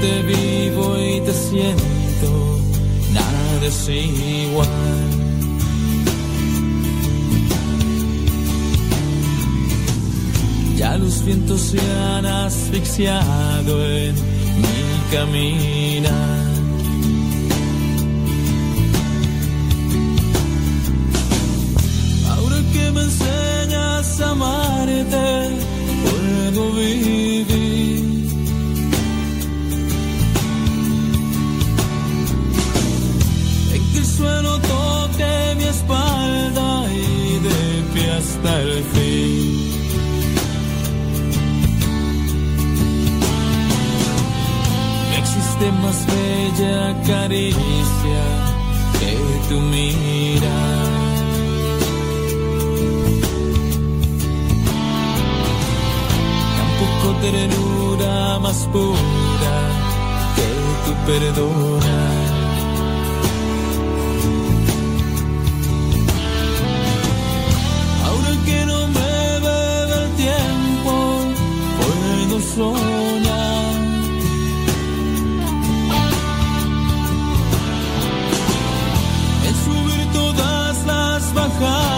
te 0.00 0.22
vivo 0.22 0.98
y 0.98 1.20
te 1.20 1.32
siento, 1.32 2.60
nada 3.12 3.66
es 3.66 3.88
igual. 3.88 4.68
Ya 10.76 10.96
los 10.96 11.24
vientos 11.24 11.60
se 11.60 11.80
han 11.80 12.26
asfixiado 12.26 13.84
en 13.84 14.14
mi 14.14 15.14
caminar. 15.14 16.49
Caricia 47.06 48.24
que 48.98 49.16
tu 49.48 49.60
mirar. 49.60 50.90
Tampoco 56.58 57.06
ternura 57.20 58.38
más 58.40 58.58
pura 58.72 59.56
que 60.36 60.48
tu 60.84 60.92
perdonar. 61.06 62.30
Ahora 68.06 68.32
que 68.46 68.66
no 68.66 68.86
me 68.96 69.14
bebe 69.46 69.94
el 70.02 70.10
tiempo, 70.22 70.94
puedo 71.78 72.40
soñar. 72.54 72.99
Las 81.60 81.89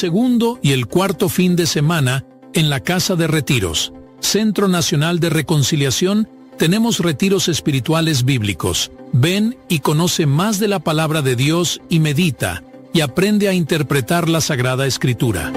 segundo 0.00 0.58
y 0.62 0.72
el 0.72 0.86
cuarto 0.86 1.28
fin 1.28 1.56
de 1.56 1.66
semana 1.66 2.24
en 2.54 2.70
la 2.70 2.80
Casa 2.80 3.16
de 3.16 3.26
Retiros, 3.26 3.92
Centro 4.20 4.66
Nacional 4.66 5.20
de 5.20 5.28
Reconciliación, 5.28 6.26
tenemos 6.56 7.00
retiros 7.00 7.48
espirituales 7.48 8.24
bíblicos. 8.24 8.90
Ven 9.12 9.58
y 9.68 9.80
conoce 9.80 10.24
más 10.24 10.58
de 10.58 10.68
la 10.68 10.78
palabra 10.78 11.20
de 11.20 11.36
Dios 11.36 11.82
y 11.90 12.00
medita 12.00 12.62
y 12.94 13.02
aprende 13.02 13.48
a 13.48 13.52
interpretar 13.52 14.30
la 14.30 14.40
Sagrada 14.40 14.86
Escritura. 14.86 15.52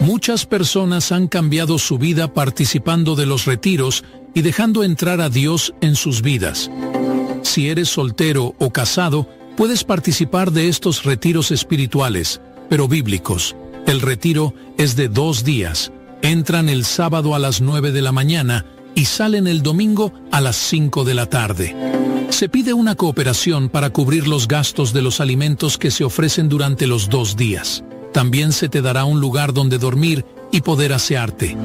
Muchas 0.00 0.46
personas 0.46 1.10
han 1.10 1.26
cambiado 1.26 1.76
su 1.76 1.98
vida 1.98 2.32
participando 2.32 3.16
de 3.16 3.26
los 3.26 3.44
retiros 3.44 4.04
y 4.34 4.42
dejando 4.42 4.84
entrar 4.84 5.20
a 5.20 5.30
Dios 5.30 5.74
en 5.80 5.96
sus 5.96 6.22
vidas. 6.22 6.70
Si 7.42 7.68
eres 7.68 7.88
soltero 7.88 8.54
o 8.60 8.70
casado, 8.70 9.28
puedes 9.56 9.82
participar 9.82 10.52
de 10.52 10.68
estos 10.68 11.02
retiros 11.02 11.50
espirituales, 11.50 12.40
pero 12.68 12.86
bíblicos. 12.86 13.56
El 13.90 14.02
retiro 14.02 14.54
es 14.78 14.94
de 14.94 15.08
dos 15.08 15.42
días. 15.42 15.90
Entran 16.22 16.68
el 16.68 16.84
sábado 16.84 17.34
a 17.34 17.40
las 17.40 17.60
9 17.60 17.90
de 17.90 18.02
la 18.02 18.12
mañana 18.12 18.64
y 18.94 19.06
salen 19.06 19.48
el 19.48 19.62
domingo 19.64 20.12
a 20.30 20.40
las 20.40 20.54
5 20.54 21.02
de 21.02 21.14
la 21.14 21.26
tarde. 21.26 21.74
Se 22.28 22.48
pide 22.48 22.72
una 22.72 22.94
cooperación 22.94 23.68
para 23.68 23.90
cubrir 23.90 24.28
los 24.28 24.46
gastos 24.46 24.92
de 24.92 25.02
los 25.02 25.20
alimentos 25.20 25.76
que 25.76 25.90
se 25.90 26.04
ofrecen 26.04 26.48
durante 26.48 26.86
los 26.86 27.08
dos 27.08 27.36
días. 27.36 27.82
También 28.12 28.52
se 28.52 28.68
te 28.68 28.80
dará 28.80 29.04
un 29.04 29.20
lugar 29.20 29.52
donde 29.52 29.78
dormir 29.78 30.24
y 30.52 30.60
poder 30.60 30.92
asearte. 30.92 31.56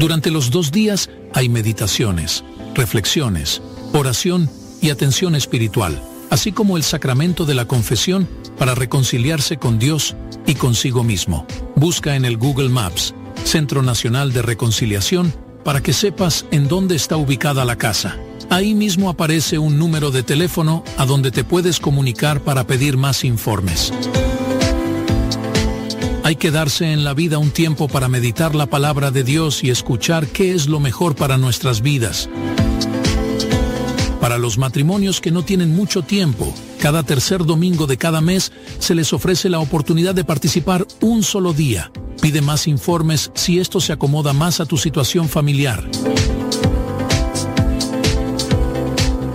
Durante 0.00 0.30
los 0.30 0.50
dos 0.50 0.72
días 0.72 1.10
hay 1.34 1.50
meditaciones, 1.50 2.42
reflexiones, 2.74 3.60
oración 3.92 4.48
y 4.80 4.88
atención 4.88 5.34
espiritual, 5.34 6.00
así 6.34 6.50
como 6.50 6.76
el 6.76 6.82
sacramento 6.82 7.44
de 7.44 7.54
la 7.54 7.66
confesión 7.66 8.28
para 8.58 8.74
reconciliarse 8.74 9.56
con 9.56 9.78
Dios 9.78 10.16
y 10.46 10.56
consigo 10.56 11.04
mismo. 11.04 11.46
Busca 11.76 12.16
en 12.16 12.24
el 12.24 12.38
Google 12.38 12.70
Maps, 12.70 13.14
Centro 13.44 13.82
Nacional 13.82 14.32
de 14.32 14.42
Reconciliación, 14.42 15.32
para 15.62 15.80
que 15.80 15.92
sepas 15.92 16.44
en 16.50 16.66
dónde 16.66 16.96
está 16.96 17.16
ubicada 17.16 17.64
la 17.64 17.76
casa. 17.76 18.16
Ahí 18.50 18.74
mismo 18.74 19.10
aparece 19.10 19.58
un 19.58 19.78
número 19.78 20.10
de 20.10 20.24
teléfono 20.24 20.82
a 20.98 21.06
donde 21.06 21.30
te 21.30 21.44
puedes 21.44 21.78
comunicar 21.78 22.40
para 22.40 22.66
pedir 22.66 22.96
más 22.96 23.22
informes. 23.22 23.92
Hay 26.24 26.34
que 26.34 26.50
darse 26.50 26.90
en 26.90 27.04
la 27.04 27.14
vida 27.14 27.38
un 27.38 27.52
tiempo 27.52 27.86
para 27.86 28.08
meditar 28.08 28.56
la 28.56 28.66
palabra 28.66 29.12
de 29.12 29.22
Dios 29.22 29.62
y 29.62 29.70
escuchar 29.70 30.26
qué 30.26 30.52
es 30.52 30.66
lo 30.66 30.80
mejor 30.80 31.14
para 31.14 31.38
nuestras 31.38 31.80
vidas. 31.80 32.28
Para 34.24 34.38
los 34.38 34.56
matrimonios 34.56 35.20
que 35.20 35.30
no 35.30 35.44
tienen 35.44 35.76
mucho 35.76 36.00
tiempo, 36.00 36.50
cada 36.80 37.02
tercer 37.02 37.44
domingo 37.44 37.86
de 37.86 37.98
cada 37.98 38.22
mes 38.22 38.52
se 38.78 38.94
les 38.94 39.12
ofrece 39.12 39.50
la 39.50 39.58
oportunidad 39.58 40.14
de 40.14 40.24
participar 40.24 40.86
un 41.02 41.22
solo 41.22 41.52
día. 41.52 41.92
Pide 42.22 42.40
más 42.40 42.66
informes 42.66 43.30
si 43.34 43.60
esto 43.60 43.82
se 43.82 43.92
acomoda 43.92 44.32
más 44.32 44.60
a 44.60 44.64
tu 44.64 44.78
situación 44.78 45.28
familiar. 45.28 45.86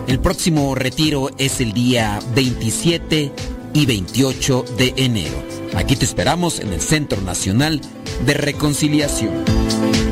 El 0.08 0.20
próximo 0.22 0.74
retiro 0.74 1.30
es 1.38 1.62
el 1.62 1.72
día 1.74 2.20
27 2.34 3.32
y 3.76 3.86
28 3.86 4.66
de 4.76 4.94
enero. 4.98 5.44
Aquí 5.76 5.98
te 5.98 6.06
esperamos 6.06 6.60
en 6.60 6.74
el 6.74 6.82
Centro 6.82 7.22
Nacional 7.22 7.80
de 8.26 8.34
Reconciliación. 8.34 10.09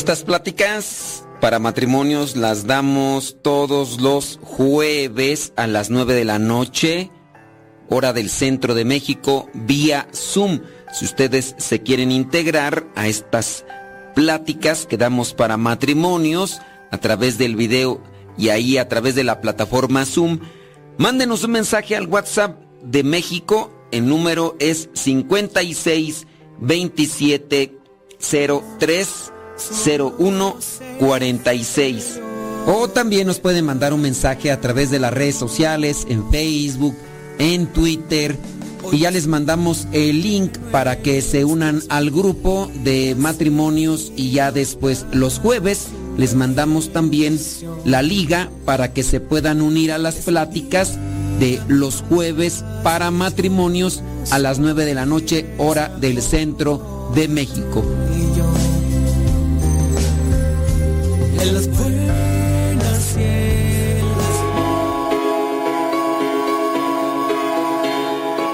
Estas 0.00 0.22
pláticas 0.22 1.26
para 1.42 1.58
matrimonios 1.58 2.34
las 2.34 2.66
damos 2.66 3.36
todos 3.42 4.00
los 4.00 4.40
jueves 4.42 5.52
a 5.56 5.66
las 5.66 5.90
9 5.90 6.14
de 6.14 6.24
la 6.24 6.38
noche, 6.38 7.10
hora 7.90 8.14
del 8.14 8.30
centro 8.30 8.74
de 8.74 8.86
México, 8.86 9.50
vía 9.52 10.08
Zoom. 10.14 10.62
Si 10.90 11.04
ustedes 11.04 11.54
se 11.58 11.82
quieren 11.82 12.12
integrar 12.12 12.86
a 12.96 13.08
estas 13.08 13.66
pláticas 14.14 14.86
que 14.86 14.96
damos 14.96 15.34
para 15.34 15.58
matrimonios 15.58 16.62
a 16.90 16.96
través 16.96 17.36
del 17.36 17.54
video 17.54 18.02
y 18.38 18.48
ahí 18.48 18.78
a 18.78 18.88
través 18.88 19.14
de 19.14 19.24
la 19.24 19.42
plataforma 19.42 20.06
Zoom, 20.06 20.40
mándenos 20.96 21.44
un 21.44 21.50
mensaje 21.50 21.94
al 21.94 22.06
WhatsApp 22.06 22.58
de 22.82 23.04
México. 23.04 23.70
El 23.92 24.08
número 24.08 24.56
es 24.60 24.88
56 24.94 26.26
27 26.58 27.76
03 28.78 29.32
01 29.86 30.56
46. 30.98 32.20
O 32.66 32.88
también 32.88 33.26
nos 33.26 33.40
pueden 33.40 33.64
mandar 33.64 33.92
un 33.92 34.02
mensaje 34.02 34.50
a 34.50 34.60
través 34.60 34.90
de 34.90 34.98
las 34.98 35.12
redes 35.12 35.36
sociales, 35.36 36.06
en 36.08 36.30
Facebook, 36.30 36.96
en 37.38 37.66
Twitter. 37.66 38.36
Y 38.92 38.98
ya 38.98 39.10
les 39.10 39.26
mandamos 39.26 39.86
el 39.92 40.22
link 40.22 40.56
para 40.70 41.00
que 41.00 41.20
se 41.22 41.44
unan 41.44 41.82
al 41.88 42.10
grupo 42.10 42.70
de 42.82 43.14
matrimonios 43.16 44.12
y 44.16 44.30
ya 44.30 44.52
después 44.52 45.06
los 45.12 45.38
jueves 45.38 45.88
les 46.16 46.34
mandamos 46.34 46.92
también 46.92 47.38
la 47.84 48.02
liga 48.02 48.50
para 48.64 48.92
que 48.92 49.02
se 49.02 49.20
puedan 49.20 49.60
unir 49.62 49.92
a 49.92 49.98
las 49.98 50.16
pláticas 50.16 50.98
de 51.38 51.60
los 51.68 52.02
jueves 52.02 52.64
para 52.82 53.10
matrimonios 53.10 54.02
a 54.30 54.38
las 54.38 54.58
9 54.58 54.84
de 54.84 54.94
la 54.94 55.06
noche, 55.06 55.46
hora 55.56 55.88
del 55.88 56.20
centro 56.20 57.10
de 57.14 57.28
México. 57.28 57.82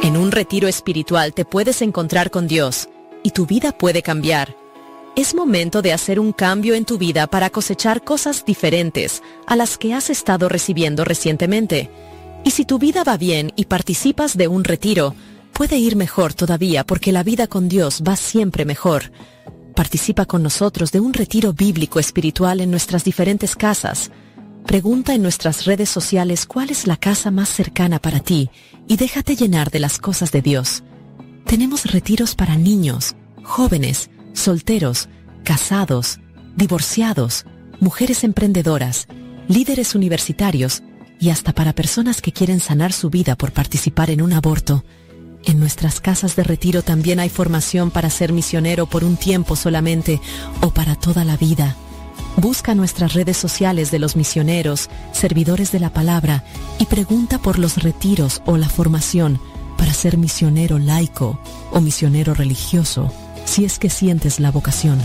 En 0.02 0.16
un 0.16 0.30
retiro 0.30 0.68
espiritual 0.68 1.34
te 1.34 1.44
puedes 1.44 1.82
encontrar 1.82 2.30
con 2.30 2.46
Dios 2.46 2.88
y 3.24 3.32
tu 3.32 3.44
vida 3.44 3.72
puede 3.72 4.02
cambiar. 4.02 4.56
Es 5.16 5.34
momento 5.34 5.82
de 5.82 5.92
hacer 5.92 6.20
un 6.20 6.32
cambio 6.32 6.74
en 6.74 6.84
tu 6.84 6.96
vida 6.96 7.26
para 7.26 7.50
cosechar 7.50 8.04
cosas 8.04 8.44
diferentes 8.44 9.20
a 9.48 9.56
las 9.56 9.78
que 9.78 9.92
has 9.92 10.08
estado 10.08 10.48
recibiendo 10.48 11.04
recientemente. 11.04 11.90
Y 12.44 12.52
si 12.52 12.64
tu 12.64 12.78
vida 12.78 13.02
va 13.02 13.16
bien 13.16 13.52
y 13.56 13.64
participas 13.64 14.36
de 14.36 14.46
un 14.46 14.62
retiro, 14.62 15.16
puede 15.52 15.76
ir 15.76 15.96
mejor 15.96 16.34
todavía 16.34 16.84
porque 16.84 17.10
la 17.10 17.24
vida 17.24 17.48
con 17.48 17.68
Dios 17.68 18.04
va 18.06 18.14
siempre 18.14 18.64
mejor. 18.64 19.10
Participa 19.76 20.24
con 20.24 20.42
nosotros 20.42 20.90
de 20.90 21.00
un 21.00 21.12
retiro 21.12 21.52
bíblico 21.52 22.00
espiritual 22.00 22.62
en 22.62 22.70
nuestras 22.70 23.04
diferentes 23.04 23.54
casas. 23.54 24.10
Pregunta 24.64 25.12
en 25.14 25.20
nuestras 25.20 25.66
redes 25.66 25.90
sociales 25.90 26.46
cuál 26.46 26.70
es 26.70 26.86
la 26.86 26.96
casa 26.96 27.30
más 27.30 27.50
cercana 27.50 27.98
para 27.98 28.20
ti 28.20 28.48
y 28.88 28.96
déjate 28.96 29.36
llenar 29.36 29.70
de 29.70 29.80
las 29.80 29.98
cosas 29.98 30.32
de 30.32 30.40
Dios. 30.40 30.82
Tenemos 31.44 31.92
retiros 31.92 32.34
para 32.34 32.56
niños, 32.56 33.16
jóvenes, 33.42 34.08
solteros, 34.32 35.10
casados, 35.44 36.20
divorciados, 36.56 37.44
mujeres 37.78 38.24
emprendedoras, 38.24 39.08
líderes 39.46 39.94
universitarios 39.94 40.82
y 41.20 41.28
hasta 41.28 41.52
para 41.52 41.74
personas 41.74 42.22
que 42.22 42.32
quieren 42.32 42.60
sanar 42.60 42.94
su 42.94 43.10
vida 43.10 43.36
por 43.36 43.52
participar 43.52 44.08
en 44.08 44.22
un 44.22 44.32
aborto. 44.32 44.84
En 45.46 45.60
nuestras 45.60 46.00
casas 46.00 46.34
de 46.34 46.42
retiro 46.42 46.82
también 46.82 47.20
hay 47.20 47.28
formación 47.28 47.92
para 47.92 48.10
ser 48.10 48.32
misionero 48.32 48.86
por 48.86 49.04
un 49.04 49.16
tiempo 49.16 49.54
solamente 49.54 50.20
o 50.60 50.70
para 50.70 50.96
toda 50.96 51.24
la 51.24 51.36
vida. 51.36 51.76
Busca 52.36 52.74
nuestras 52.74 53.14
redes 53.14 53.36
sociales 53.36 53.92
de 53.92 54.00
los 54.00 54.16
misioneros, 54.16 54.90
servidores 55.12 55.70
de 55.70 55.78
la 55.78 55.90
palabra 55.90 56.44
y 56.80 56.86
pregunta 56.86 57.38
por 57.38 57.60
los 57.60 57.82
retiros 57.82 58.42
o 58.44 58.56
la 58.56 58.68
formación 58.68 59.40
para 59.78 59.94
ser 59.94 60.18
misionero 60.18 60.80
laico 60.80 61.38
o 61.70 61.80
misionero 61.80 62.34
religioso, 62.34 63.12
si 63.44 63.64
es 63.64 63.78
que 63.78 63.88
sientes 63.88 64.40
la 64.40 64.50
vocación. 64.50 65.00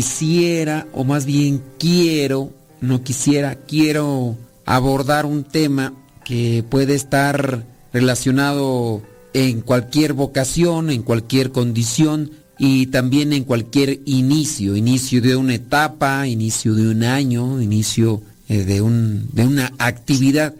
Quisiera, 0.00 0.86
o 0.94 1.04
más 1.04 1.26
bien 1.26 1.62
quiero, 1.78 2.54
no 2.80 3.04
quisiera, 3.04 3.56
quiero 3.56 4.34
abordar 4.64 5.26
un 5.26 5.44
tema 5.44 5.92
que 6.24 6.64
puede 6.66 6.94
estar 6.94 7.66
relacionado 7.92 9.02
en 9.34 9.60
cualquier 9.60 10.14
vocación, 10.14 10.88
en 10.88 11.02
cualquier 11.02 11.52
condición, 11.52 12.30
y 12.58 12.86
también 12.86 13.34
en 13.34 13.44
cualquier 13.44 14.00
inicio, 14.06 14.74
inicio 14.74 15.20
de 15.20 15.36
una 15.36 15.56
etapa, 15.56 16.26
inicio 16.26 16.74
de 16.74 16.88
un 16.88 17.04
año, 17.04 17.60
inicio 17.60 18.22
eh, 18.48 18.64
de, 18.64 18.80
un, 18.80 19.28
de 19.34 19.46
una 19.46 19.70
actividad. 19.76 20.54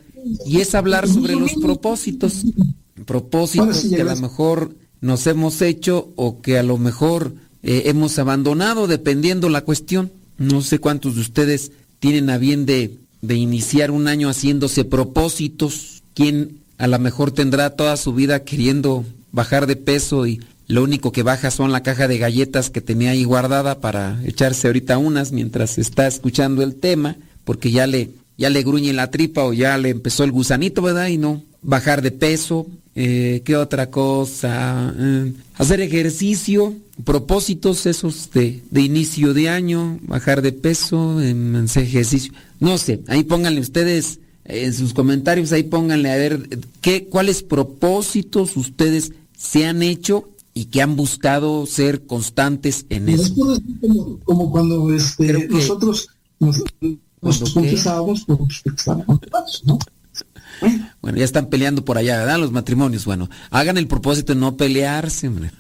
Y 0.45 0.61
es 0.61 0.75
hablar 0.75 1.09
sobre 1.09 1.35
los 1.35 1.55
propósitos, 1.55 2.45
propósitos 3.07 3.87
que 3.87 4.03
a 4.03 4.05
lo 4.05 4.17
mejor 4.17 4.77
nos 5.01 5.27
hemos 5.27 5.63
hecho 5.63 6.13
o 6.17 6.43
que 6.43 6.59
a 6.59 6.63
lo 6.63 6.77
mejor 6.77 7.33
eh, 7.62 7.83
hemos 7.87 8.19
abandonado, 8.19 8.87
dependiendo 8.87 9.49
la 9.49 9.62
cuestión. 9.62 10.11
No 10.39 10.62
sé 10.62 10.79
cuántos 10.79 11.17
de 11.17 11.21
ustedes 11.21 11.73
tienen 11.99 12.31
a 12.31 12.39
bien 12.39 12.67
de, 12.67 12.97
de 13.21 13.35
iniciar 13.35 13.91
un 13.91 14.09
año 14.09 14.29
haciéndose 14.29 14.85
propósitos. 14.85 16.03
¿Quién 16.15 16.61
a 16.79 16.87
lo 16.87 16.99
mejor 16.99 17.31
tendrá 17.31 17.71
toda 17.71 17.97
su 17.97 18.15
vida 18.15 18.43
queriendo 18.45 19.05
bajar 19.33 19.67
de 19.67 19.77
peso 19.77 20.27
y 20.27 20.41
lo 20.67 20.83
único 20.83 21.12
que 21.12 21.23
baja 21.23 21.51
son 21.51 21.73
la 21.73 21.83
caja 21.83 22.09
de 22.09 22.19
galletas 22.19 22.71
que 22.71 22.81
tenía 22.81 23.11
ahí 23.11 23.25
guardada 23.25 23.81
para 23.81 24.21
echarse 24.25 24.69
ahorita 24.69 24.99
unas 24.99 25.33
mientras 25.33 25.79
está 25.79 26.07
escuchando 26.07 26.62
el 26.62 26.77
tema, 26.77 27.17
porque 27.45 27.71
ya 27.71 27.87
le, 27.87 28.11
ya 28.41 28.49
le 28.49 28.63
gruñe 28.63 28.95
la 28.95 29.11
tripa 29.11 29.45
o 29.45 29.53
ya 29.53 29.77
le 29.77 29.91
empezó 29.91 30.25
el 30.25 30.33
gusanito, 30.33 30.81
¿verdad? 30.81 31.09
Y 31.09 31.19
no, 31.19 31.43
bajar 31.61 32.01
de 32.01 32.11
peso, 32.11 32.67
eh, 32.95 33.43
¿qué 33.45 33.55
otra 33.55 33.91
cosa? 33.91 34.95
Eh, 34.99 35.35
hacer 35.57 35.83
ejercicio, 35.83 36.75
propósitos 37.05 37.85
esos 37.85 38.31
de, 38.33 38.63
de, 38.71 38.81
inicio 38.81 39.35
de 39.35 39.51
año, 39.51 39.99
bajar 40.01 40.41
de 40.41 40.53
peso, 40.53 41.19
hacer 41.63 41.83
ejercicio. 41.83 42.33
No 42.61 42.79
sé, 42.79 43.03
ahí 43.09 43.25
pónganle 43.25 43.61
ustedes 43.61 44.21
en 44.47 44.73
sus 44.73 44.95
comentarios, 44.95 45.53
ahí 45.53 45.65
pónganle 45.65 46.11
a 46.11 46.17
ver 46.17 46.49
qué, 46.81 47.09
cuáles 47.09 47.43
propósitos 47.43 48.57
ustedes 48.57 49.13
se 49.37 49.67
han 49.67 49.83
hecho 49.83 50.31
y 50.55 50.65
que 50.65 50.81
han 50.81 50.97
buscado 50.97 51.67
ser 51.67 52.07
constantes 52.07 52.87
en 52.89 53.11
eso. 53.11 53.23
Es 53.23 53.31
como, 53.83 54.19
como, 54.21 54.51
cuando 54.51 54.95
este, 54.95 55.47
nosotros 55.47 56.09
nos, 57.23 57.41
nos 57.41 57.53
confesábamos 57.53 58.25
por 58.25 58.39
¿no? 59.65 59.79
Bueno, 61.01 61.19
ya 61.19 61.25
están 61.25 61.47
peleando 61.47 61.85
por 61.85 61.97
allá, 61.97 62.19
¿verdad? 62.19 62.39
Los 62.39 62.53
matrimonios. 62.53 63.05
Bueno, 63.05 63.31
hagan 63.51 63.79
el 63.79 63.87
propósito 63.87 64.35
de 64.35 64.41
no 64.41 64.57
pelearse, 64.57 65.29
hombre. 65.29 65.51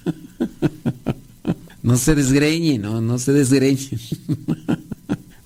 No 1.82 1.96
se 1.96 2.14
desgreñen, 2.14 2.82
no, 2.82 3.00
no 3.00 3.18
se 3.18 3.32
desgreñen. 3.32 3.98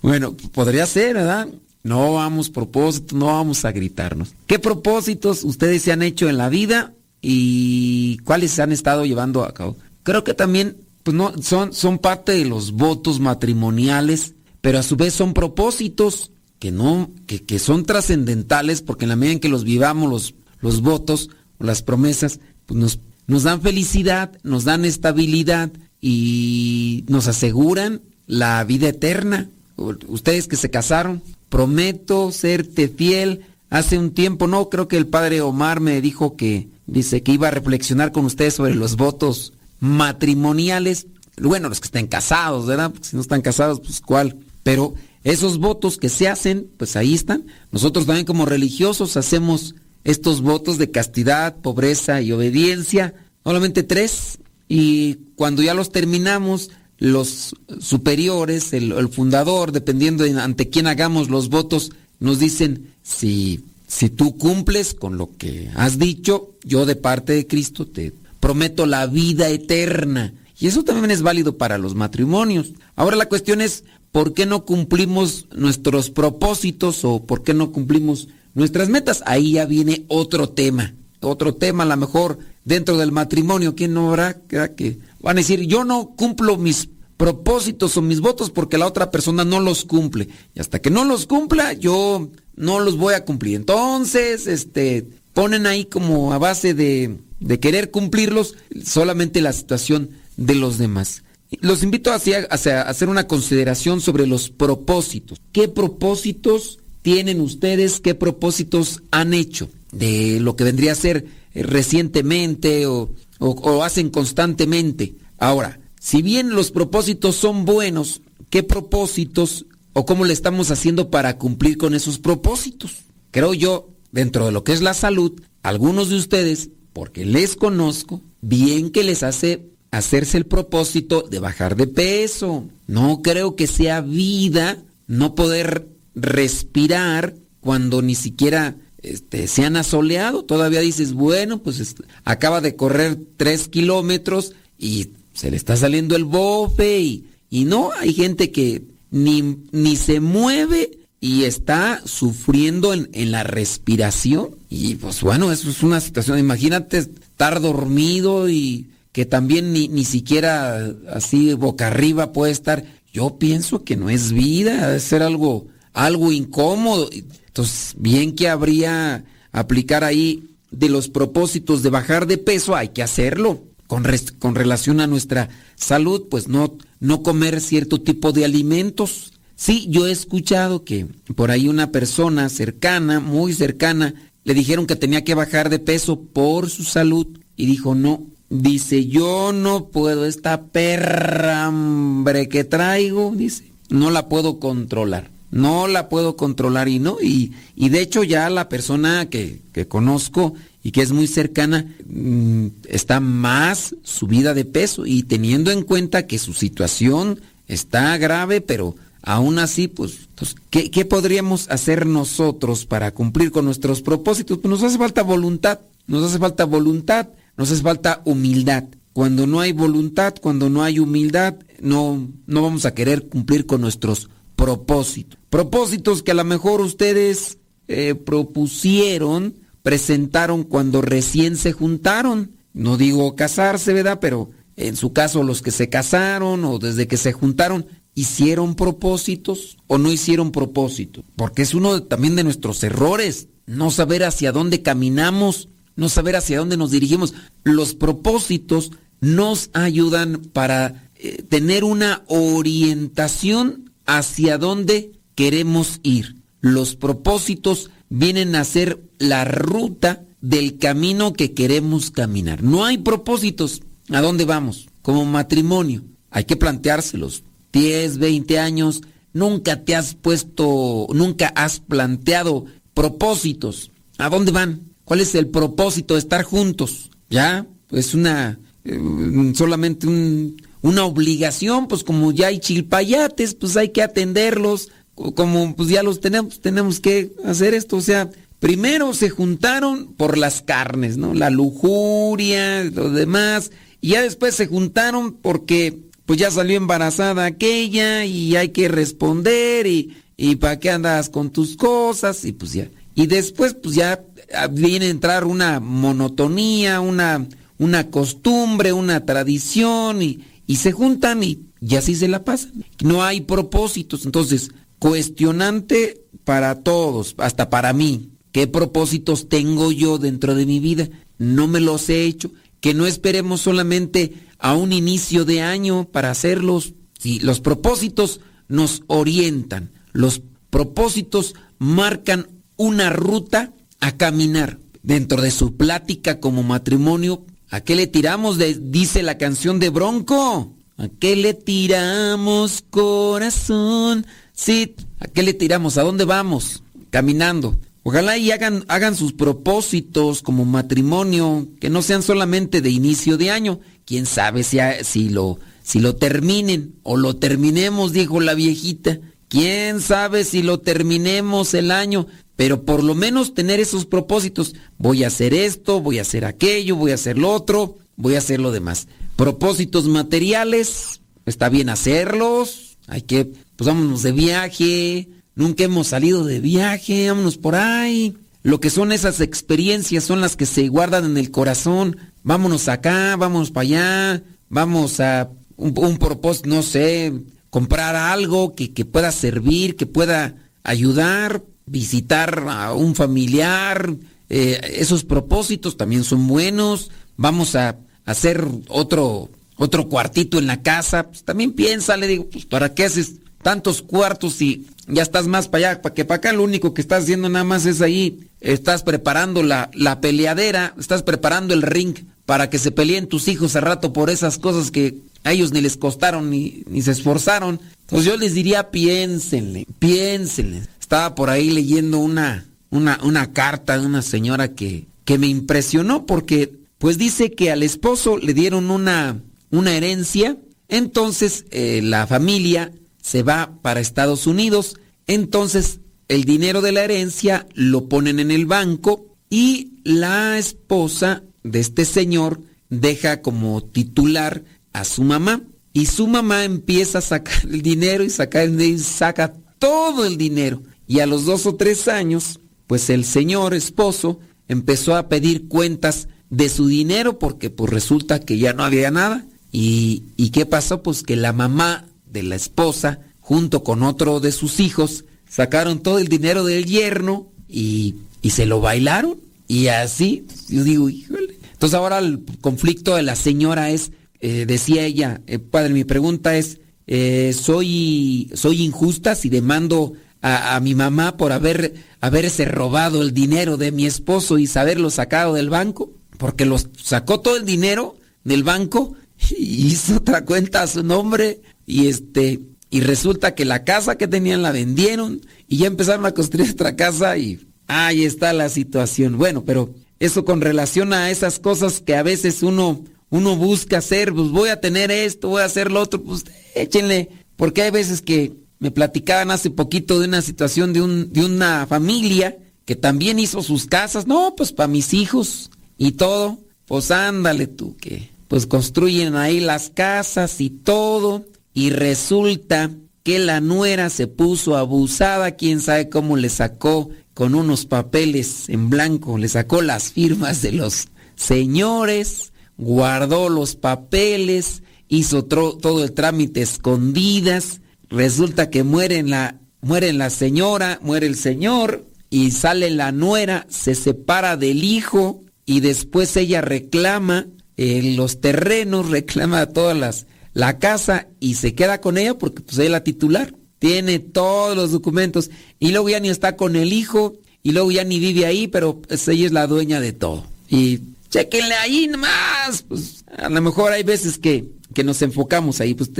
Bueno, 0.03 0.37
podría 0.53 0.85
ser, 0.85 1.15
¿verdad? 1.15 1.49
No 1.85 2.15
vamos 2.15 2.51
propósitos, 2.51 3.17
no 3.17 3.27
vamos 3.27 3.65
a 3.65 3.73
gritarnos. 3.73 4.35
¿Qué 4.47 4.59
propósitos 4.59 5.45
ustedes 5.45 5.83
se 5.83 5.93
han 5.93 6.03
hecho 6.03 6.29
en 6.29 6.37
la 6.37 6.49
vida 6.49 6.93
y 7.27 8.19
cuáles 8.19 8.51
se 8.51 8.61
han 8.61 8.71
estado 8.71 9.07
llevando 9.07 9.45
a 9.45 9.55
cabo. 9.55 9.77
Creo 10.03 10.25
que 10.25 10.35
también 10.35 10.77
pues 11.03 11.17
no, 11.17 11.33
son, 11.43 11.73
son 11.73 11.99
parte 11.99 12.33
de 12.33 12.45
los 12.45 12.73
votos 12.73 13.19
matrimoniales, 13.19 14.35
pero 14.65 14.79
a 14.79 14.83
su 14.83 14.97
vez 14.97 15.13
son 15.13 15.35
propósitos 15.35 16.31
que 16.59 16.73
no, 16.73 17.11
que, 17.27 17.45
que 17.45 17.59
son 17.59 17.85
trascendentales, 17.85 18.81
porque 18.81 19.05
en 19.05 19.11
la 19.11 19.17
medida 19.17 19.35
en 19.35 19.41
que 19.41 19.51
los 19.51 19.65
vivamos, 19.65 20.09
los, 20.09 20.35
los 20.61 20.81
votos 20.81 21.29
las 21.59 21.83
promesas, 21.83 22.41
pues 22.65 22.81
nos, 22.81 23.01
nos 23.27 23.43
dan 23.43 23.61
felicidad, 23.61 24.33
nos 24.43 24.65
dan 24.65 24.87
estabilidad 24.87 25.71
y 26.01 27.05
nos 27.09 27.29
aseguran 27.29 28.01
la 28.27 28.65
vida 28.65 28.89
eterna. 28.89 29.51
Ustedes 29.77 30.49
que 30.49 30.56
se 30.56 30.71
casaron, 30.71 31.23
prometo 31.51 32.33
serte 32.33 32.89
fiel. 32.89 33.43
Hace 33.69 33.99
un 33.99 34.13
tiempo, 34.13 34.47
no, 34.47 34.71
creo 34.71 34.89
que 34.89 34.97
el 34.97 35.06
padre 35.06 35.43
Omar 35.43 35.81
me 35.81 36.01
dijo 36.01 36.37
que 36.37 36.69
Dice 36.87 37.23
que 37.23 37.33
iba 37.33 37.49
a 37.49 37.51
reflexionar 37.51 38.13
con 38.13 38.27
ustedes 38.27 38.55
sobre 38.55 38.75
los 38.75 38.97
votos 38.97 39.55
matrimoniales. 39.81 41.06
Bueno, 41.41 41.69
los 41.69 41.81
que 41.81 41.87
estén 41.87 42.06
casados, 42.06 42.67
¿verdad? 42.67 42.91
Porque 42.91 43.09
si 43.09 43.17
no 43.17 43.23
están 43.23 43.41
casados, 43.41 43.81
pues 43.81 44.01
cuál. 44.01 44.37
Pero 44.65 44.94
esos 45.23 45.59
votos 45.59 45.97
que 45.97 46.09
se 46.09 46.27
hacen, 46.27 46.67
pues 46.77 46.97
ahí 46.97 47.15
están. 47.15 47.47
Nosotros 47.71 48.06
también 48.06 48.27
como 48.27 48.44
religiosos 48.44 49.17
hacemos 49.17 49.77
estos 50.03 50.41
votos 50.41 50.77
de 50.79 50.91
castidad, 50.91 51.56
pobreza 51.63 52.21
y 52.21 52.33
obediencia. 52.33 53.15
Solamente 53.44 53.85
tres. 53.85 54.39
Y 54.69 55.19
cuando 55.37 55.63
ya 55.63 55.75
los 55.75 55.93
terminamos, 55.93 56.71
los 56.99 57.55
superiores, 57.79 58.73
el, 58.73 59.09
fundador, 59.09 59.71
dependiendo 59.71 60.25
de 60.25 60.41
ante 60.41 60.69
quién 60.69 60.89
hagamos 60.89 61.31
los 61.31 61.49
votos, 61.51 61.93
nos 62.19 62.41
dicen 62.41 62.93
si 63.05 63.63
si 63.87 64.11
tú 64.11 64.37
cumples 64.37 64.94
con 64.94 65.19
lo 65.19 65.37
que 65.37 65.71
has 65.77 65.99
dicho, 65.99 66.51
yo 66.65 66.85
de 66.85 66.97
parte 66.97 67.33
de 67.33 67.47
Cristo 67.47 67.87
te 67.87 68.13
prometo 68.41 68.87
la 68.87 69.06
vida 69.06 69.49
eterna. 69.49 70.35
Y 70.59 70.67
eso 70.67 70.83
también 70.85 71.11
es 71.11 71.23
válido 71.23 71.59
para 71.59 71.79
los 71.79 71.94
matrimonios. 71.94 72.73
Ahora 72.97 73.17
la 73.17 73.29
cuestión 73.29 73.61
es, 73.61 73.85
¿por 74.15 74.33
qué 74.33 74.47
no 74.47 74.65
cumplimos 74.65 75.49
nuestros 75.56 76.09
propósitos 76.09 77.05
o 77.05 77.27
por 77.27 77.43
qué 77.43 77.53
no 77.53 77.73
cumplimos 77.73 78.29
nuestras 78.55 78.89
metas? 78.89 79.25
Ahí 79.27 79.55
ya 79.55 79.67
viene 79.67 80.05
otro 80.06 80.51
tema. 80.51 80.94
Otro 81.21 81.56
tema 81.56 81.83
a 81.83 81.87
lo 81.87 81.97
mejor 81.97 82.39
dentro 82.65 82.97
del 82.97 83.11
matrimonio. 83.11 83.75
¿Quién 83.75 83.93
no 83.93 84.11
habrá 84.11 84.35
que 84.47 84.99
van 85.21 85.37
a 85.37 85.41
decir, 85.41 85.63
yo 85.63 85.83
no 85.83 86.15
cumplo 86.15 86.56
mis 86.56 86.91
propósitos 87.17 87.97
o 87.97 88.03
mis 88.03 88.21
votos 88.21 88.51
porque 88.51 88.79
la 88.79 88.87
otra 88.87 89.11
persona 89.11 89.44
no 89.44 89.59
los 89.59 89.85
cumple? 89.85 90.29
Y 90.55 90.61
hasta 90.61 90.79
que 90.79 90.91
no 90.91 91.05
los 91.05 91.27
cumpla, 91.27 91.73
yo 91.73 92.31
no 92.55 92.79
los 92.79 92.97
voy 92.97 93.15
a 93.15 93.25
cumplir. 93.25 93.56
Entonces, 93.56 94.47
este, 94.47 95.09
ponen 95.33 95.67
ahí 95.67 95.87
como 95.87 96.33
a 96.33 96.39
base 96.39 96.73
de, 96.73 97.19
de 97.41 97.59
querer 97.59 97.91
cumplirlos 97.91 98.55
solamente 98.85 99.41
la 99.41 99.53
situación 99.53 100.11
de 100.37 100.55
los 100.55 100.79
demás. 100.79 101.24
Los 101.61 101.82
invito 101.82 102.11
a, 102.13 102.17
hacer 102.17 103.08
una 103.08 103.27
consideración 103.27 104.01
sobre 104.01 104.27
los 104.27 104.51
propósitos. 104.51 105.41
¿Qué 105.53 105.69
propósitos 105.69 106.79
tienen 107.03 107.41
ustedes? 107.41 108.01
¿Qué 108.01 108.15
propósitos 108.15 109.03
han 109.11 109.34
hecho 109.34 109.69
de 109.94 110.41
lo 110.41 110.56
que 110.56 110.65
vendría 110.65 110.93
a 110.93 110.96
ser 110.96 111.27
eh, 111.55 111.63
recientemente 111.63 112.87
o, 112.87 113.15
o 113.39 113.82
hacen 113.82 114.11
constantemente. 114.11 115.15
Ahora, 115.39 115.81
si 116.01 116.23
bien 116.23 116.51
los 116.51 116.70
propósitos 116.70 117.37
son 117.37 117.65
buenos, 117.65 118.23
¿qué 118.51 118.63
propósitos 118.63 119.67
o 119.93 120.05
cómo 120.05 120.25
le 120.25 120.32
estamos 120.32 120.70
haciendo 120.70 121.11
para 121.11 121.39
cumplir 121.39 121.79
con 121.79 121.94
esos 121.94 122.19
propósitos? 122.19 123.05
Creo 123.31 123.55
yo, 123.55 123.89
dentro 124.13 124.46
de 124.46 124.53
lo 124.53 124.65
que 124.65 124.73
es 124.73 124.82
la 124.82 124.94
salud, 124.94 125.41
algunos 125.63 126.08
de 126.08 126.17
ustedes, 126.17 126.70
porque 126.93 127.25
les 127.25 127.56
conozco, 127.56 128.20
bien 128.41 128.91
que 128.91 129.03
les 129.03 129.23
hace 129.23 129.70
hacerse 129.96 130.36
el 130.36 130.46
propósito 130.46 131.22
de 131.22 131.39
bajar 131.39 131.77
de 131.77 131.86
peso. 131.86 132.65
No 132.86 133.22
creo 133.22 133.56
que 133.56 133.67
sea 133.67 134.01
vida 134.01 134.79
no 135.06 135.34
poder 135.34 135.86
respirar 136.15 137.34
cuando 137.60 138.03
ni 138.03 138.15
siquiera 138.15 138.77
este, 139.03 139.46
se 139.48 139.65
han 139.65 139.77
asoleado. 139.77 140.44
Todavía 140.44 140.81
dices, 140.81 141.13
bueno, 141.13 141.63
pues 141.63 141.94
acaba 142.24 142.60
de 142.60 142.77
correr 142.77 143.19
tres 143.36 143.69
kilómetros 143.69 144.53
y 144.79 145.10
se 145.34 145.51
le 145.51 145.56
está 145.56 145.77
saliendo 145.77 146.17
el 146.17 146.24
bofe 146.24 147.01
y, 147.01 147.24
y 147.51 147.65
no, 147.65 147.91
hay 147.93 148.13
gente 148.13 148.51
que 148.51 148.82
ni, 149.10 149.58
ni 149.72 149.96
se 149.96 150.20
mueve 150.20 150.98
y 151.20 151.44
está 151.44 152.03
sufriendo 152.05 152.93
en, 152.93 153.08
en, 153.13 153.31
la 153.31 153.44
respiración. 153.44 154.51
Y 154.69 154.96
pues 154.96 155.22
bueno, 155.22 155.53
eso 155.53 155.70
es 155.70 155.82
una 155.82 156.01
situación, 156.01 156.39
imagínate 156.39 156.98
estar 156.98 157.60
dormido 157.60 158.48
y 158.48 158.86
que 159.15 159.25
también 159.25 159.73
ni, 159.73 159.87
ni 159.87 160.05
siquiera 160.05 160.93
así 161.09 161.55
boca 161.55 161.87
arriba 161.87 162.33
puede 162.33 162.51
estar. 162.51 162.85
Yo 163.13 163.39
pienso 163.39 163.85
que 163.85 163.94
no 163.94 164.11
es 164.11 164.33
vida, 164.33 164.89
debe 164.89 164.99
ser 164.99 165.23
algo, 165.23 165.69
algo 165.93 166.33
incómodo. 166.33 167.09
Entonces, 167.47 167.94
bien 167.97 168.35
que 168.35 168.49
habría 168.49 169.25
aplicar 169.53 170.03
ahí 170.03 170.51
de 170.73 170.89
los 170.89 171.09
propósitos 171.09 171.85
de 171.85 171.91
bajar 171.91 172.27
de 172.27 172.39
peso, 172.39 172.75
hay 172.75 172.89
que 172.89 173.05
hacerlo. 173.05 173.63
Con, 173.87 174.05
con 174.41 174.56
relación 174.56 175.01
a 175.01 175.06
nuestra 175.06 175.49
salud, 175.77 176.25
pues 176.29 176.49
no, 176.49 176.77
no 176.99 177.23
comer 177.23 177.61
cierto 177.61 178.01
tipo 178.01 178.33
de 178.33 178.44
alimentos. 178.44 179.33
Sí, 179.55 179.87
yo 179.91 180.09
he 180.09 180.11
escuchado 180.11 180.83
que 180.83 181.06
por 181.37 181.53
ahí 181.53 181.69
una 181.69 181.93
persona 181.93 182.49
cercana, 182.49 183.21
muy 183.21 183.53
cercana, 183.53 184.15
le 184.43 184.55
dijeron 184.55 184.89
que 184.89 184.97
tenía 184.97 185.23
que 185.23 185.37
bajar 185.37 185.71
de 185.71 185.79
peso 185.79 186.21
por 186.21 186.69
su 186.69 186.83
salud 186.83 187.29
y 187.56 187.67
dijo, 187.67 187.94
no, 187.94 188.33
Dice, 188.51 189.06
yo 189.06 189.53
no 189.53 189.86
puedo, 189.86 190.27
esta 190.27 190.63
perra 190.63 191.67
hambre 191.67 192.48
que 192.48 192.65
traigo, 192.65 193.32
dice, 193.34 193.65
no 193.89 194.10
la 194.10 194.29
puedo 194.29 194.58
controlar. 194.58 195.31
No 195.51 195.86
la 195.86 196.08
puedo 196.08 196.36
controlar 196.36 196.89
y 196.89 196.98
no. 196.98 197.19
Y, 197.22 197.53
y 197.77 197.89
de 197.89 198.01
hecho 198.01 198.24
ya 198.24 198.51
la 198.51 198.69
persona 198.69 199.27
que, 199.31 199.60
que, 199.72 199.86
conozco 199.86 200.55
y 200.82 200.91
que 200.91 201.01
es 201.01 201.13
muy 201.13 201.29
cercana 201.29 201.86
mmm, 202.06 202.67
está 202.89 203.20
más 203.20 203.94
subida 204.03 204.53
de 204.53 204.65
peso 204.65 205.06
y 205.06 205.22
teniendo 205.22 205.70
en 205.70 205.82
cuenta 205.82 206.27
que 206.27 206.41
su 206.41 206.55
situación 206.55 207.41
está 207.69 208.19
grave, 208.19 208.60
pero 208.63 208.96
aún 209.22 209.60
así, 209.60 209.86
pues, 209.86 210.29
pues 210.34 210.56
¿qué, 210.70 210.91
¿qué, 210.91 211.05
podríamos 211.05 211.70
hacer 211.70 212.05
nosotros 212.05 212.84
para 212.84 213.13
cumplir 213.13 213.53
con 213.53 213.65
nuestros 213.65 214.03
propósitos? 214.03 214.58
Pues 214.58 214.70
nos 214.70 214.82
hace 214.82 214.98
falta 214.98 215.22
voluntad, 215.22 215.79
nos 216.08 216.24
hace 216.24 216.41
falta 216.41 216.65
voluntad 216.65 217.29
nos 217.56 217.70
hace 217.70 217.82
falta 217.82 218.23
humildad. 218.25 218.84
Cuando 219.13 219.46
no 219.46 219.61
hay 219.61 219.73
voluntad, 219.73 220.34
cuando 220.41 220.69
no 220.69 220.82
hay 220.82 220.99
humildad, 220.99 221.56
no, 221.81 222.29
no 222.46 222.63
vamos 222.63 222.84
a 222.84 222.94
querer 222.94 223.29
cumplir 223.29 223.65
con 223.67 223.81
nuestros 223.81 224.29
propósitos. 224.56 225.39
Propósitos 225.51 226.23
que 226.23 226.32
a 226.32 226.34
lo 226.34 226.44
mejor 226.44 226.81
ustedes 226.81 227.58
eh, 227.87 228.15
propusieron, 228.15 229.55
presentaron 229.82 230.65
cuando 230.65 231.01
recién 231.01 231.56
se 231.56 231.73
juntaron. 231.73 232.53
No 232.73 232.96
digo 232.96 233.37
casarse, 233.37 233.93
¿verdad? 233.93 234.19
Pero 234.20 234.51
en 234.77 234.96
su 234.96 235.13
caso 235.13 235.43
los 235.43 235.63
que 235.63 235.70
se 235.70 235.89
casaron 235.89 236.65
o 236.65 236.79
desde 236.79 237.06
que 237.06 237.17
se 237.17 237.32
juntaron, 237.32 237.87
¿hicieron 238.15 238.75
propósitos 238.75 239.77
o 239.87 239.99
no 239.99 240.11
hicieron 240.11 240.51
propósitos? 240.51 241.25
Porque 241.37 241.63
es 241.63 241.75
uno 241.75 242.03
también 242.03 242.34
de 242.34 242.44
nuestros 242.44 242.82
errores, 242.82 243.49
no 243.67 243.91
saber 243.91 244.25
hacia 244.25 244.51
dónde 244.51 244.82
caminamos 244.82 245.69
no 245.96 246.08
saber 246.08 246.36
hacia 246.36 246.58
dónde 246.58 246.77
nos 246.77 246.91
dirigimos. 246.91 247.34
Los 247.63 247.94
propósitos 247.94 248.93
nos 249.20 249.70
ayudan 249.72 250.43
para 250.53 251.10
eh, 251.17 251.43
tener 251.43 251.84
una 251.84 252.22
orientación 252.27 253.93
hacia 254.06 254.58
dónde 254.58 255.13
queremos 255.34 256.01
ir. 256.03 256.36
Los 256.60 256.96
propósitos 256.96 257.91
vienen 258.08 258.56
a 258.56 258.65
ser 258.65 259.01
la 259.19 259.44
ruta 259.44 260.24
del 260.41 260.79
camino 260.79 261.32
que 261.32 261.55
queremos 261.55 262.10
caminar. 262.10 262.63
No 262.63 262.84
hay 262.84 262.98
propósitos. 262.98 263.82
¿A 264.10 264.20
dónde 264.20 264.44
vamos? 264.44 264.89
Como 265.03 265.24
matrimonio. 265.24 266.05
Hay 266.31 266.44
que 266.44 266.56
planteárselos. 266.56 267.44
10, 267.72 268.19
20 268.19 268.58
años. 268.58 269.03
Nunca 269.32 269.84
te 269.84 269.96
has 269.96 270.15
puesto, 270.15 271.06
nunca 271.13 271.48
has 271.56 271.81
planteado 271.81 272.67
propósitos. 272.93 273.91
¿A 274.19 274.29
dónde 274.29 274.53
van? 274.53 274.94
¿Cuál 275.05 275.20
es 275.20 275.34
el 275.34 275.49
propósito 275.49 276.15
de 276.15 276.20
estar 276.20 276.43
juntos? 276.43 277.11
¿Ya? 277.31 277.67
Pues 277.89 278.15
una, 278.15 278.58
eh, 278.84 279.53
solamente 279.55 280.06
un, 280.06 280.56
una 280.82 281.05
obligación, 281.05 281.89
pues 281.89 282.05
como 282.05 282.32
ya 282.32 282.49
hay 282.49 282.58
chilpayates, 282.58 283.55
pues 283.55 283.77
hay 283.77 283.89
que 283.89 284.03
atenderlos, 284.03 284.91
como 285.15 285.75
pues 285.75 285.89
ya 285.89 286.03
los 286.03 286.20
tenemos, 286.20 286.61
tenemos 286.61 287.01
que 287.01 287.32
hacer 287.44 287.73
esto, 287.73 287.96
o 287.96 288.01
sea, 288.01 288.31
primero 288.58 289.15
se 289.15 289.31
juntaron 289.31 290.13
por 290.15 290.37
las 290.37 290.61
carnes, 290.61 291.17
¿no? 291.17 291.32
La 291.32 291.49
lujuria, 291.51 292.84
lo 292.84 293.11
demás, 293.11 293.70
y 294.01 294.11
ya 294.11 294.23
después 294.23 294.55
se 294.55 294.67
juntaron 294.67 295.32
porque 295.32 295.99
pues 296.27 296.39
ya 296.39 296.51
salió 296.51 296.77
embarazada 296.77 297.46
aquella 297.46 298.25
y 298.25 298.56
hay 298.56 298.70
que 298.70 298.89
responder 298.89 299.87
y, 299.87 300.17
y 300.37 300.56
para 300.56 300.79
qué 300.79 300.91
andas 300.91 301.31
con 301.31 301.51
tus 301.51 301.77
cosas 301.77 302.44
y 302.44 302.53
pues 302.53 302.73
ya. 302.73 302.91
Y 303.15 303.27
después 303.27 303.75
pues 303.75 303.94
ya 303.94 304.25
viene 304.71 305.06
a 305.06 305.11
entrar 305.11 305.44
una 305.44 305.81
monotonía, 305.81 307.01
una, 307.01 307.47
una 307.79 308.11
costumbre, 308.11 308.93
una 308.93 309.25
tradición 309.25 310.23
y, 310.23 310.44
y 310.67 310.77
se 310.77 310.93
juntan 310.93 311.43
y, 311.43 311.61
y 311.81 311.97
así 311.97 312.15
se 312.15 312.29
la 312.29 312.44
pasan. 312.44 312.85
No 313.03 313.23
hay 313.23 313.43
propósitos. 313.43 314.25
Entonces, 314.25 314.71
cuestionante 314.99 316.23
para 316.44 316.83
todos, 316.83 317.35
hasta 317.39 317.71
para 317.71 317.93
mí. 317.93 318.31
¿Qué 318.53 318.67
propósitos 318.67 319.49
tengo 319.49 319.91
yo 319.91 320.19
dentro 320.19 320.55
de 320.55 320.67
mi 320.67 320.79
vida? 320.79 321.09
No 321.39 321.67
me 321.67 321.81
los 321.81 322.09
he 322.09 322.25
hecho. 322.25 322.53
Que 322.81 322.94
no 322.94 323.06
esperemos 323.06 323.63
solamente 323.63 324.35
a 324.59 324.75
un 324.75 324.93
inicio 324.93 325.44
de 325.44 325.63
año 325.63 326.05
para 326.05 326.31
hacerlos. 326.31 326.94
Sí, 327.19 327.41
los 327.41 327.61
propósitos 327.61 328.41
nos 328.69 329.03
orientan. 329.09 329.91
Los 330.13 330.43
propósitos 330.71 331.55
marcan 331.79 332.49
una 332.77 333.11
ruta 333.11 333.73
a 334.01 334.13
caminar. 334.17 334.79
Dentro 335.03 335.43
de 335.43 335.51
su 335.51 335.77
plática 335.77 336.41
como 336.41 336.63
matrimonio, 336.63 337.45
¿a 337.69 337.83
qué 337.83 337.95
le 337.95 338.07
tiramos? 338.07 338.59
Dice 338.81 339.23
la 339.23 339.37
canción 339.37 339.79
de 339.79 339.91
Bronco. 339.91 340.75
¿A 340.97 341.09
qué 341.09 341.37
le 341.37 341.55
tiramos, 341.55 342.85
corazón? 342.89 344.27
Sí, 344.53 344.95
¿a 345.19 345.27
qué 345.27 345.43
le 345.43 345.53
tiramos? 345.53 345.99
¿A 345.99 346.03
dónde 346.03 346.25
vamos? 346.25 346.83
Caminando. 347.11 347.79
Ojalá 348.05 348.39
y 348.39 348.51
hagan, 348.51 348.85
hagan 348.89 349.17
sus 349.17 349.33
propósitos 349.33 350.43
como 350.43 350.65
matrimonio, 350.65 351.67
que 351.81 351.91
no 351.91 352.03
sean 352.03 352.23
solamente 352.23 352.81
de 352.81 352.91
inicio 352.91 353.37
de 353.37 353.51
año. 353.51 353.81
Quién 354.05 354.27
sabe 354.27 354.63
si, 354.63 354.79
si, 355.03 355.31
lo, 355.31 355.59
si 355.83 355.99
lo 355.99 356.15
terminen 356.15 356.95
o 357.03 357.17
lo 357.17 357.37
terminemos, 357.37 358.13
dijo 358.13 358.41
la 358.41 358.55
viejita. 358.55 359.19
Quién 359.49 360.01
sabe 360.01 360.45
si 360.45 360.63
lo 360.63 360.81
terminemos 360.81 361.75
el 361.75 361.91
año 361.91 362.27
pero 362.56 362.84
por 362.84 363.03
lo 363.03 363.15
menos 363.15 363.55
tener 363.55 363.81
esos 363.81 364.06
propósitos. 364.06 364.75
Voy 364.99 365.25
a 365.25 365.29
hacer 365.29 365.55
esto, 365.55 366.01
voy 366.01 366.19
a 366.19 366.23
hacer 366.23 366.44
aquello, 366.44 366.96
voy 366.96 367.11
a 367.11 367.17
hacer 367.17 367.39
lo 367.39 367.53
otro, 367.53 367.96
voy 368.17 368.37
a 368.37 368.39
hacer 368.39 368.61
lo 368.61 368.73
demás. 368.73 369.08
Propósitos 369.37 370.06
materiales, 370.06 371.20
está 371.46 371.69
bien 371.69 371.89
hacerlos, 371.89 372.99
hay 373.06 373.23
que, 373.23 373.53
pues 373.77 373.87
vámonos 373.87 374.23
de 374.23 374.32
viaje, 374.32 375.29
nunca 375.55 375.84
hemos 375.84 376.08
salido 376.08 376.44
de 376.44 376.61
viaje, 376.61 377.29
vámonos 377.29 377.58
por 377.58 377.75
ahí. 377.75 378.37
Lo 378.63 378.81
que 378.81 378.91
son 378.91 379.13
esas 379.13 379.41
experiencias 379.41 380.25
son 380.25 380.41
las 380.41 380.56
que 380.56 380.65
se 380.65 380.89
guardan 380.89 381.25
en 381.27 381.37
el 381.37 381.51
corazón. 381.51 382.17
Vámonos 382.43 382.89
acá, 382.89 383.37
vámonos 383.37 383.70
para 383.70 383.82
allá, 383.82 384.43
vamos 384.70 385.20
a 385.20 385.51
un, 385.77 385.93
un 385.96 386.19
propósito, 386.19 386.69
no 386.70 386.82
sé, 386.82 387.32
comprar 387.69 388.17
algo 388.17 388.75
que, 388.75 388.93
que 388.93 389.05
pueda 389.05 389.32
servir, 389.32 389.96
que 389.96 390.06
pueda 390.06 390.55
ayudar, 390.82 391.63
visitar 391.86 392.64
a 392.69 392.93
un 392.93 393.14
familiar, 393.14 394.14
eh, 394.48 394.81
esos 394.98 395.24
propósitos 395.24 395.96
también 395.96 396.24
son 396.24 396.46
buenos, 396.46 397.10
vamos 397.36 397.74
a 397.76 397.96
hacer 398.24 398.64
otro, 398.88 399.50
otro 399.76 400.08
cuartito 400.08 400.58
en 400.58 400.67
la 400.67 400.82
casa, 400.82 401.29
pues 401.29 401.44
también 401.44 401.72
piensa, 401.72 402.17
le 402.17 402.26
digo, 402.26 402.46
pues 402.50 402.64
¿para 402.64 402.94
qué 402.94 403.05
haces 403.05 403.34
tantos 403.62 404.03
cuartos 404.03 404.55
si 404.55 404.86
ya 405.06 405.22
estás 405.22 405.46
más 405.46 405.69
para 405.69 405.91
allá, 405.91 406.03
para 406.03 406.14
que 406.14 406.24
para 406.24 406.36
acá 406.36 406.53
lo 406.53 406.62
único 406.62 406.94
que 406.94 407.00
estás 407.00 407.24
haciendo 407.24 407.48
nada 407.48 407.64
más 407.64 407.86
es 407.86 408.00
ahí, 408.00 408.48
estás 408.60 409.03
preparando 409.03 409.62
la, 409.62 409.91
la 409.94 410.20
peleadera, 410.20 410.94
estás 410.98 411.22
preparando 411.22 411.74
el 411.74 411.82
ring 411.82 412.14
para 412.46 412.70
que 412.70 412.79
se 412.79 412.91
peleen 412.91 413.26
tus 413.26 413.48
hijos 413.48 413.74
a 413.76 413.81
rato 413.81 414.12
por 414.12 414.31
esas 414.31 414.58
cosas 414.58 414.91
que 414.91 415.17
a 415.44 415.53
ellos 415.53 415.72
ni 415.72 415.81
les 415.81 415.96
costaron 415.96 416.50
ni, 416.50 416.82
ni 416.86 417.03
se 417.03 417.10
esforzaron. 417.10 417.81
Entonces 418.03 418.26
yo 418.26 418.36
les 418.36 418.55
diría, 418.55 418.91
piénsenle, 418.91 419.86
piénsenle. 419.98 420.82
Estaba 421.05 421.34
por 421.34 421.51
ahí 421.51 421.69
leyendo 421.69 422.19
una, 422.19 422.65
una, 422.91 423.53
carta 423.53 423.99
de 423.99 424.06
una 424.06 424.23
señora 424.23 424.73
que, 424.73 425.05
que 425.27 425.37
me 425.37 425.46
impresionó 425.46 426.25
porque 426.25 426.73
pues 426.96 427.19
dice 427.19 427.51
que 427.51 427.70
al 427.70 427.82
esposo 427.82 428.39
le 428.39 428.55
dieron 428.55 428.91
una, 428.91 429.39
una 429.70 429.94
herencia, 429.94 430.56
entonces 430.89 431.67
eh, 431.70 432.01
la 432.03 432.27
familia 432.27 432.91
se 433.20 433.43
va 433.43 433.75
para 433.82 434.01
Estados 434.01 434.46
Unidos, 434.46 434.96
entonces 435.27 436.01
el 436.29 436.44
dinero 436.44 436.81
de 436.81 436.93
la 436.93 437.05
herencia 437.05 437.67
lo 437.75 438.08
ponen 438.08 438.41
en 438.41 438.51
el 438.51 438.65
banco 438.65 439.27
y 439.51 439.99
la 440.05 440.56
esposa 440.56 441.43
de 441.65 441.81
este 441.81 442.06
señor 442.06 442.63
deja 442.89 443.43
como 443.43 443.82
titular 443.82 444.65
a 444.94 445.05
su 445.05 445.23
mamá. 445.23 445.61
Y 445.93 446.06
su 446.06 446.29
mamá 446.29 446.65
empieza 446.65 447.19
a 447.19 447.20
sacar 447.20 447.63
el 447.70 447.82
dinero 447.82 448.25
y 448.25 448.31
sacar 448.31 448.70
y 448.70 448.99
saca 448.99 449.53
todo 449.79 450.25
el 450.25 450.39
dinero 450.39 450.81
y 451.06 451.20
a 451.20 451.27
los 451.27 451.44
dos 451.44 451.67
o 451.67 451.75
tres 451.75 452.08
años 452.08 452.61
pues 452.87 453.11
el 453.11 453.25
señor 453.25 453.75
esposo 453.75 454.41
empezó 454.69 455.17
a 455.17 455.29
pedir 455.29 455.69
cuentas 455.69 456.29
de 456.51 456.69
su 456.69 456.87
dinero 456.87 457.39
porque 457.39 457.70
pues 457.70 457.91
resulta 457.91 458.41
que 458.41 458.58
ya 458.58 458.73
no 458.73 458.84
había 458.84 459.11
nada. 459.11 459.46
Y, 459.73 460.23
y 460.37 460.51
qué 460.51 460.67
pasó 460.67 461.03
pues 461.03 461.23
que 461.23 461.37
la 461.37 461.53
mamá 461.53 462.06
de 462.31 462.43
la 462.43 462.55
esposa 462.55 463.20
junto 463.41 463.82
con 463.82 464.03
otro 464.03 464.41
de 464.41 464.53
sus 464.53 464.79
hijos 464.79 465.25
sacaron 465.49 466.01
todo 466.01 466.19
el 466.19 466.29
dinero 466.29 466.65
del 466.65 466.84
yerno 466.84 467.49
y, 467.69 468.17
y 468.41 468.51
se 468.51 468.67
lo 468.67 468.81
bailaron. 468.81 469.41
Y 469.67 469.89
así 469.89 470.46
yo 470.69 470.84
digo 470.84 471.08
híjole 471.08 471.58
entonces 471.73 471.94
ahora 471.99 472.19
el 472.19 472.44
conflicto 472.61 473.17
de 473.17 473.23
la 473.23 473.34
señora 473.34 473.91
es 473.91 474.13
eh, 474.41 474.65
decía 474.67 475.05
ella 475.05 475.41
eh, 475.46 475.58
padre 475.58 475.93
mi 475.94 476.05
pregunta 476.05 476.56
es 476.56 476.81
eh, 477.06 477.55
soy 477.58 478.51
soy 478.55 478.82
injusta 478.82 479.34
si 479.34 479.49
demando 479.49 480.13
a, 480.46 480.79
mi 480.81 480.94
mamá 480.94 481.39
por 481.39 481.53
haber 481.53 481.94
haberse 482.20 482.67
robado 482.67 483.22
el 483.22 483.32
dinero 483.32 483.79
de 483.79 483.93
mi 483.93 484.05
esposo 484.05 484.58
y 484.58 484.67
saberlo 484.67 485.08
sacado 485.08 485.55
del 485.55 485.70
banco, 485.70 486.13
porque 486.36 486.67
los 486.67 486.91
sacó 487.03 487.41
todo 487.41 487.56
el 487.56 487.65
dinero 487.65 488.17
del 488.44 488.63
banco 488.63 489.15
y 489.51 489.86
hizo 489.86 490.17
otra 490.17 490.44
cuenta 490.44 490.82
a 490.82 490.86
su 490.86 491.03
nombre 491.03 491.63
y 491.86 492.08
este 492.08 492.60
y 492.91 493.01
resulta 493.01 493.55
que 493.55 493.65
la 493.65 493.84
casa 493.84 494.19
que 494.19 494.29
tenían 494.29 494.60
la 494.63 494.70
vendieron 494.70 495.41
y 495.67 495.79
ya 495.79 495.86
empezaron 495.86 496.27
a 496.27 496.32
construir 496.34 496.70
otra 496.72 496.94
casa 496.94 497.39
y 497.39 497.67
ahí 497.86 498.24
está 498.24 498.53
la 498.53 498.69
situación. 498.69 499.39
Bueno, 499.39 499.65
pero 499.65 499.94
eso 500.20 500.44
con 500.44 500.60
relación 500.60 501.15
a 501.15 501.31
esas 501.31 501.58
cosas 501.58 502.03
que 502.03 502.17
a 502.17 502.22
veces 502.22 502.63
uno 502.63 503.03
uno 503.31 503.56
busca 503.56 503.98
hacer, 503.98 504.32
pues 504.32 504.51
voy 504.51 504.69
a 504.69 504.81
tener 504.81 505.10
esto, 505.10 505.48
voy 505.48 505.63
a 505.63 505.65
hacer 505.65 505.91
lo 505.91 506.01
otro, 506.01 506.22
pues 506.22 506.44
échenle, 506.74 507.31
porque 507.56 507.82
hay 507.82 507.91
veces 507.91 508.22
que 508.22 508.64
me 508.84 508.91
platicaban 508.91 509.50
hace 509.50 509.70
poquito 509.70 510.20
de 510.20 510.29
una 510.29 510.43
situación 510.43 510.93
de, 510.93 511.00
un, 511.00 511.32
de 511.32 511.43
una 511.43 511.86
familia 511.86 512.59
que 512.85 512.94
también 512.94 513.38
hizo 513.38 513.62
sus 513.62 513.87
casas. 513.87 514.26
No, 514.26 514.53
pues 514.59 514.72
para 514.72 514.88
mis 514.88 515.14
hijos 515.14 515.70
y 515.96 516.12
todo. 516.12 516.59
Pues 516.85 517.11
ándale 517.11 517.66
tú, 517.66 517.96
que 517.96 518.29
pues 518.46 518.66
construyen 518.66 519.37
ahí 519.37 519.59
las 519.59 519.88
casas 519.88 520.61
y 520.61 520.68
todo. 520.68 521.46
Y 521.72 521.88
resulta 521.88 522.90
que 523.22 523.38
la 523.38 523.62
nuera 523.62 524.11
se 524.11 524.26
puso 524.26 524.76
abusada, 524.76 525.53
quién 525.53 525.81
sabe 525.81 526.11
cómo 526.11 526.37
le 526.37 526.50
sacó 526.50 527.09
con 527.33 527.55
unos 527.55 527.87
papeles 527.87 528.68
en 528.68 528.90
blanco, 528.90 529.38
le 529.38 529.48
sacó 529.48 529.81
las 529.81 530.12
firmas 530.12 530.61
de 530.61 530.72
los 530.72 531.09
señores, 531.37 532.53
guardó 532.77 533.49
los 533.49 533.77
papeles, 533.77 534.83
hizo 535.09 535.47
todo 535.47 536.05
el 536.05 536.12
trámite 536.12 536.61
escondidas 536.61 537.81
Resulta 538.11 538.71
que 538.71 538.83
muere 538.83 539.23
la, 539.23 539.59
la 539.83 540.31
señora, 540.31 540.99
muere 541.03 541.27
el 541.27 541.37
señor 541.37 542.05
y 542.31 542.51
sale 542.51 542.90
la 542.90 543.12
nuera, 543.12 543.67
se 543.69 543.95
separa 543.95 544.57
del 544.57 544.85
hijo 544.85 545.43
y 545.67 545.81
después 545.81 546.37
ella 546.37 546.61
reclama 546.61 547.47
los 547.77 548.40
terrenos, 548.40 549.11
reclama 549.11 549.67
todas 549.67 549.97
las 549.97 550.27
la 550.55 550.79
casa 550.79 551.27
y 551.40 551.55
se 551.55 551.75
queda 551.75 552.01
con 552.01 552.17
ella 552.17 552.38
porque 552.38 552.62
pues 552.62 552.79
ella 552.79 552.85
es 552.85 552.90
la 552.93 553.05
titular, 553.05 553.55
tiene 553.81 554.21
todos 554.21 554.77
los 554.77 554.93
documentos 554.93 555.51
y 555.81 555.90
luego 555.90 556.09
ya 556.09 556.21
ni 556.21 556.31
está 556.31 556.57
con 556.57 556.77
el 556.77 556.93
hijo 556.93 557.35
y 557.62 557.73
luego 557.73 557.90
ya 557.90 558.05
ni 558.05 558.21
vive 558.21 558.47
ahí, 558.47 558.69
pero 558.69 559.01
pues, 559.01 559.27
ella 559.29 559.47
es 559.47 559.53
la 559.53 559.67
dueña 559.67 560.01
de 560.01 560.12
todo. 560.12 560.47
Y 560.69 561.01
chequenle 561.29 561.75
ahí 561.75 562.07
nomás, 562.07 562.85
pues 562.87 563.25
a 563.37 563.49
lo 563.49 563.61
mejor 563.61 563.93
hay 563.93 564.05
veces 564.05 564.38
que 564.38 564.64
que 564.95 565.05
nos 565.05 565.21
enfocamos 565.23 565.81
ahí, 565.81 565.95
pues 565.95 566.11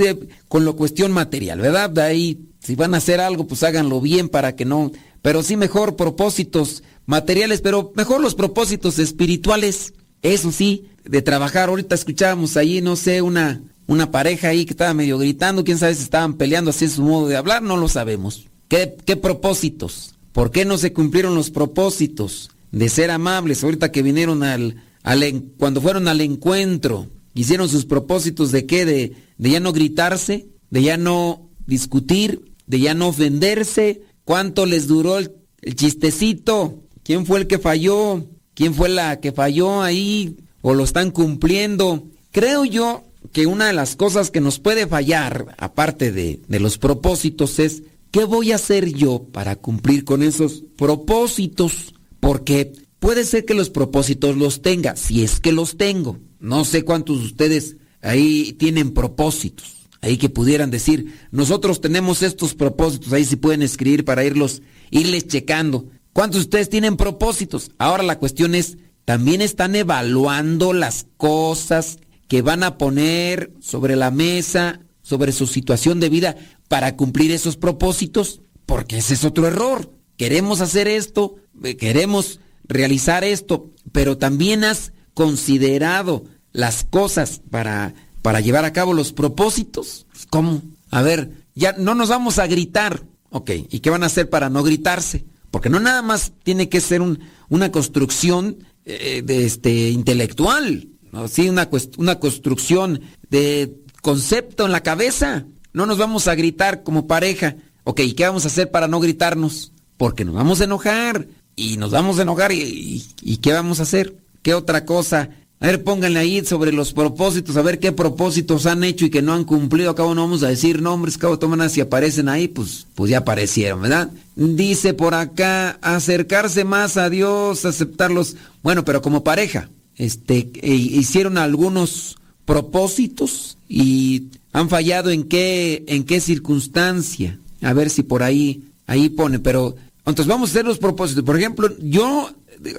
con 0.47 0.65
lo 0.65 0.75
cuestión 0.75 1.11
material, 1.11 1.59
¿verdad? 1.59 1.89
De 1.89 2.01
ahí, 2.03 2.49
si 2.59 2.75
van 2.75 2.93
a 2.93 2.97
hacer 2.97 3.19
algo, 3.19 3.47
pues 3.47 3.63
háganlo 3.63 4.01
bien 4.01 4.29
para 4.29 4.55
que 4.55 4.65
no, 4.65 4.91
pero 5.21 5.41
sí 5.41 5.57
mejor 5.57 5.95
propósitos 5.95 6.83
materiales, 7.05 7.61
pero 7.61 7.91
mejor 7.95 8.21
los 8.21 8.35
propósitos 8.35 8.99
espirituales, 8.99 9.93
eso 10.21 10.51
sí, 10.51 10.85
de 11.03 11.21
trabajar. 11.21 11.69
Ahorita 11.69 11.95
escuchábamos 11.95 12.57
ahí, 12.57 12.81
no 12.81 12.95
sé, 12.95 13.21
una, 13.21 13.61
una 13.87 14.11
pareja 14.11 14.49
ahí 14.49 14.65
que 14.65 14.73
estaba 14.73 14.93
medio 14.93 15.17
gritando, 15.17 15.63
quién 15.63 15.77
sabe 15.77 15.95
si 15.95 16.03
estaban 16.03 16.35
peleando 16.35 16.69
así 16.69 16.85
en 16.85 16.91
su 16.91 17.01
modo 17.01 17.27
de 17.27 17.37
hablar, 17.37 17.63
no 17.63 17.77
lo 17.77 17.87
sabemos. 17.87 18.47
¿Qué, 18.67 18.95
qué 19.05 19.15
propósitos? 19.15 20.15
¿Por 20.31 20.51
qué 20.51 20.65
no 20.65 20.77
se 20.77 20.91
cumplieron 20.91 21.35
los 21.35 21.49
propósitos 21.49 22.51
de 22.71 22.89
ser 22.89 23.09
amables 23.09 23.63
ahorita 23.63 23.91
que 23.91 24.01
vinieron 24.01 24.43
al, 24.43 24.83
al 25.01 25.43
cuando 25.57 25.81
fueron 25.81 26.07
al 26.07 26.19
encuentro? 26.21 27.07
Hicieron 27.35 27.69
sus 27.69 27.85
propósitos 27.85 28.51
de 28.51 28.65
qué, 28.65 28.85
de, 28.85 29.13
ya 29.37 29.59
no 29.59 29.71
gritarse, 29.71 30.47
de 30.71 30.81
ya 30.81 30.97
no 30.97 31.51
discutir, 31.67 32.53
de 32.65 32.79
ya 32.79 32.95
no 32.95 33.09
ofenderse. 33.09 34.01
¿Cuánto 34.23 34.65
les 34.65 34.87
duró 34.87 35.19
el, 35.19 35.31
chistecito? 35.75 36.81
¿Quién 37.03 37.27
fue 37.27 37.39
el 37.39 37.47
que 37.47 37.59
falló? 37.59 38.25
¿Quién 38.55 38.73
fue 38.73 38.89
la 38.89 39.19
que 39.19 39.31
falló 39.31 39.83
ahí? 39.83 40.37
¿O 40.61 40.73
lo 40.73 40.83
están 40.83 41.11
cumpliendo? 41.11 42.07
Creo 42.31 42.65
yo 42.65 43.03
que 43.31 43.45
una 43.45 43.67
de 43.67 43.73
las 43.73 43.95
cosas 43.95 44.31
que 44.31 44.41
nos 44.41 44.59
puede 44.59 44.87
fallar, 44.87 45.55
aparte 45.59 46.11
de 46.11 46.59
los 46.59 46.77
propósitos, 46.77 47.59
es 47.59 47.83
¿qué 48.15 48.23
voy 48.23 48.53
a 48.53 48.55
hacer 48.55 48.93
yo 48.93 49.25
para 49.31 49.57
cumplir 49.57 50.05
con 50.05 50.23
esos 50.23 50.63
propósitos? 50.77 51.93
Porque 52.21 52.71
puede 52.99 53.25
ser 53.25 53.43
que 53.43 53.53
los 53.53 53.69
propósitos 53.69 54.37
los 54.37 54.61
tenga, 54.61 54.95
si 54.95 55.23
es 55.23 55.41
que 55.41 55.51
los 55.51 55.75
tengo. 55.75 56.17
No 56.45 56.63
sé 56.63 56.83
cuántos 56.83 57.21
de 57.21 57.25
ustedes 57.25 57.77
ahí 58.03 58.53
tienen 58.53 58.93
propósitos, 58.93 59.87
ahí 60.01 60.17
que 60.17 60.29
pudieran 60.29 60.69
decir, 60.69 61.17
nosotros 61.31 61.81
tenemos 61.81 62.21
estos 62.21 62.53
propósitos, 62.53 63.11
ahí 63.13 63.25
si 63.25 63.35
pueden 63.35 63.63
escribir 63.63 64.05
para 64.05 64.23
irlos, 64.23 64.61
irles 64.91 65.25
checando. 65.27 65.87
¿Cuántos 66.13 66.41
de 66.41 66.43
ustedes 66.43 66.69
tienen 66.69 66.97
propósitos? 66.97 67.71
Ahora 67.79 68.03
la 68.03 68.19
cuestión 68.19 68.53
es, 68.53 68.77
¿también 69.05 69.41
están 69.41 69.75
evaluando 69.75 70.71
las 70.71 71.07
cosas 71.17 71.97
que 72.27 72.43
van 72.43 72.61
a 72.61 72.77
poner 72.77 73.51
sobre 73.59 73.95
la 73.95 74.11
mesa, 74.11 74.81
sobre 75.01 75.31
su 75.31 75.47
situación 75.47 75.99
de 75.99 76.09
vida 76.09 76.35
para 76.67 76.95
cumplir 76.95 77.31
esos 77.31 77.57
propósitos? 77.57 78.41
Porque 78.67 78.99
ese 78.99 79.15
es 79.15 79.23
otro 79.23 79.47
error. 79.47 79.91
Queremos 80.15 80.61
hacer 80.61 80.87
esto, 80.87 81.37
eh, 81.63 81.75
queremos 81.75 82.39
realizar 82.67 83.23
esto, 83.23 83.71
pero 83.91 84.19
también 84.19 84.63
has 84.63 84.93
considerado 85.15 86.25
las 86.55 86.85
cosas 86.85 87.41
para, 87.51 87.93
para 88.21 88.39
llevar 88.39 88.65
a 88.65 88.73
cabo 88.73 88.93
los 88.93 89.11
propósitos? 89.11 90.07
¿Cómo? 90.29 90.61
A 90.89 91.01
ver, 91.01 91.31
ya 91.53 91.73
no 91.77 91.95
nos 91.95 92.09
vamos 92.09 92.39
a 92.39 92.47
gritar. 92.47 93.03
Ok, 93.29 93.51
¿y 93.69 93.79
qué 93.79 93.89
van 93.89 94.03
a 94.03 94.07
hacer 94.07 94.29
para 94.29 94.49
no 94.49 94.63
gritarse? 94.63 95.25
Porque 95.51 95.69
no 95.69 95.79
nada 95.79 96.01
más 96.01 96.31
tiene 96.43 96.69
que 96.69 96.79
ser 96.79 97.01
un, 97.01 97.19
una 97.49 97.71
construcción 97.71 98.57
eh, 98.85 99.21
de 99.23 99.45
este, 99.45 99.89
intelectual, 99.89 100.87
¿no? 101.11 101.27
sí, 101.27 101.49
una, 101.49 101.69
una 101.97 102.19
construcción 102.19 103.01
de 103.29 103.75
concepto 104.01 104.65
en 104.65 104.71
la 104.71 104.83
cabeza. 104.83 105.45
No 105.73 105.85
nos 105.85 105.97
vamos 105.97 106.29
a 106.29 106.35
gritar 106.35 106.83
como 106.83 107.07
pareja. 107.07 107.57
Ok, 107.83 107.99
¿y 107.99 108.13
qué 108.13 108.25
vamos 108.25 108.45
a 108.45 108.47
hacer 108.47 108.71
para 108.71 108.87
no 108.87 109.01
gritarnos? 109.01 109.73
Porque 109.97 110.23
nos 110.23 110.35
vamos 110.35 110.61
a 110.61 110.65
enojar. 110.65 111.27
Y 111.57 111.77
nos 111.77 111.91
vamos 111.91 112.19
a 112.19 112.21
enojar. 112.21 112.53
¿Y, 112.53 113.05
y 113.21 113.37
qué 113.37 113.51
vamos 113.51 113.79
a 113.81 113.83
hacer? 113.83 114.15
¿Qué 114.41 114.53
otra 114.53 114.85
cosa 114.85 115.29
a 115.65 115.69
ver, 115.69 115.83
pónganle 115.83 116.19
ahí 116.19 116.45
sobre 116.45 116.71
los 116.71 116.93
propósitos, 116.93 117.57
a 117.57 117.63
ver 117.63 117.79
qué 117.79 117.91
propósitos 117.91 118.67
han 118.67 118.83
hecho 118.83 119.05
y 119.05 119.09
que 119.09 119.23
no 119.23 119.33
han 119.33 119.45
cumplido. 119.45 119.89
Acabo 119.89 120.13
no 120.13 120.21
vamos 120.21 120.43
a 120.43 120.47
decir 120.47 120.79
nombres, 120.79 121.15
acabo 121.15 121.39
toman 121.39 121.71
si 121.71 121.81
aparecen 121.81 122.29
ahí, 122.29 122.47
pues, 122.47 122.85
pues 122.93 123.09
ya 123.09 123.17
aparecieron, 123.17 123.81
¿verdad? 123.81 124.11
Dice 124.35 124.93
por 124.93 125.15
acá, 125.15 125.79
acercarse 125.81 126.65
más 126.65 126.97
a 126.97 127.09
Dios, 127.09 127.65
aceptarlos. 127.65 128.35
Bueno, 128.61 128.85
pero 128.85 129.01
como 129.01 129.23
pareja, 129.23 129.67
este, 129.95 130.51
e, 130.61 130.75
hicieron 130.75 131.39
algunos 131.39 132.17
propósitos 132.45 133.57
y 133.67 134.25
han 134.53 134.69
fallado 134.69 135.09
en 135.09 135.23
qué, 135.23 135.83
en 135.87 136.03
qué 136.03 136.19
circunstancia. 136.19 137.39
A 137.63 137.73
ver 137.73 137.89
si 137.89 138.03
por 138.03 138.21
ahí, 138.21 138.65
ahí 138.85 139.09
pone, 139.09 139.39
pero 139.39 139.75
entonces 140.11 140.27
vamos 140.27 140.49
a 140.49 140.51
hacer 140.51 140.65
los 140.65 140.77
propósitos. 140.77 141.23
Por 141.23 141.37
ejemplo, 141.37 141.69
yo 141.79 142.29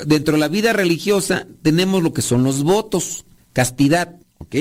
dentro 0.06 0.34
de 0.34 0.40
la 0.40 0.48
vida 0.48 0.72
religiosa 0.72 1.46
tenemos 1.62 2.02
lo 2.02 2.12
que 2.12 2.22
son 2.22 2.44
los 2.44 2.62
votos. 2.62 3.24
castidad, 3.52 4.16
¿ok? 4.38 4.54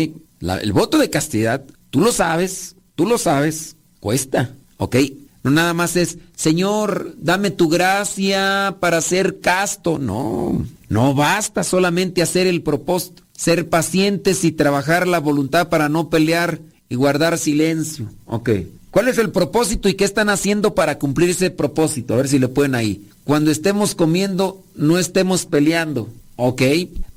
el 0.62 0.74
voto 0.74 0.98
de 0.98 1.10
castidad, 1.10 1.66
tú 1.90 2.02
lo 2.02 2.12
sabes, 2.12 2.76
tú 2.96 3.06
lo 3.06 3.18
sabes, 3.18 3.76
cuesta, 4.00 4.52
¿ok? 4.78 4.96
No 5.44 5.52
nada 5.52 5.74
más 5.74 5.96
es, 5.96 6.18
Señor, 6.36 7.14
dame 7.18 7.52
tu 7.52 7.70
gracia 7.70 8.78
para 8.80 9.00
ser 9.02 9.42
casto. 9.42 10.00
No, 10.00 10.66
no 10.90 11.14
basta 11.14 11.64
solamente 11.64 12.24
hacer 12.24 12.48
el 12.48 12.64
propósito, 12.64 13.24
ser 13.32 13.70
pacientes 13.70 14.44
y 14.44 14.52
trabajar 14.52 15.08
la 15.08 15.20
voluntad 15.20 15.70
para 15.70 15.88
no 15.88 16.10
pelear 16.10 16.62
y 16.90 16.96
guardar 16.96 17.38
silencio. 17.38 18.10
Ok. 18.26 18.50
¿Cuál 18.96 19.10
es 19.10 19.18
el 19.18 19.30
propósito 19.30 19.90
y 19.90 19.96
qué 19.96 20.06
están 20.06 20.30
haciendo 20.30 20.74
para 20.74 21.00
cumplir 21.00 21.32
ese 21.32 21.50
propósito? 21.50 22.14
A 22.14 22.18
ver 22.18 22.30
si 22.30 22.40
le 22.40 22.48
pueden 22.48 22.76
ahí. 22.76 23.10
Cuando 23.26 23.52
estemos 23.52 23.94
comiendo, 23.94 24.64
no 24.74 24.98
estemos 24.98 25.46
peleando. 25.46 26.08
Ok. 26.38 26.62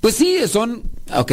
Pues 0.01 0.17
sí, 0.17 0.39
son... 0.49 0.83
Ok, 1.15 1.31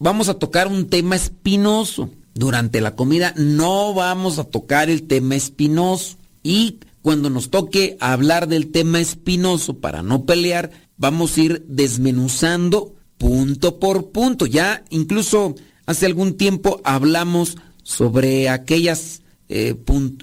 vamos 0.00 0.28
a 0.28 0.34
tocar 0.34 0.66
un 0.66 0.88
tema 0.88 1.14
espinoso. 1.14 2.10
Durante 2.34 2.80
la 2.80 2.96
comida 2.96 3.32
no 3.36 3.94
vamos 3.94 4.40
a 4.40 4.44
tocar 4.44 4.90
el 4.90 5.04
tema 5.04 5.36
espinoso. 5.36 6.16
Y 6.42 6.78
cuando 7.00 7.30
nos 7.30 7.50
toque 7.50 7.96
hablar 8.00 8.48
del 8.48 8.72
tema 8.72 8.98
espinoso 8.98 9.74
para 9.78 10.02
no 10.02 10.24
pelear, 10.24 10.72
vamos 10.96 11.36
a 11.36 11.42
ir 11.42 11.64
desmenuzando 11.68 12.96
punto 13.18 13.78
por 13.78 14.10
punto. 14.10 14.46
Ya 14.46 14.82
incluso 14.90 15.54
hace 15.86 16.06
algún 16.06 16.36
tiempo 16.36 16.80
hablamos 16.82 17.56
sobre 17.84 18.48
aquellas, 18.48 19.22
eh, 19.52 19.74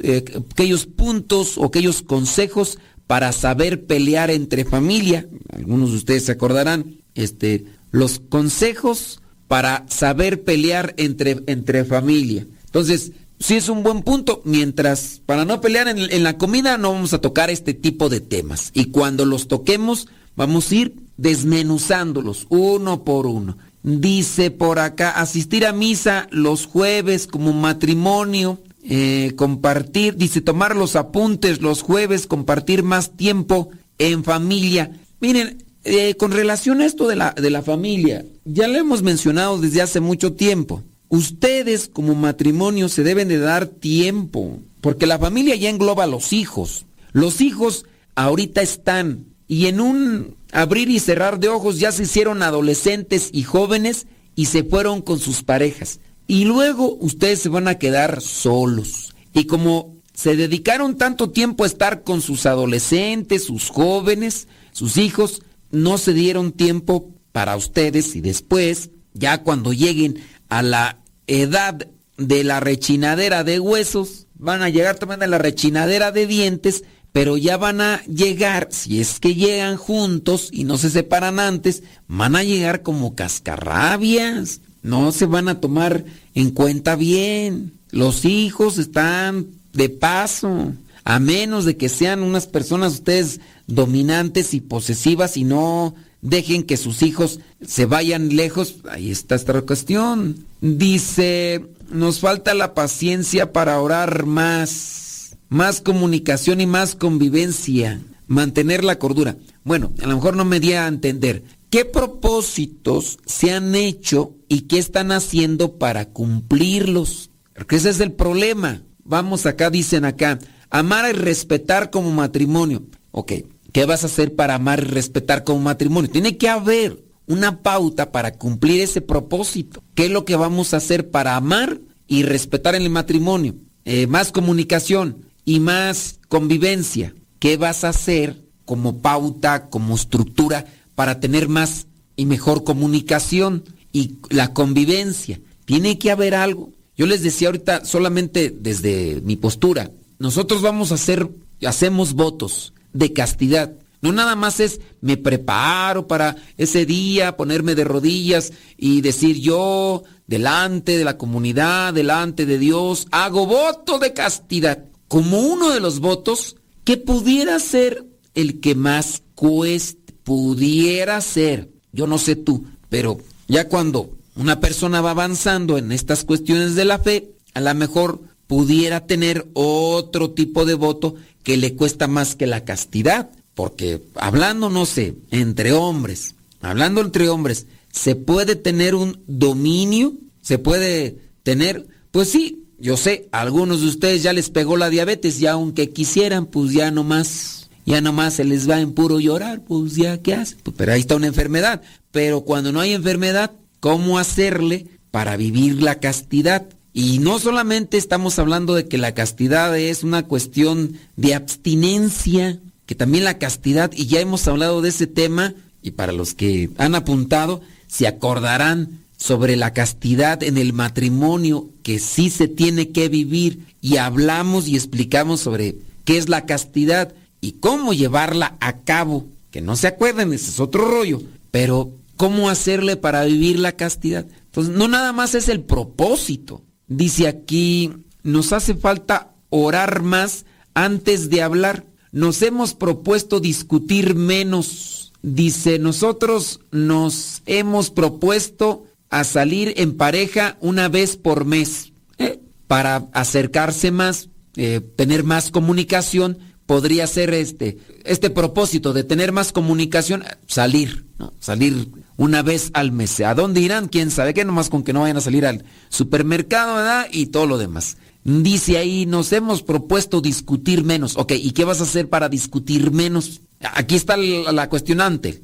eh, 0.03 0.23
aquellos 0.51 0.85
puntos 0.85 1.57
o 1.57 1.65
aquellos 1.65 2.01
consejos 2.01 2.79
para 3.07 3.33
saber 3.33 3.85
pelear 3.85 4.31
entre 4.31 4.63
familia. 4.63 5.27
Algunos 5.51 5.91
de 5.91 5.97
ustedes 5.97 6.25
se 6.25 6.31
acordarán, 6.31 6.95
este, 7.13 7.65
los 7.91 8.19
consejos 8.19 9.19
para 9.49 9.85
saber 9.89 10.43
pelear 10.45 10.93
entre, 10.95 11.43
entre 11.47 11.83
familia. 11.83 12.47
Entonces, 12.67 13.11
sí 13.37 13.55
es 13.57 13.67
un 13.67 13.83
buen 13.83 14.01
punto, 14.01 14.41
mientras 14.45 15.21
para 15.25 15.43
no 15.43 15.59
pelear 15.59 15.89
en, 15.89 15.99
en, 15.99 16.23
la 16.23 16.37
comida 16.37 16.77
no 16.77 16.93
vamos 16.93 17.13
a 17.13 17.19
tocar 17.19 17.49
este 17.49 17.73
tipo 17.73 18.07
de 18.07 18.21
temas. 18.21 18.71
Y 18.73 18.85
cuando 18.91 19.25
los 19.25 19.49
toquemos, 19.49 20.07
vamos 20.37 20.71
a 20.71 20.75
ir 20.75 20.95
desmenuzándolos 21.17 22.45
uno 22.47 23.03
por 23.03 23.27
uno. 23.27 23.57
Dice 23.83 24.51
por 24.51 24.79
acá, 24.79 25.11
asistir 25.11 25.65
a 25.65 25.73
misa 25.73 26.27
los 26.31 26.65
jueves 26.65 27.27
como 27.27 27.51
matrimonio 27.51 28.59
eh, 28.89 29.34
compartir, 29.36 30.15
dice 30.15 30.39
tomar 30.39 30.76
los 30.76 30.95
apuntes 30.95 31.62
los 31.62 31.82
jueves, 31.82 32.26
compartir 32.26 32.84
más 32.84 33.17
tiempo 33.17 33.69
en 33.97 34.23
familia. 34.23 34.91
Miren, 35.19 35.63
eh, 35.84 36.15
con 36.15 36.32
relación 36.32 36.80
a 36.80 36.86
esto 36.86 37.08
de 37.08 37.17
la, 37.17 37.32
de 37.32 37.50
la 37.50 37.62
familia, 37.62 38.26
ya 38.45 38.67
lo 38.67 38.78
hemos 38.78 39.04
mencionado 39.04 39.58
desde 39.58 39.82
hace 39.82 40.00
mucho 40.00 40.34
tiempo. 40.34 40.84
Ustedes 41.10 41.89
como 41.91 42.15
matrimonio 42.15 42.88
se 42.88 43.04
deben 43.04 43.28
de 43.28 43.39
dar 43.39 43.67
tiempo, 43.67 44.60
porque 44.80 45.06
la 45.06 45.19
familia 45.19 45.56
ya 45.56 45.69
engloba 45.69 46.06
a 46.06 46.08
los 46.08 46.32
hijos. 46.32 46.86
Los 47.12 47.41
hijos 47.41 47.86
ahorita 48.15 48.62
están 48.62 49.26
y 49.47 49.67
en 49.67 49.82
un 49.82 50.36
abrir 50.52 50.89
y 50.89 51.00
cerrar 51.00 51.39
de 51.39 51.50
ojos 51.50 51.80
ya 51.80 51.91
se 51.91 52.04
hicieron 52.04 52.41
adolescentes 52.41 53.30
y 53.34 53.43
jóvenes 53.43 54.08
y 54.36 54.45
se 54.45 54.63
fueron 54.63 55.02
con 55.02 55.19
sus 55.19 55.43
parejas. 55.43 56.00
Y 56.27 56.43
luego 56.43 56.93
ustedes 56.95 57.39
se 57.39 57.49
van 57.49 57.69
a 57.69 57.79
quedar 57.79 58.21
solos. 58.21 59.15
Y 59.33 59.45
como 59.45 59.95
se 60.13 60.35
dedicaron 60.35 60.97
tanto 60.97 61.29
tiempo 61.29 61.63
a 61.63 61.67
estar 61.67 62.03
con 62.03 62.21
sus 62.21 62.45
adolescentes, 62.45 63.45
sus 63.45 63.69
jóvenes, 63.69 64.47
sus 64.71 64.97
hijos, 64.97 65.41
no 65.71 65.97
se 65.97 66.13
dieron 66.13 66.51
tiempo 66.51 67.13
para 67.31 67.55
ustedes 67.55 68.15
y 68.15 68.21
después, 68.21 68.89
ya 69.13 69.43
cuando 69.43 69.73
lleguen 69.73 70.19
a 70.49 70.63
la 70.63 70.99
edad 71.27 71.87
de 72.17 72.43
la 72.43 72.59
rechinadera 72.59 73.43
de 73.43 73.59
huesos, 73.59 74.27
van 74.33 74.63
a 74.63 74.69
llegar 74.69 74.97
también 74.97 75.23
a 75.23 75.27
la 75.27 75.37
rechinadera 75.37 76.11
de 76.11 76.25
dientes, 76.25 76.83
pero 77.11 77.37
ya 77.37 77.57
van 77.57 77.79
a 77.79 78.03
llegar, 78.05 78.69
si 78.71 78.99
es 78.99 79.19
que 79.19 79.35
llegan 79.35 79.77
juntos 79.77 80.49
y 80.51 80.63
no 80.63 80.77
se 80.77 80.89
separan 80.89 81.39
antes, 81.39 81.83
van 82.07 82.35
a 82.35 82.43
llegar 82.43 82.81
como 82.81 83.15
cascarrabias 83.15 84.61
no 84.88 85.12
se 85.12 85.26
van 85.26 85.50
a 85.50 85.60
tomar 85.60 86.06
en 86.34 86.52
cuenta 86.52 86.95
bien. 86.95 87.73
Los 87.91 88.26
hijos 88.26 88.78
están 88.78 89.47
de 89.73 89.89
paso, 89.89 90.73
a 91.04 91.19
menos 91.19 91.65
de 91.65 91.78
que 91.78 91.89
sean 91.89 92.23
unas 92.23 92.47
personas 92.47 92.93
ustedes 92.93 93.39
dominantes 93.67 94.54
y 94.54 94.62
posesivas 94.62 95.38
y 95.38 95.43
no 95.43 95.93
dejen 96.21 96.63
que 96.63 96.78
sus 96.78 97.02
hijos 97.04 97.39
se 97.65 97.86
vayan 97.86 98.36
lejos. 98.36 98.78
Ahí 98.89 99.12
está 99.12 99.36
esta 99.36 99.62
cuestión. 99.62 100.45
Dice, 100.62 101.65
nos 101.89 102.19
falta 102.19 102.54
la 102.54 102.73
paciencia 102.73 103.54
para 103.54 103.80
orar 103.80 104.26
más, 104.26 105.38
más 105.50 105.82
comunicación 105.82 106.62
y 106.62 106.65
más 106.65 106.95
convivencia, 106.95 108.02
mantener 108.28 108.84
la 108.84 109.00
cordura. 109.00 109.38
Bueno, 109.63 109.91
a 110.02 110.08
lo 110.08 110.15
mejor 110.15 110.36
no 110.36 110.45
me 110.45 110.60
di 110.60 110.73
a 110.73 110.88
entender. 110.88 111.43
¿Qué 111.69 111.84
propósitos 111.84 113.19
se 113.26 113.52
han 113.52 113.76
hecho 113.76 114.37
y 114.47 114.62
qué 114.62 114.77
están 114.77 115.12
haciendo 115.12 115.77
para 115.77 116.05
cumplirlos? 116.05 117.31
Porque 117.53 117.77
ese 117.77 117.89
es 117.89 117.99
el 117.99 118.13
problema. 118.13 118.81
Vamos 119.03 119.45
acá, 119.45 119.69
dicen 119.69 120.05
acá, 120.05 120.39
amar 120.69 121.10
y 121.10 121.13
respetar 121.13 121.89
como 121.89 122.12
matrimonio. 122.12 122.83
Ok, 123.12 123.33
¿qué 123.71 123.86
vas 123.86 124.03
a 124.03 124.07
hacer 124.07 124.36
para 124.36 124.55
amar 124.55 124.79
y 124.79 124.83
respetar 124.83 125.43
como 125.43 125.62
matrimonio? 125.62 126.10
Tiene 126.10 126.38
que 126.38 126.49
haber 126.49 127.03
una 127.25 127.62
pauta 127.62 128.12
para 128.12 128.33
cumplir 128.33 128.81
ese 128.81 129.01
propósito. 129.01 129.83
¿Qué 129.95 130.05
es 130.05 130.12
lo 130.12 130.25
que 130.25 130.36
vamos 130.36 130.73
a 130.73 130.77
hacer 130.77 131.10
para 131.10 131.36
amar 131.36 131.79
y 132.07 132.23
respetar 132.23 132.75
en 132.75 132.83
el 132.83 132.89
matrimonio? 132.89 133.55
Eh, 133.86 134.07
más 134.07 134.31
comunicación 134.31 135.25
y 135.45 135.60
más 135.60 136.19
convivencia. 136.27 137.13
¿Qué 137.39 137.57
vas 137.57 137.83
a 137.83 137.89
hacer 137.89 138.43
como 138.65 139.01
pauta, 139.01 139.69
como 139.69 139.95
estructura 139.95 140.65
para 140.95 141.19
tener 141.19 141.47
más 141.47 141.88
y 142.15 142.25
mejor 142.25 142.63
comunicación 142.63 143.63
y 143.91 144.15
la 144.30 144.54
convivencia. 144.54 145.39
Tiene 145.65 145.97
que 146.00 146.12
haber 146.12 146.36
algo. 146.36 146.71
Yo 146.95 147.06
les 147.06 147.21
decía 147.21 147.50
ahorita 147.50 147.86
solamente 147.86 148.54
desde 148.58 149.21
mi 149.21 149.36
postura, 149.36 149.91
nosotros 150.19 150.62
vamos 150.62 150.91
a 150.91 150.95
hacer, 150.95 151.30
hacemos 151.65 152.13
votos 152.13 152.73
de 152.93 153.13
castidad. 153.13 153.73
No 154.02 154.12
nada 154.12 154.36
más 154.36 154.60
es 154.60 154.80
me 155.02 155.17
preparo 155.17 156.08
para 156.08 156.36
ese 156.58 156.86
día, 156.86 157.38
ponerme 157.38 157.76
de 157.76 157.84
rodillas 157.84 158.54
y 158.78 159.02
decir 159.02 159.38
yo, 159.39 160.04
delante 160.28 160.97
de 160.97 161.04
la 161.04 161.17
comunidad, 161.17 161.93
delante 161.93 162.45
de 162.45 162.60
Dios, 162.60 163.08
hago 163.12 163.45
voto 163.45 164.00
de 164.00 164.13
castidad. 164.13 164.86
Como 165.08 165.39
uno 165.39 165.71
de 165.71 165.80
los 165.80 166.00
votos 166.00 166.58
que 166.84 166.97
pudiera 166.97 167.60
ser 167.60 168.06
el 168.34 168.60
que 168.60 168.76
más 168.76 169.23
cueste 169.36 170.08
pudiera 170.28 171.21
ser, 171.21 171.69
yo 171.93 172.06
no 172.06 172.17
sé 172.17 172.36
tú, 172.36 172.65
pero 172.89 173.17
ya 173.47 173.67
cuando 173.67 174.17
una 174.36 174.60
persona 174.60 175.01
va 175.01 175.12
avanzando 175.12 175.77
en 175.77 175.91
estas 175.91 176.23
cuestiones 176.23 176.75
de 176.75 176.86
la 176.86 176.99
fe, 176.99 177.31
a 177.53 177.62
lo 177.62 177.73
mejor 177.73 178.21
pudiera 178.45 179.05
tener 179.05 179.47
otro 179.53 180.31
tipo 180.31 180.65
de 180.65 180.75
voto 180.75 181.15
que 181.43 181.57
le 181.57 181.75
cuesta 181.75 182.07
más 182.07 182.36
que 182.36 182.47
la 182.47 182.63
castidad. 182.63 183.29
Porque 183.55 184.03
hablando, 184.15 184.69
no 184.69 184.86
sé, 184.86 185.15
entre 185.31 185.73
hombres, 185.73 186.36
hablando 186.62 187.01
entre 187.01 187.29
hombres, 187.29 187.65
¿se 187.91 188.15
puede 188.15 188.55
tener 188.55 188.93
un 188.93 189.23
dominio? 189.25 190.13
¿Se 190.41 190.60
puede 190.60 191.17
tener? 191.41 191.88
Pues 192.12 192.29
sí, 192.29 192.65
yo 192.77 192.97
sé, 192.97 193.27
a 193.31 193.41
algunos 193.41 193.81
de 193.81 193.88
ustedes 193.88 194.21
ya 194.21 194.33
les 194.33 194.51
pegó 194.51 194.77
la 194.77 194.89
diabetes 194.89 195.41
y 195.41 195.47
aunque 195.47 195.89
quisieran, 195.89 196.45
pues 196.45 196.71
ya 196.71 196.91
no 196.91 197.03
más 197.03 197.66
ya 197.88 198.02
nomás 198.02 198.34
se 198.34 198.43
les 198.43 198.69
va 198.69 198.82
en 198.82 198.91
puro 198.91 199.17
llorar, 199.21 199.62
pues 199.62 199.95
ya, 199.95 200.21
¿qué 200.21 200.34
hace? 200.34 200.58
Pues, 200.62 200.76
pero 200.78 200.91
ahí 200.91 201.00
está 201.00 201.15
una 201.15 201.28
enfermedad. 201.28 201.82
Pero 202.12 202.41
cuando 202.41 202.73
no 202.73 202.82
hay 202.82 202.91
enfermedad, 202.91 203.54
¿cómo 203.80 204.19
hacerle 204.19 204.88
para 205.10 205.38
vivir 205.38 205.82
la 205.82 205.95
castidad? 205.95 206.67
Y 206.91 207.19
no 207.19 207.39
solamente 207.39 207.97
estamos 207.97 208.39
hablando 208.39 208.76
de 208.76 208.89
que 208.89 208.97
la 208.97 209.13
castidad 209.13 209.78
es 209.78 210.04
una 210.04 210.23
cuestión 210.23 210.97
de 211.15 211.34
abstinencia, 211.34 212.60
que 212.86 212.95
también 212.95 213.23
la 213.23 213.38
castidad, 213.38 213.89
y 213.95 214.08
ya 214.08 214.19
hemos 214.19 214.45
hablado 214.50 214.82
de 214.82 214.89
ese 214.89 215.08
tema, 215.08 215.54
y 215.82 215.91
para 215.91 216.12
los 216.12 216.34
que 216.34 216.69
han 216.78 216.93
apuntado, 216.93 217.62
se 217.88 218.06
acordarán 218.06 219.00
sobre 219.15 219.56
la 219.56 219.71
castidad 219.71 220.43
en 220.43 220.58
el 220.58 220.73
matrimonio, 220.73 221.69
que 221.84 222.00
sí 222.00 222.30
se 222.32 222.50
tiene 222.50 222.89
que 222.89 223.08
vivir, 223.08 223.60
y 223.80 223.95
hablamos 223.95 224.67
y 224.67 224.76
explicamos 224.76 225.39
sobre 225.39 225.78
qué 226.04 226.17
es 226.17 226.28
la 226.28 226.45
castidad 226.45 227.13
y 227.41 227.54
cómo 227.54 227.93
llevarla 227.93 228.58
a 228.60 228.78
cabo. 228.78 229.26
Que 229.52 229.62
no 229.62 229.76
se 229.76 229.88
acuerden, 229.88 230.34
ese 230.34 230.52
es 230.52 230.60
otro 230.60 230.86
rollo. 230.86 231.21
Pero 231.52 231.91
cómo 232.17 232.50
hacerle 232.50 232.97
para 232.97 233.23
vivir 233.23 233.60
la 233.60 233.73
castidad. 233.73 234.26
Entonces, 234.45 234.76
no 234.76 234.88
nada 234.88 235.13
más 235.13 235.36
es 235.36 235.50
el 235.50 235.62
propósito. 235.62 236.62
Dice 236.88 237.28
aquí, 237.28 237.93
nos 238.23 238.54
hace 238.54 238.76
falta 238.76 239.32
orar 239.50 240.02
más 240.02 240.45
antes 240.73 241.30
de 241.30 241.41
hablar. 241.41 241.86
Nos 242.12 242.41
hemos 242.41 242.73
propuesto 242.73 243.39
discutir 243.39 244.15
menos. 244.15 245.13
Dice, 245.21 245.80
nosotros 245.80 246.62
nos 246.71 247.41
hemos 247.45 247.89
propuesto 247.89 248.86
a 249.10 249.23
salir 249.23 249.73
en 249.78 249.95
pareja 249.95 250.58
una 250.60 250.89
vez 250.89 251.17
por 251.17 251.45
mes 251.45 251.93
eh, 252.17 252.39
para 252.67 253.08
acercarse 253.13 253.91
más, 253.91 254.30
eh, 254.56 254.82
tener 254.95 255.23
más 255.23 255.52
comunicación. 255.52 256.38
Podría 256.67 257.08
ser 257.08 257.34
este, 257.34 257.80
este 258.03 258.30
propósito 258.30 258.93
de 258.93 259.03
tener 259.03 259.32
más 259.32 259.51
comunicación, 259.51 260.23
salir, 260.45 261.06
¿no? 261.17 261.34
salir 261.39 261.89
una 262.17 262.41
vez 262.43 262.69
al 262.73 262.91
mes. 262.91 263.19
¿A 263.21 263.34
dónde 263.34 263.62
irán? 263.62 263.88
¿Quién 263.88 264.12
sabe 264.12 264.34
qué? 264.34 264.45
Nomás 264.45 264.69
con 264.69 264.84
que 264.84 264.93
no 264.93 265.01
vayan 265.01 265.17
a 265.17 265.21
salir 265.21 265.45
al 265.45 265.63
supermercado, 265.89 266.75
¿verdad? 266.75 267.08
Y 267.12 267.27
todo 267.27 267.45
lo 267.45 267.58
demás. 267.58 267.97
Dice 268.23 268.77
ahí, 268.77 269.06
nos 269.06 269.32
hemos 269.32 269.63
propuesto 269.63 270.19
discutir 270.19 270.84
menos. 270.84 271.15
Ok, 271.15 271.32
¿y 271.32 271.51
qué 271.51 271.63
vas 271.63 271.80
a 271.80 271.84
hacer 271.84 272.10
para 272.10 272.27
discutir 272.27 272.91
menos? 272.91 273.41
Aquí 273.62 273.95
está 273.95 274.17
la, 274.17 274.67
cuestionante. 274.67 275.41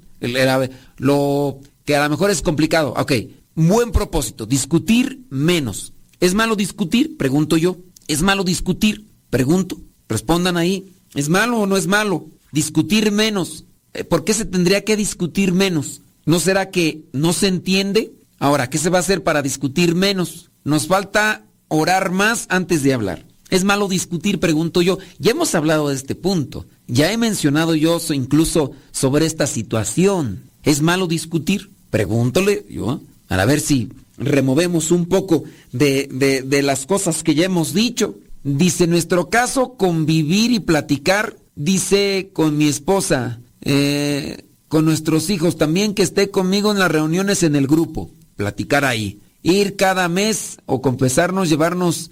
lo 0.98 1.60
que 1.86 1.96
a 1.96 2.04
lo 2.04 2.10
mejor 2.10 2.30
es 2.30 2.42
complicado. 2.42 2.94
Ok, 2.98 3.14
buen 3.56 3.92
propósito, 3.92 4.46
discutir 4.46 5.22
menos. 5.30 5.94
¿Es 6.20 6.34
malo 6.34 6.56
discutir? 6.56 7.18
Pregunto 7.18 7.56
yo. 7.56 7.78
¿Es 8.08 8.22
malo 8.22 8.44
discutir? 8.44 9.06
Pregunto. 9.30 9.78
Respondan 10.10 10.58
ahí. 10.58 10.94
¿Es 11.14 11.30
malo 11.30 11.60
o 11.60 11.68
no 11.68 11.78
es 11.78 11.88
malo? 11.88 12.28
Discutir 12.52 13.12
menos. 13.12 13.66
Eh, 13.94 14.04
¿Por 14.04 14.24
qué 14.24 14.34
se 14.34 14.46
tendría 14.46 14.84
que 14.84 14.96
discutir 14.96 15.54
menos? 15.54 16.02
¿No 16.26 16.40
será 16.40 16.70
que 16.70 17.04
no 17.12 17.34
se 17.34 17.48
entiende? 17.48 18.14
Ahora, 18.40 18.70
¿qué 18.70 18.78
se 18.78 18.90
va 18.90 18.98
a 18.98 19.02
hacer 19.02 19.24
para 19.24 19.42
discutir 19.42 19.96
menos? 19.96 20.50
Nos 20.64 20.88
falta 20.88 21.44
orar 21.68 22.12
más 22.12 22.46
antes 22.50 22.84
de 22.84 22.94
hablar. 22.94 23.26
Es 23.50 23.64
malo 23.64 23.88
discutir, 23.88 24.40
pregunto 24.40 24.82
yo. 24.82 24.98
Ya 25.20 25.32
hemos 25.32 25.54
hablado 25.54 25.90
de 25.90 25.96
este 25.96 26.16
punto. 26.16 26.66
Ya 26.88 27.12
he 27.12 27.18
mencionado 27.18 27.76
yo 27.76 28.00
incluso 28.12 28.72
sobre 28.92 29.26
esta 29.26 29.48
situación. 29.48 30.44
¿Es 30.64 30.82
malo 30.82 31.08
discutir? 31.08 31.70
Pregúntole 31.90 32.66
yo. 32.70 33.02
Para 33.28 33.46
ver 33.46 33.60
si 33.60 33.90
removemos 34.18 34.92
un 34.92 35.06
poco 35.06 35.44
de, 35.72 36.62
las 36.64 36.86
cosas 36.86 37.24
que 37.24 37.36
ya 37.36 37.46
hemos 37.46 37.74
dicho. 37.74 38.16
Dice, 38.44 38.88
nuestro 38.88 39.30
caso, 39.30 39.76
convivir 39.76 40.52
y 40.52 40.60
platicar, 40.60 41.38
dice 41.56 42.32
con 42.34 42.58
mi 42.58 42.68
esposa, 42.68 43.40
eh, 43.62 44.46
con 44.68 44.86
nuestros 44.86 45.30
hijos, 45.30 45.58
también 45.58 45.94
que 45.94 46.04
esté 46.04 46.30
conmigo 46.30 46.72
en 46.72 46.80
las 46.80 46.92
reuniones 46.92 47.44
en 47.44 47.56
el 47.56 47.68
grupo, 47.68 48.10
platicar 48.36 48.86
ahí 48.86 49.20
ir 49.44 49.76
cada 49.76 50.10
mes 50.10 50.58
o 50.66 50.82
confesarnos, 50.82 51.50
llevarnos, 51.50 52.10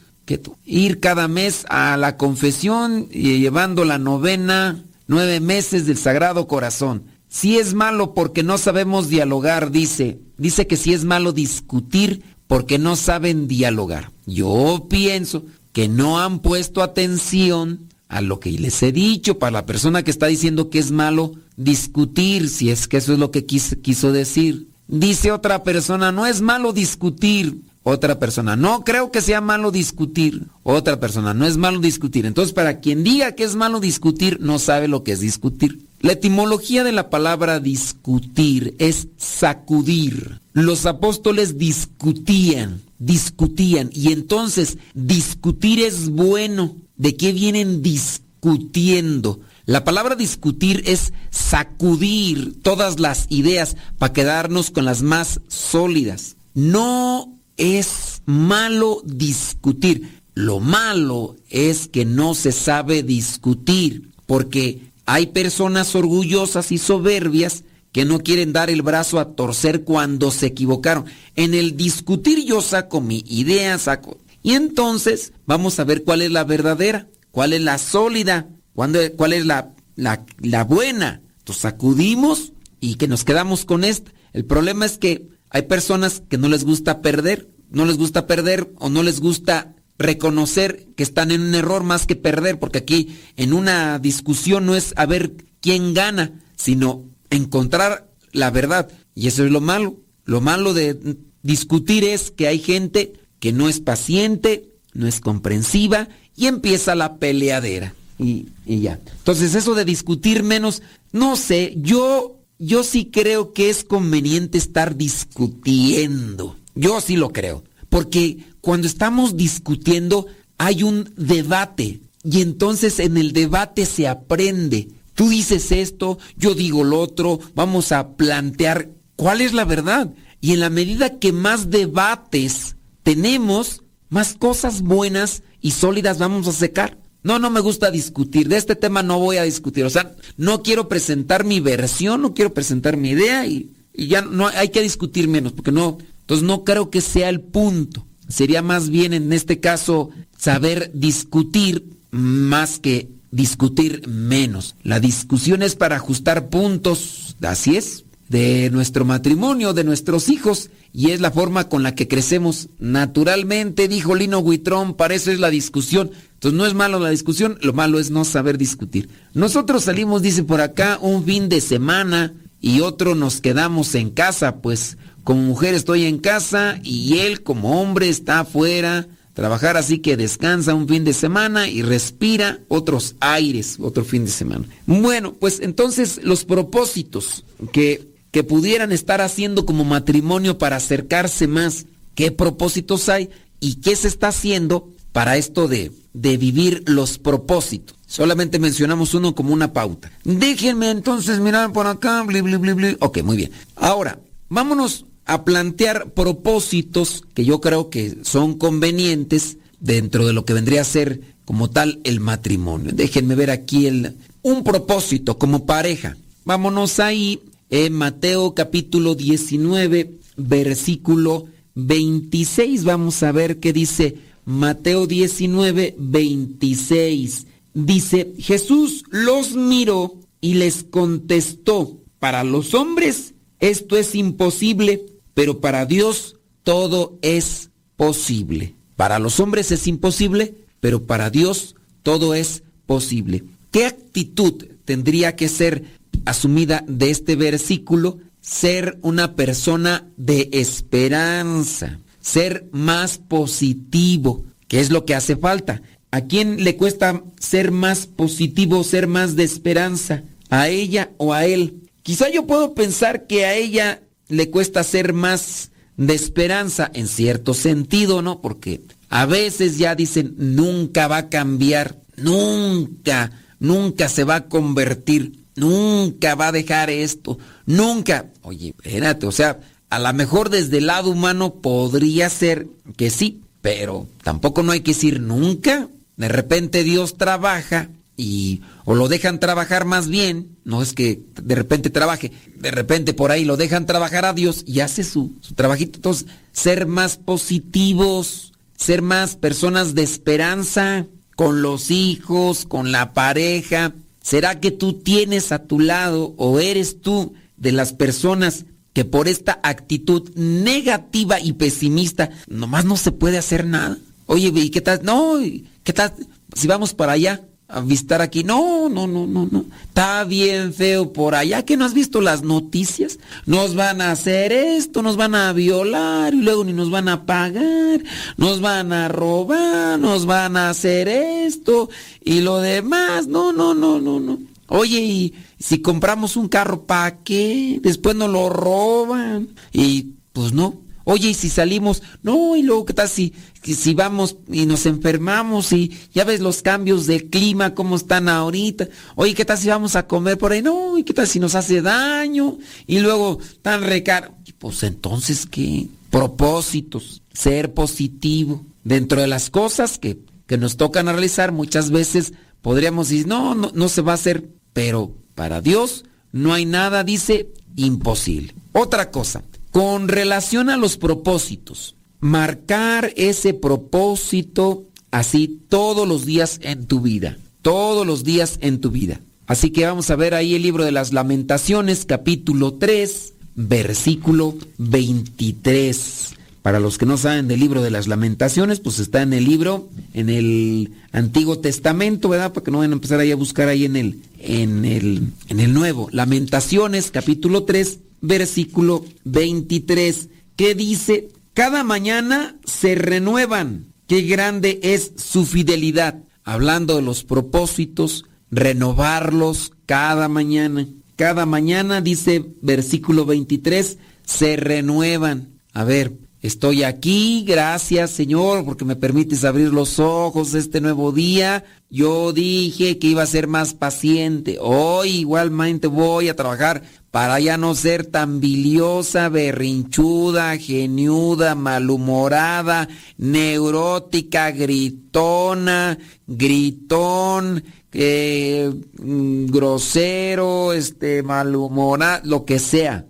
ir 0.65 0.99
cada 0.99 1.27
mes 1.27 1.65
a 1.69 1.97
la 1.97 2.17
confesión 2.17 3.07
y 3.09 3.39
llevando 3.39 3.85
la 3.85 3.97
novena, 3.97 4.83
nueve 5.07 5.39
meses 5.39 5.87
del 5.87 5.97
Sagrado 5.97 6.47
Corazón. 6.47 7.03
Si 7.27 7.57
es 7.57 7.73
malo 7.73 8.13
porque 8.13 8.43
no 8.43 8.57
sabemos 8.57 9.07
dialogar, 9.07 9.71
dice, 9.71 10.19
dice 10.37 10.67
que 10.67 10.75
si 10.75 10.93
es 10.93 11.05
malo 11.05 11.31
discutir 11.31 12.23
porque 12.47 12.77
no 12.77 12.97
saben 12.97 13.47
dialogar. 13.47 14.11
Yo 14.25 14.87
pienso 14.89 15.45
que 15.73 15.87
no 15.87 16.19
han 16.19 16.39
puesto 16.39 16.81
atención 16.83 17.87
a 18.07 18.21
lo 18.21 18.39
que 18.39 18.51
les 18.51 18.83
he 18.83 18.91
dicho 18.91 19.39
para 19.39 19.51
la 19.51 19.65
persona 19.65 20.03
que 20.03 20.11
está 20.11 20.27
diciendo 20.27 20.69
que 20.69 20.79
es 20.79 20.91
malo 20.91 21.33
discutir, 21.55 22.49
si 22.49 22.69
es 22.69 22.87
que 22.87 22.97
eso 22.97 23.13
es 23.13 23.19
lo 23.19 23.31
que 23.31 23.45
quiso 23.45 24.11
decir. 24.11 24.67
Dice 24.87 25.31
otra 25.31 25.63
persona, 25.63 26.11
no 26.11 26.25
es 26.25 26.41
malo 26.41 26.73
discutir. 26.73 27.61
Otra 27.83 28.19
persona, 28.19 28.55
no 28.55 28.83
creo 28.83 29.09
que 29.09 29.21
sea 29.21 29.41
malo 29.41 29.71
discutir. 29.71 30.45
Otra 30.61 30.99
persona, 30.99 31.33
no 31.33 31.47
es 31.47 31.57
malo 31.57 31.79
discutir. 31.79 32.27
Entonces, 32.27 32.53
para 32.53 32.79
quien 32.79 33.03
diga 33.03 33.31
que 33.31 33.43
es 33.43 33.55
malo 33.55 33.79
discutir, 33.79 34.39
no 34.39 34.59
sabe 34.59 34.87
lo 34.87 35.03
que 35.03 35.13
es 35.13 35.19
discutir. 35.19 35.87
La 35.99 36.11
etimología 36.11 36.83
de 36.83 36.91
la 36.91 37.09
palabra 37.09 37.59
discutir 37.59 38.75
es 38.77 39.07
sacudir. 39.17 40.40
Los 40.53 40.85
apóstoles 40.85 41.57
discutían, 41.57 42.81
discutían. 42.99 43.89
Y 43.93 44.11
entonces, 44.11 44.77
discutir 44.93 45.79
es 45.79 46.09
bueno. 46.09 46.75
¿De 46.97 47.15
qué 47.15 47.31
vienen 47.31 47.81
discutiendo? 47.81 49.39
La 49.65 49.83
palabra 49.83 50.15
discutir 50.15 50.83
es 50.85 51.13
sacudir 51.29 52.61
todas 52.61 52.99
las 52.99 53.27
ideas 53.29 53.77
para 53.97 54.13
quedarnos 54.13 54.71
con 54.71 54.85
las 54.85 55.01
más 55.01 55.39
sólidas. 55.47 56.35
No 56.53 57.39
es 57.57 58.21
malo 58.25 59.01
discutir. 59.05 60.21
Lo 60.33 60.59
malo 60.59 61.35
es 61.49 61.87
que 61.87 62.05
no 62.05 62.35
se 62.35 62.51
sabe 62.51 63.03
discutir, 63.03 64.11
porque 64.25 64.91
hay 65.05 65.27
personas 65.27 65.93
orgullosas 65.95 66.71
y 66.71 66.77
soberbias 66.77 67.63
que 67.91 68.05
no 68.05 68.19
quieren 68.19 68.53
dar 68.53 68.69
el 68.69 68.81
brazo 68.81 69.19
a 69.19 69.35
torcer 69.35 69.83
cuando 69.83 70.31
se 70.31 70.47
equivocaron. 70.47 71.05
En 71.35 71.53
el 71.53 71.75
discutir 71.75 72.45
yo 72.45 72.61
saco 72.61 73.01
mi 73.01 73.23
idea, 73.27 73.77
saco. 73.77 74.17
Y 74.43 74.53
entonces 74.53 75.33
vamos 75.45 75.79
a 75.79 75.83
ver 75.83 76.03
cuál 76.03 76.21
es 76.21 76.31
la 76.31 76.43
verdadera, 76.43 77.07
cuál 77.31 77.53
es 77.53 77.61
la 77.61 77.77
sólida. 77.77 78.47
¿Cuál 78.73 79.33
es 79.33 79.45
la, 79.45 79.73
la, 79.95 80.63
buena? 80.63 81.21
Entonces 81.39 81.61
sacudimos 81.61 82.53
y 82.79 82.95
que 82.95 83.07
nos 83.07 83.23
quedamos 83.23 83.65
con 83.65 83.83
esta. 83.83 84.11
El 84.33 84.45
problema 84.45 84.85
es 84.85 84.97
que 84.97 85.27
hay 85.49 85.63
personas 85.63 86.23
que 86.29 86.37
no 86.37 86.47
les 86.47 86.63
gusta 86.63 87.01
perder, 87.01 87.49
no 87.69 87.85
les 87.85 87.97
gusta 87.97 88.27
perder 88.27 88.71
o 88.77 88.89
no 88.89 89.03
les 89.03 89.19
gusta 89.19 89.75
reconocer 89.97 90.87
que 90.95 91.03
están 91.03 91.31
en 91.31 91.41
un 91.41 91.53
error 91.53 91.83
más 91.83 92.07
que 92.07 92.15
perder, 92.15 92.59
porque 92.59 92.79
aquí 92.79 93.19
en 93.35 93.53
una 93.53 93.99
discusión 93.99 94.65
no 94.65 94.75
es 94.75 94.93
a 94.95 95.05
ver 95.05 95.33
quién 95.59 95.93
gana, 95.93 96.41
sino 96.55 97.03
encontrar 97.31 98.07
la 98.31 98.51
verdad. 98.51 98.89
Y 99.15 99.27
eso 99.27 99.43
es 99.43 99.51
lo 99.51 99.61
malo. 99.61 99.97
Lo 100.25 100.39
malo 100.39 100.73
de 100.73 101.17
discutir 101.41 102.03
es 102.03 102.29
que 102.29 102.47
hay 102.47 102.59
gente 102.59 103.13
que 103.39 103.51
no 103.51 103.67
es 103.67 103.79
paciente, 103.79 104.69
no 104.93 105.07
es 105.07 105.19
comprensiva 105.19 106.07
y 106.35 106.45
empieza 106.45 106.93
la 106.93 107.17
peleadera 107.17 107.95
y, 108.21 108.47
ya. 108.65 108.99
Entonces, 109.17 109.55
eso 109.55 109.73
de 109.73 109.85
discutir 109.85 110.43
menos, 110.43 110.81
no 111.11 111.35
sé, 111.35 111.73
yo, 111.77 112.39
yo 112.59 112.83
sí 112.83 113.09
creo 113.11 113.51
que 113.53 113.69
es 113.69 113.83
conveniente 113.83 114.57
estar 114.57 114.95
discutiendo. 114.95 116.55
Yo 116.75 117.01
sí 117.01 117.17
lo 117.17 117.29
creo. 117.29 117.63
Porque 117.89 118.45
cuando 118.61 118.87
estamos 118.87 119.35
discutiendo 119.35 120.27
hay 120.57 120.83
un 120.83 121.11
debate 121.17 122.01
y 122.23 122.41
entonces 122.41 122.99
en 122.99 123.17
el 123.17 123.33
debate 123.33 123.85
se 123.85 124.07
aprende. 124.07 124.89
Tú 125.13 125.29
dices 125.29 125.71
esto, 125.71 126.17
yo 126.37 126.53
digo 126.53 126.83
lo 126.83 126.99
otro, 126.99 127.39
vamos 127.55 127.91
a 127.91 128.15
plantear 128.15 128.89
cuál 129.15 129.41
es 129.41 129.53
la 129.53 129.65
verdad. 129.65 130.13
Y 130.39 130.53
en 130.53 130.59
la 130.59 130.69
medida 130.69 131.19
que 131.19 131.31
más 131.31 131.69
debates 131.69 132.75
tenemos, 133.03 133.83
más 134.09 134.33
cosas 134.33 134.81
buenas 134.81 135.43
y 135.61 135.71
sólidas 135.71 136.17
vamos 136.17 136.47
a 136.47 136.51
sacar. 136.51 136.97
No, 137.23 137.37
no 137.37 137.49
me 137.51 137.59
gusta 137.59 137.91
discutir. 137.91 138.47
De 138.47 138.57
este 138.57 138.75
tema 138.75 139.03
no 139.03 139.19
voy 139.19 139.37
a 139.37 139.43
discutir. 139.43 139.85
O 139.85 139.89
sea, 139.89 140.15
no 140.37 140.63
quiero 140.63 140.89
presentar 140.89 141.43
mi 141.43 141.59
versión, 141.59 142.21
no 142.21 142.33
quiero 142.33 142.53
presentar 142.53 142.97
mi 142.97 143.09
idea 143.09 143.45
y, 143.45 143.71
ya 143.93 144.21
no 144.21 144.47
hay 144.47 144.69
que 144.69 144.81
discutir 144.81 145.27
menos, 145.27 145.51
porque 145.51 145.71
no. 145.71 145.97
Entonces 146.21 146.47
no 146.47 146.63
creo 146.63 146.89
que 146.89 147.01
sea 147.01 147.29
el 147.29 147.41
punto. 147.41 148.07
Sería 148.27 148.61
más 148.61 148.89
bien 148.89 149.13
en 149.13 149.33
este 149.33 149.59
caso 149.59 150.09
saber 150.37 150.91
discutir 150.93 151.85
más 152.09 152.79
que 152.79 153.09
discutir 153.31 154.07
menos. 154.07 154.75
La 154.83 154.99
discusión 154.99 155.63
es 155.63 155.75
para 155.75 155.95
ajustar 155.95 156.49
puntos, 156.49 157.35
así 157.41 157.77
es, 157.77 158.05
de 158.29 158.69
nuestro 158.71 159.03
matrimonio, 159.03 159.73
de 159.73 159.83
nuestros 159.83 160.29
hijos, 160.29 160.69
y 160.93 161.11
es 161.11 161.21
la 161.21 161.31
forma 161.31 161.69
con 161.69 161.83
la 161.83 161.95
que 161.95 162.07
crecemos 162.07 162.69
naturalmente, 162.79 163.87
dijo 163.87 164.15
Lino 164.15 164.39
Huitrón, 164.39 164.93
para 164.93 165.15
eso 165.15 165.31
es 165.31 165.39
la 165.39 165.49
discusión. 165.49 166.11
Entonces 166.33 166.57
no 166.57 166.65
es 166.65 166.73
malo 166.73 166.99
la 166.99 167.09
discusión, 167.09 167.57
lo 167.61 167.73
malo 167.73 167.99
es 167.99 168.09
no 168.09 168.25
saber 168.25 168.57
discutir. 168.57 169.09
Nosotros 169.33 169.83
salimos, 169.83 170.21
dice 170.21 170.43
por 170.43 170.59
acá, 170.59 170.97
un 171.01 171.23
fin 171.23 171.49
de 171.49 171.61
semana 171.61 172.33
y 172.59 172.81
otro 172.81 173.15
nos 173.15 173.41
quedamos 173.41 173.95
en 173.95 174.09
casa, 174.09 174.57
pues 174.57 174.97
como 175.23 175.41
mujer 175.41 175.73
estoy 175.73 176.05
en 176.05 176.17
casa 176.17 176.79
y 176.83 177.19
él 177.19 177.43
como 177.43 177.81
hombre 177.81 178.09
está 178.09 178.39
afuera, 178.39 179.07
trabajar 179.33 179.77
así 179.77 179.99
que 179.99 180.17
descansa 180.17 180.75
un 180.75 180.87
fin 180.87 181.03
de 181.03 181.13
semana 181.13 181.67
y 181.67 181.81
respira 181.81 182.59
otros 182.67 183.15
aires, 183.19 183.77
otro 183.79 184.03
fin 184.03 184.25
de 184.25 184.31
semana. 184.31 184.65
Bueno, 184.85 185.33
pues 185.33 185.59
entonces 185.61 186.19
los 186.23 186.45
propósitos 186.45 187.43
que, 187.71 188.07
que 188.31 188.43
pudieran 188.43 188.91
estar 188.91 189.21
haciendo 189.21 189.65
como 189.65 189.83
matrimonio 189.83 190.57
para 190.57 190.77
acercarse 190.77 191.47
más, 191.47 191.85
¿qué 192.15 192.31
propósitos 192.31 193.09
hay? 193.09 193.29
¿Y 193.59 193.75
qué 193.75 193.95
se 193.95 194.07
está 194.07 194.29
haciendo 194.29 194.89
para 195.11 195.37
esto 195.37 195.67
de, 195.67 195.91
de 196.13 196.37
vivir 196.37 196.83
los 196.87 197.17
propósitos. 197.17 197.95
Solamente 198.07 198.59
mencionamos 198.59 199.13
uno 199.13 199.35
como 199.35 199.53
una 199.53 199.71
pauta. 199.73 200.11
Déjenme 200.23 200.89
entonces 200.89 201.39
mirar 201.39 201.71
por 201.71 201.87
acá. 201.87 202.23
Bli, 202.23 202.41
bli, 202.41 202.57
bli, 202.57 202.97
ok, 202.99 203.21
muy 203.23 203.37
bien. 203.37 203.51
Ahora, 203.75 204.19
vámonos 204.49 205.05
a 205.25 205.45
plantear 205.45 206.11
propósitos 206.11 207.23
que 207.33 207.45
yo 207.45 207.61
creo 207.61 207.89
que 207.89 208.17
son 208.23 208.57
convenientes 208.57 209.57
dentro 209.79 210.25
de 210.25 210.33
lo 210.33 210.45
que 210.45 210.53
vendría 210.53 210.81
a 210.81 210.85
ser 210.85 211.21
como 211.45 211.69
tal 211.69 211.99
el 212.03 212.19
matrimonio. 212.19 212.91
Déjenme 212.93 213.35
ver 213.35 213.51
aquí 213.51 213.87
el, 213.87 214.15
un 214.41 214.63
propósito 214.63 215.37
como 215.37 215.65
pareja. 215.65 216.17
Vámonos 216.43 216.99
ahí 216.99 217.41
en 217.69 217.93
Mateo 217.93 218.53
capítulo 218.53 219.15
19 219.15 220.21
versículo 220.37 221.45
26. 221.75 222.83
Vamos 222.83 223.23
a 223.23 223.31
ver 223.31 223.59
qué 223.59 223.73
dice 223.73 224.17
Mateo 224.45 225.07
19, 225.07 225.95
26. 225.97 227.47
Dice, 227.73 228.33
Jesús 228.37 229.03
los 229.09 229.55
miró 229.55 230.15
y 230.41 230.55
les 230.55 230.83
contestó, 230.83 231.97
para 232.19 232.43
los 232.43 232.73
hombres 232.73 233.33
esto 233.61 233.95
es 233.95 234.15
imposible, 234.15 235.05
pero 235.33 235.61
para 235.61 235.85
Dios 235.85 236.35
todo 236.63 237.17
es 237.21 237.69
posible. 237.95 238.75
Para 238.95 239.19
los 239.19 239.39
hombres 239.39 239.71
es 239.71 239.87
imposible, 239.87 240.55
pero 240.79 241.03
para 241.03 241.29
Dios 241.29 241.75
todo 242.03 242.33
es 242.33 242.63
posible. 242.85 243.43
¿Qué 243.71 243.85
actitud 243.85 244.65
tendría 244.83 245.35
que 245.35 245.47
ser 245.47 245.83
asumida 246.25 246.83
de 246.87 247.11
este 247.11 247.35
versículo? 247.35 248.17
Ser 248.41 248.97
una 249.03 249.35
persona 249.35 250.07
de 250.17 250.49
esperanza, 250.51 251.99
ser 252.19 252.67
más 252.71 253.19
positivo, 253.19 254.43
que 254.67 254.79
es 254.79 254.89
lo 254.89 255.05
que 255.05 255.15
hace 255.15 255.35
falta. 255.35 255.83
¿A 256.09 256.21
quién 256.21 256.63
le 256.63 256.75
cuesta 256.75 257.23
ser 257.39 257.71
más 257.71 258.07
positivo, 258.07 258.83
ser 258.83 259.07
más 259.07 259.35
de 259.35 259.43
esperanza? 259.43 260.23
¿A 260.49 260.67
ella 260.67 261.11
o 261.17 261.33
a 261.33 261.45
él? 261.45 261.75
Quizá 262.03 262.29
yo 262.29 262.47
puedo 262.47 262.73
pensar 262.73 263.27
que 263.27 263.45
a 263.45 263.55
ella 263.55 264.01
le 264.27 264.49
cuesta 264.49 264.83
ser 264.83 265.13
más 265.13 265.71
de 265.97 266.15
esperanza 266.15 266.89
en 266.93 267.07
cierto 267.07 267.53
sentido, 267.53 268.21
¿no? 268.21 268.41
Porque 268.41 268.81
a 269.09 269.25
veces 269.25 269.77
ya 269.77 269.93
dicen, 269.93 270.35
nunca 270.37 271.07
va 271.07 271.17
a 271.17 271.29
cambiar, 271.29 271.97
nunca, 272.15 273.31
nunca 273.59 274.09
se 274.09 274.23
va 274.23 274.35
a 274.35 274.45
convertir, 274.47 275.43
nunca 275.55 276.35
va 276.35 276.47
a 276.47 276.51
dejar 276.51 276.89
esto, 276.89 277.37
nunca. 277.65 278.31
Oye, 278.41 278.69
espérate, 278.69 279.27
o 279.27 279.31
sea, 279.31 279.59
a 279.89 279.99
lo 279.99 280.13
mejor 280.13 280.49
desde 280.49 280.77
el 280.77 280.87
lado 280.87 281.11
humano 281.11 281.55
podría 281.55 282.29
ser 282.29 282.67
que 282.95 283.09
sí, 283.09 283.41
pero 283.61 284.07
tampoco 284.23 284.63
no 284.63 284.71
hay 284.71 284.79
que 284.79 284.91
decir 284.91 285.19
nunca. 285.19 285.89
De 286.15 286.29
repente 286.29 286.83
Dios 286.83 287.17
trabaja 287.17 287.89
y 288.15 288.61
o 288.91 288.95
lo 288.95 289.07
dejan 289.07 289.39
trabajar 289.39 289.85
más 289.85 290.09
bien, 290.09 290.57
no 290.65 290.81
es 290.81 290.91
que 290.91 291.21
de 291.41 291.55
repente 291.55 291.89
trabaje, 291.89 292.33
de 292.57 292.71
repente 292.71 293.13
por 293.13 293.31
ahí 293.31 293.45
lo 293.45 293.55
dejan 293.55 293.85
trabajar 293.85 294.25
a 294.25 294.33
Dios 294.33 294.65
y 294.67 294.81
hace 294.81 295.05
su, 295.05 295.31
trabajito. 295.55 295.95
Entonces, 295.95 296.27
ser 296.51 296.87
más 296.87 297.15
positivos, 297.15 298.51
ser 298.75 299.01
más 299.01 299.37
personas 299.37 299.95
de 299.95 300.03
esperanza 300.03 301.05
con 301.37 301.61
los 301.61 301.89
hijos, 301.89 302.65
con 302.65 302.91
la 302.91 303.13
pareja. 303.13 303.93
¿Será 304.21 304.59
que 304.59 304.71
tú 304.71 304.91
tienes 304.91 305.53
a 305.53 305.63
tu 305.63 305.79
lado 305.79 306.33
o 306.35 306.59
eres 306.59 306.99
tú 306.99 307.33
de 307.55 307.71
las 307.71 307.93
personas 307.93 308.65
que 308.91 309.05
por 309.05 309.29
esta 309.29 309.61
actitud 309.63 310.31
negativa 310.35 311.39
y 311.39 311.53
pesimista 311.53 312.29
nomás 312.45 312.83
no 312.83 312.97
se 312.97 313.13
puede 313.13 313.37
hacer 313.37 313.65
nada? 313.65 313.97
Oye, 314.25 314.51
¿y 314.53 314.69
qué 314.69 314.81
tal? 314.81 314.99
No, 315.03 315.39
¿qué 315.85 315.93
tal 315.93 316.13
si 316.53 316.67
vamos 316.67 316.93
para 316.93 317.13
allá? 317.13 317.41
Avistar 317.71 318.21
aquí. 318.21 318.43
No, 318.43 318.89
no, 318.89 319.07
no, 319.07 319.25
no, 319.27 319.47
no. 319.49 319.65
Está 319.83 320.23
bien 320.23 320.73
feo 320.73 321.13
por 321.13 321.35
allá 321.35 321.63
que 321.63 321.77
no 321.77 321.85
has 321.85 321.93
visto 321.93 322.21
las 322.21 322.43
noticias. 322.43 323.19
Nos 323.45 323.75
van 323.75 324.01
a 324.01 324.11
hacer 324.11 324.51
esto, 324.51 325.01
nos 325.01 325.17
van 325.17 325.35
a 325.35 325.53
violar 325.53 326.33
y 326.33 326.41
luego 326.41 326.63
ni 326.63 326.73
nos 326.73 326.89
van 326.89 327.09
a 327.09 327.25
pagar, 327.25 328.01
nos 328.37 328.61
van 328.61 328.93
a 328.93 329.07
robar, 329.07 329.99
nos 329.99 330.25
van 330.25 330.57
a 330.57 330.69
hacer 330.69 331.07
esto 331.07 331.89
y 332.23 332.41
lo 332.41 332.57
demás. 332.59 333.27
No, 333.27 333.51
no, 333.53 333.73
no, 333.73 333.99
no, 333.99 334.19
no. 334.19 334.39
Oye, 334.67 334.99
y 335.01 335.33
si 335.59 335.81
compramos 335.81 336.37
un 336.37 336.47
carro, 336.47 336.83
¿para 336.83 337.17
qué? 337.23 337.79
Después 337.81 338.15
nos 338.15 338.29
lo 338.29 338.49
roban. 338.49 339.49
Y 339.73 340.13
pues 340.33 340.53
no. 340.53 340.90
Oye, 341.03 341.29
y 341.29 341.33
si 341.33 341.49
salimos, 341.49 342.03
no, 342.23 342.55
y 342.55 342.63
luego, 342.63 342.85
¿qué 342.85 342.93
tal 342.93 343.09
si, 343.09 343.33
si 343.63 343.93
vamos 343.93 344.37
y 344.51 344.65
nos 344.65 344.85
enfermamos 344.85 345.73
y 345.73 345.91
ya 346.13 346.23
ves 346.23 346.39
los 346.39 346.61
cambios 346.61 347.07
de 347.07 347.29
clima, 347.29 347.73
cómo 347.73 347.95
están 347.95 348.29
ahorita? 348.29 348.87
Oye, 349.15 349.33
¿qué 349.33 349.45
tal 349.45 349.57
si 349.57 349.69
vamos 349.69 349.95
a 349.95 350.07
comer 350.07 350.37
por 350.37 350.51
ahí? 350.51 350.61
No, 350.61 350.97
¿y 350.97 351.03
qué 351.03 351.13
tal 351.13 351.27
si 351.27 351.39
nos 351.39 351.55
hace 351.55 351.81
daño? 351.81 352.57
Y 352.87 352.99
luego 352.99 353.39
tan 353.61 353.83
recaro. 353.83 354.35
Pues 354.59 354.83
entonces, 354.83 355.47
¿qué? 355.47 355.87
Propósitos, 356.11 357.23
ser 357.33 357.73
positivo. 357.73 358.63
Dentro 358.83 359.21
de 359.21 359.27
las 359.27 359.49
cosas 359.49 359.97
que, 359.97 360.19
que 360.47 360.57
nos 360.57 360.77
tocan 360.77 361.07
realizar, 361.07 361.51
muchas 361.51 361.91
veces 361.91 362.33
podríamos 362.61 363.09
decir, 363.09 363.27
no, 363.27 363.55
no, 363.55 363.71
no 363.73 363.89
se 363.89 364.01
va 364.01 364.11
a 364.11 364.15
hacer, 364.15 364.49
pero 364.73 365.13
para 365.35 365.61
Dios 365.61 366.03
no 366.31 366.53
hay 366.53 366.65
nada, 366.65 367.03
dice, 367.03 367.49
imposible. 367.75 368.53
Otra 368.73 369.11
cosa, 369.11 369.43
con 369.71 370.09
relación 370.09 370.69
a 370.69 370.77
los 370.77 370.97
propósitos, 370.97 371.95
marcar 372.19 373.13
ese 373.15 373.53
propósito 373.53 374.85
así 375.11 375.61
todos 375.69 376.07
los 376.07 376.25
días 376.25 376.59
en 376.61 376.85
tu 376.85 376.99
vida, 377.01 377.37
todos 377.61 378.05
los 378.05 378.23
días 378.23 378.59
en 378.61 378.79
tu 378.79 378.91
vida. 378.91 379.21
Así 379.47 379.71
que 379.71 379.85
vamos 379.85 380.09
a 380.09 380.15
ver 380.15 380.33
ahí 380.33 380.55
el 380.55 380.61
libro 380.61 380.85
de 380.85 380.91
las 380.91 381.13
lamentaciones, 381.13 382.05
capítulo 382.05 382.73
3, 382.73 383.33
versículo 383.55 384.55
23. 384.77 386.35
Para 386.61 386.79
los 386.79 386.97
que 386.97 387.07
no 387.07 387.17
saben 387.17 387.47
del 387.47 387.59
libro 387.59 387.81
de 387.81 387.89
las 387.89 388.07
lamentaciones, 388.07 388.79
pues 388.79 388.99
está 388.99 389.23
en 389.23 389.33
el 389.33 389.45
libro, 389.45 389.89
en 390.13 390.29
el 390.29 390.91
Antiguo 391.11 391.57
Testamento, 391.59 392.29
¿verdad? 392.29 392.53
Para 392.53 392.63
que 392.63 392.71
no 392.71 392.77
vayan 392.77 392.91
a 392.91 392.95
empezar 392.95 393.19
ahí 393.19 393.31
a 393.31 393.35
buscar 393.35 393.67
ahí 393.67 393.85
en 393.85 393.95
el, 393.95 394.21
en 394.39 394.85
el, 394.85 395.29
en 395.49 395.59
el 395.59 395.73
Nuevo. 395.73 396.07
Lamentaciones, 396.11 397.09
capítulo 397.09 397.63
3, 397.63 397.99
versículo 398.21 399.03
23, 399.25 400.29
que 400.55 400.75
dice, 400.75 401.29
cada 401.53 401.83
mañana 401.83 402.57
se 402.63 402.95
renuevan, 402.95 403.93
qué 404.07 404.21
grande 404.21 404.79
es 404.83 405.13
su 405.17 405.45
fidelidad. 405.45 406.23
Hablando 406.43 406.95
de 406.95 407.01
los 407.01 407.23
propósitos, 407.23 408.25
renovarlos 408.49 409.73
cada 409.85 410.27
mañana. 410.27 410.87
Cada 411.15 411.45
mañana, 411.45 412.01
dice 412.01 412.45
versículo 412.61 413.25
23, 413.25 413.97
se 414.25 414.55
renuevan. 414.55 415.59
A 415.73 415.83
ver, 415.83 416.17
Estoy 416.41 416.81
aquí, 416.81 417.45
gracias 417.47 418.09
Señor, 418.09 418.65
porque 418.65 418.83
me 418.83 418.95
permites 418.95 419.43
abrir 419.43 419.71
los 419.71 419.99
ojos 419.99 420.55
este 420.55 420.81
nuevo 420.81 421.11
día. 421.11 421.63
Yo 421.87 422.33
dije 422.33 422.97
que 422.97 423.07
iba 423.09 423.21
a 423.21 423.27
ser 423.27 423.45
más 423.45 423.75
paciente. 423.75 424.57
Hoy 424.59 425.17
igualmente 425.17 425.85
voy 425.85 426.29
a 426.29 426.35
trabajar 426.35 426.81
para 427.11 427.39
ya 427.39 427.57
no 427.57 427.75
ser 427.75 428.05
tan 428.05 428.39
biliosa, 428.39 429.29
berrinchuda, 429.29 430.57
geniuda, 430.57 431.55
malhumorada, 431.55 432.87
neurótica, 433.17 434.51
gritona, 434.51 435.97
gritón, 436.25 437.63
eh, 437.93 438.71
mm, 438.97 439.45
grosero, 439.47 440.73
este, 440.73 441.21
malhumorado, 441.21 442.21
lo 442.23 442.45
que 442.45 442.57
sea 442.57 443.05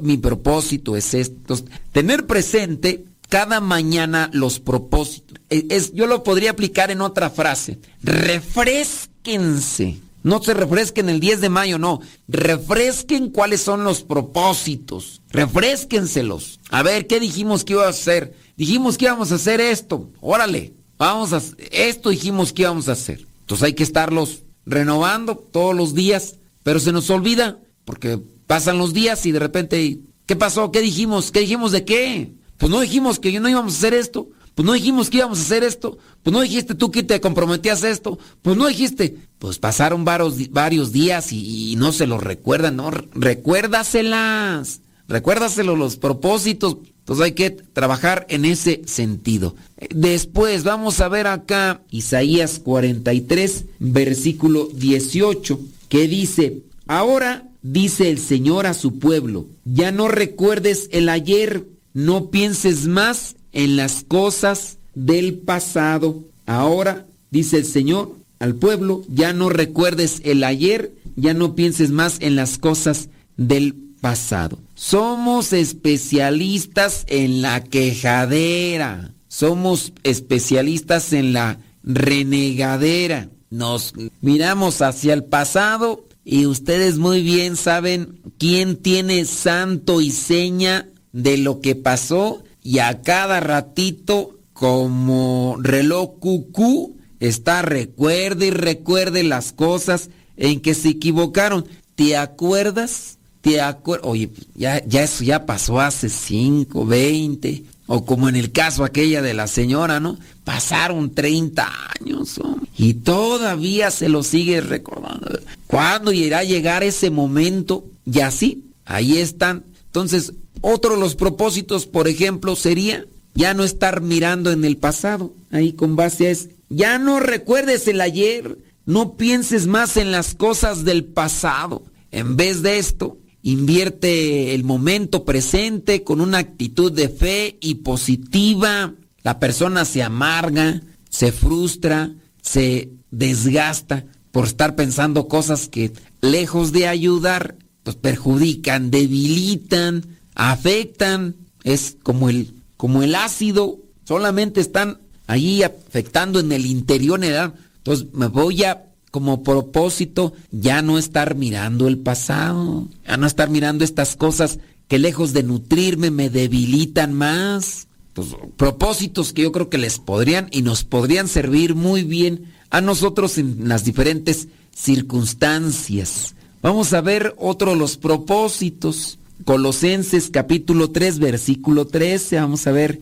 mi 0.00 0.16
propósito 0.16 0.96
es 0.96 1.14
esto. 1.14 1.56
Tener 1.92 2.26
presente 2.26 3.04
cada 3.28 3.60
mañana 3.60 4.30
los 4.32 4.58
propósitos. 4.60 5.38
E, 5.50 5.66
yo 5.92 6.06
lo 6.06 6.22
podría 6.22 6.52
aplicar 6.52 6.90
en 6.90 7.00
otra 7.00 7.30
frase. 7.30 7.78
Refresquense. 8.02 9.98
No 10.26 10.42
se 10.42 10.54
refresquen 10.54 11.08
el 11.08 11.20
10 11.20 11.40
de 11.40 11.48
mayo, 11.48 11.78
no. 11.78 12.00
Refresquen 12.28 13.30
cuáles 13.30 13.62
son 13.62 13.84
los 13.84 14.02
propósitos. 14.02 15.22
Refresquenselos. 15.30 16.60
A 16.70 16.82
ver, 16.82 17.06
¿qué 17.06 17.20
dijimos 17.20 17.64
que 17.64 17.72
iba 17.72 17.86
a 17.86 17.90
hacer? 17.90 18.36
Dijimos 18.56 18.98
que 18.98 19.06
íbamos 19.06 19.32
a 19.32 19.36
hacer 19.36 19.60
esto. 19.60 20.10
Órale, 20.20 20.74
vamos 20.98 21.32
a 21.32 21.40
esto 21.70 22.10
dijimos 22.10 22.52
que 22.52 22.62
íbamos 22.62 22.88
a 22.88 22.92
hacer. 22.92 23.26
Entonces 23.40 23.64
hay 23.64 23.72
que 23.74 23.82
estarlos 23.82 24.42
renovando 24.64 25.36
todos 25.36 25.74
los 25.74 25.94
días, 25.94 26.36
pero 26.62 26.80
se 26.80 26.92
nos 26.92 27.08
olvida 27.08 27.58
porque 27.84 28.20
Pasan 28.46 28.78
los 28.78 28.92
días 28.92 29.26
y 29.26 29.32
de 29.32 29.38
repente, 29.40 29.98
¿qué 30.24 30.36
pasó? 30.36 30.70
¿Qué 30.70 30.80
dijimos? 30.80 31.32
¿Qué 31.32 31.40
dijimos 31.40 31.72
de 31.72 31.84
qué? 31.84 32.32
Pues 32.58 32.70
no 32.70 32.80
dijimos 32.80 33.18
que 33.18 33.38
no 33.40 33.48
íbamos 33.48 33.74
a 33.74 33.76
hacer 33.78 33.94
esto. 33.94 34.28
Pues 34.56 34.64
no 34.64 34.72
dijimos 34.72 35.10
que 35.10 35.18
íbamos 35.18 35.38
a 35.38 35.42
hacer 35.42 35.64
esto. 35.64 35.98
Pues 36.22 36.32
no 36.32 36.40
dijiste 36.40 36.74
tú 36.74 36.90
que 36.90 37.02
te 37.02 37.20
comprometías 37.20 37.84
a 37.84 37.90
esto. 37.90 38.18
Pues 38.40 38.56
no 38.56 38.66
dijiste. 38.66 39.14
Pues 39.38 39.58
pasaron 39.58 40.06
varios, 40.06 40.50
varios 40.50 40.92
días 40.92 41.30
y, 41.30 41.76
no 41.76 41.92
se 41.92 42.06
los 42.06 42.22
recuerdan, 42.22 42.76
¿no? 42.76 42.90
Recuérdaselas. 42.90 44.80
Recuérdaselo 45.08 45.76
los 45.76 45.96
propósitos. 45.96 46.78
Entonces 47.00 47.22
hay 47.22 47.32
que 47.32 47.50
trabajar 47.50 48.24
en 48.30 48.46
ese 48.46 48.80
sentido. 48.86 49.54
Después 49.90 50.64
vamos 50.64 51.02
a 51.02 51.08
ver 51.08 51.26
acá 51.26 51.82
Isaías 51.90 52.58
43, 52.58 53.66
versículo 53.78 54.70
18, 54.72 55.60
que 55.90 56.08
dice, 56.08 56.62
ahora 56.86 57.46
dice 57.60 58.08
el 58.08 58.18
Señor 58.18 58.66
a 58.66 58.74
su 58.74 58.98
pueblo, 58.98 59.46
ya 59.64 59.92
no 59.92 60.08
recuerdes 60.08 60.88
el 60.92 61.10
ayer, 61.10 61.66
no 61.92 62.30
pienses 62.30 62.86
más 62.86 63.36
en 63.56 63.74
las 63.76 64.04
cosas 64.06 64.78
del 64.94 65.38
pasado. 65.38 66.22
Ahora, 66.44 67.06
dice 67.30 67.56
el 67.56 67.64
Señor 67.64 68.12
al 68.38 68.54
pueblo, 68.54 69.02
ya 69.08 69.32
no 69.32 69.48
recuerdes 69.48 70.20
el 70.24 70.44
ayer, 70.44 70.92
ya 71.16 71.32
no 71.32 71.54
pienses 71.54 71.90
más 71.90 72.18
en 72.20 72.36
las 72.36 72.58
cosas 72.58 73.08
del 73.38 73.74
pasado. 74.02 74.58
Somos 74.74 75.54
especialistas 75.54 77.06
en 77.08 77.40
la 77.40 77.64
quejadera. 77.64 79.14
Somos 79.28 79.94
especialistas 80.02 81.14
en 81.14 81.32
la 81.32 81.58
renegadera. 81.82 83.30
Nos 83.48 83.94
miramos 84.20 84.82
hacia 84.82 85.14
el 85.14 85.24
pasado 85.24 86.04
y 86.26 86.44
ustedes 86.44 86.98
muy 86.98 87.22
bien 87.22 87.56
saben 87.56 88.20
quién 88.36 88.76
tiene 88.76 89.24
santo 89.24 90.02
y 90.02 90.10
seña 90.10 90.90
de 91.12 91.38
lo 91.38 91.62
que 91.62 91.74
pasó 91.74 92.42
y 92.66 92.80
a 92.80 93.00
cada 93.00 93.38
ratito 93.38 94.40
como 94.52 95.56
reloj 95.60 96.18
cucú 96.18 96.96
está 97.20 97.62
recuerde 97.62 98.48
y 98.48 98.50
recuerde 98.50 99.22
las 99.22 99.52
cosas 99.52 100.10
en 100.36 100.58
que 100.58 100.74
se 100.74 100.88
equivocaron. 100.88 101.64
¿Te 101.94 102.16
acuerdas? 102.16 103.18
¿Te 103.40 103.60
acuerdas? 103.60 104.08
Oye, 104.10 104.30
ya, 104.56 104.84
ya 104.84 105.04
eso 105.04 105.22
ya 105.22 105.46
pasó 105.46 105.78
hace 105.78 106.08
5, 106.08 106.84
20, 106.84 107.62
o 107.86 108.04
como 108.04 108.28
en 108.28 108.34
el 108.34 108.50
caso 108.50 108.82
aquella 108.82 109.22
de 109.22 109.32
la 109.32 109.46
señora, 109.46 110.00
¿no? 110.00 110.18
Pasaron 110.42 111.14
30 111.14 111.70
años 112.00 112.40
y 112.76 112.94
todavía 112.94 113.92
se 113.92 114.08
lo 114.08 114.24
sigue 114.24 114.60
recordando. 114.60 115.38
¿Cuándo 115.68 116.10
irá 116.10 116.40
a 116.40 116.44
llegar 116.44 116.82
ese 116.82 117.10
momento? 117.10 117.84
Y 118.04 118.18
así, 118.20 118.64
ahí 118.84 119.18
están. 119.18 119.62
Entonces, 119.96 120.34
otro 120.60 120.92
de 120.92 121.00
los 121.00 121.14
propósitos, 121.14 121.86
por 121.86 122.06
ejemplo, 122.06 122.54
sería 122.54 123.06
ya 123.34 123.54
no 123.54 123.64
estar 123.64 124.02
mirando 124.02 124.52
en 124.52 124.66
el 124.66 124.76
pasado. 124.76 125.32
Ahí 125.50 125.72
con 125.72 125.96
base 125.96 126.26
a 126.26 126.30
eso. 126.32 126.48
Ya 126.68 126.98
no 126.98 127.18
recuerdes 127.18 127.88
el 127.88 128.02
ayer. 128.02 128.58
No 128.84 129.16
pienses 129.16 129.66
más 129.66 129.96
en 129.96 130.12
las 130.12 130.34
cosas 130.34 130.84
del 130.84 131.06
pasado. 131.06 131.82
En 132.10 132.36
vez 132.36 132.60
de 132.60 132.76
esto, 132.76 133.16
invierte 133.40 134.54
el 134.54 134.64
momento 134.64 135.24
presente 135.24 136.04
con 136.04 136.20
una 136.20 136.38
actitud 136.38 136.92
de 136.92 137.08
fe 137.08 137.56
y 137.62 137.76
positiva. 137.76 138.92
La 139.22 139.40
persona 139.40 139.86
se 139.86 140.02
amarga, 140.02 140.82
se 141.08 141.32
frustra, 141.32 142.12
se 142.42 142.90
desgasta 143.10 144.04
por 144.30 144.44
estar 144.44 144.76
pensando 144.76 145.26
cosas 145.26 145.70
que 145.70 145.90
lejos 146.20 146.72
de 146.72 146.86
ayudar, 146.86 147.56
pues 147.86 147.94
perjudican, 147.94 148.90
debilitan, 148.90 150.18
afectan. 150.34 151.36
Es 151.62 151.96
como 152.02 152.28
el, 152.28 152.52
como 152.76 153.04
el 153.04 153.14
ácido, 153.14 153.78
solamente 154.02 154.60
están 154.60 154.98
ahí 155.28 155.62
afectando 155.62 156.40
en 156.40 156.50
el 156.50 156.66
interior. 156.66 157.20
Entonces 157.22 158.08
me 158.12 158.26
voy 158.26 158.64
a 158.64 158.86
como 159.12 159.44
propósito 159.44 160.32
ya 160.50 160.82
no 160.82 160.98
estar 160.98 161.36
mirando 161.36 161.86
el 161.86 161.98
pasado, 161.98 162.88
ya 163.06 163.16
no 163.18 163.24
estar 163.24 163.50
mirando 163.50 163.84
estas 163.84 164.16
cosas 164.16 164.58
que 164.88 164.98
lejos 164.98 165.32
de 165.32 165.44
nutrirme 165.44 166.10
me 166.10 166.28
debilitan 166.28 167.12
más. 167.12 167.86
Pues, 168.14 168.30
propósitos 168.56 169.32
que 169.32 169.42
yo 169.42 169.52
creo 169.52 169.70
que 169.70 169.78
les 169.78 170.00
podrían 170.00 170.48
y 170.50 170.62
nos 170.62 170.82
podrían 170.82 171.28
servir 171.28 171.76
muy 171.76 172.02
bien 172.02 172.52
a 172.70 172.80
nosotros 172.80 173.38
en 173.38 173.68
las 173.68 173.84
diferentes 173.84 174.48
circunstancias. 174.74 176.34
Vamos 176.62 176.92
a 176.92 177.00
ver 177.00 177.34
otro 177.38 177.72
de 177.72 177.76
los 177.76 177.96
propósitos. 177.96 179.18
Colosenses 179.44 180.30
capítulo 180.30 180.90
3 180.90 181.18
versículo 181.18 181.86
13. 181.86 182.36
Vamos 182.36 182.66
a 182.66 182.72
ver 182.72 183.00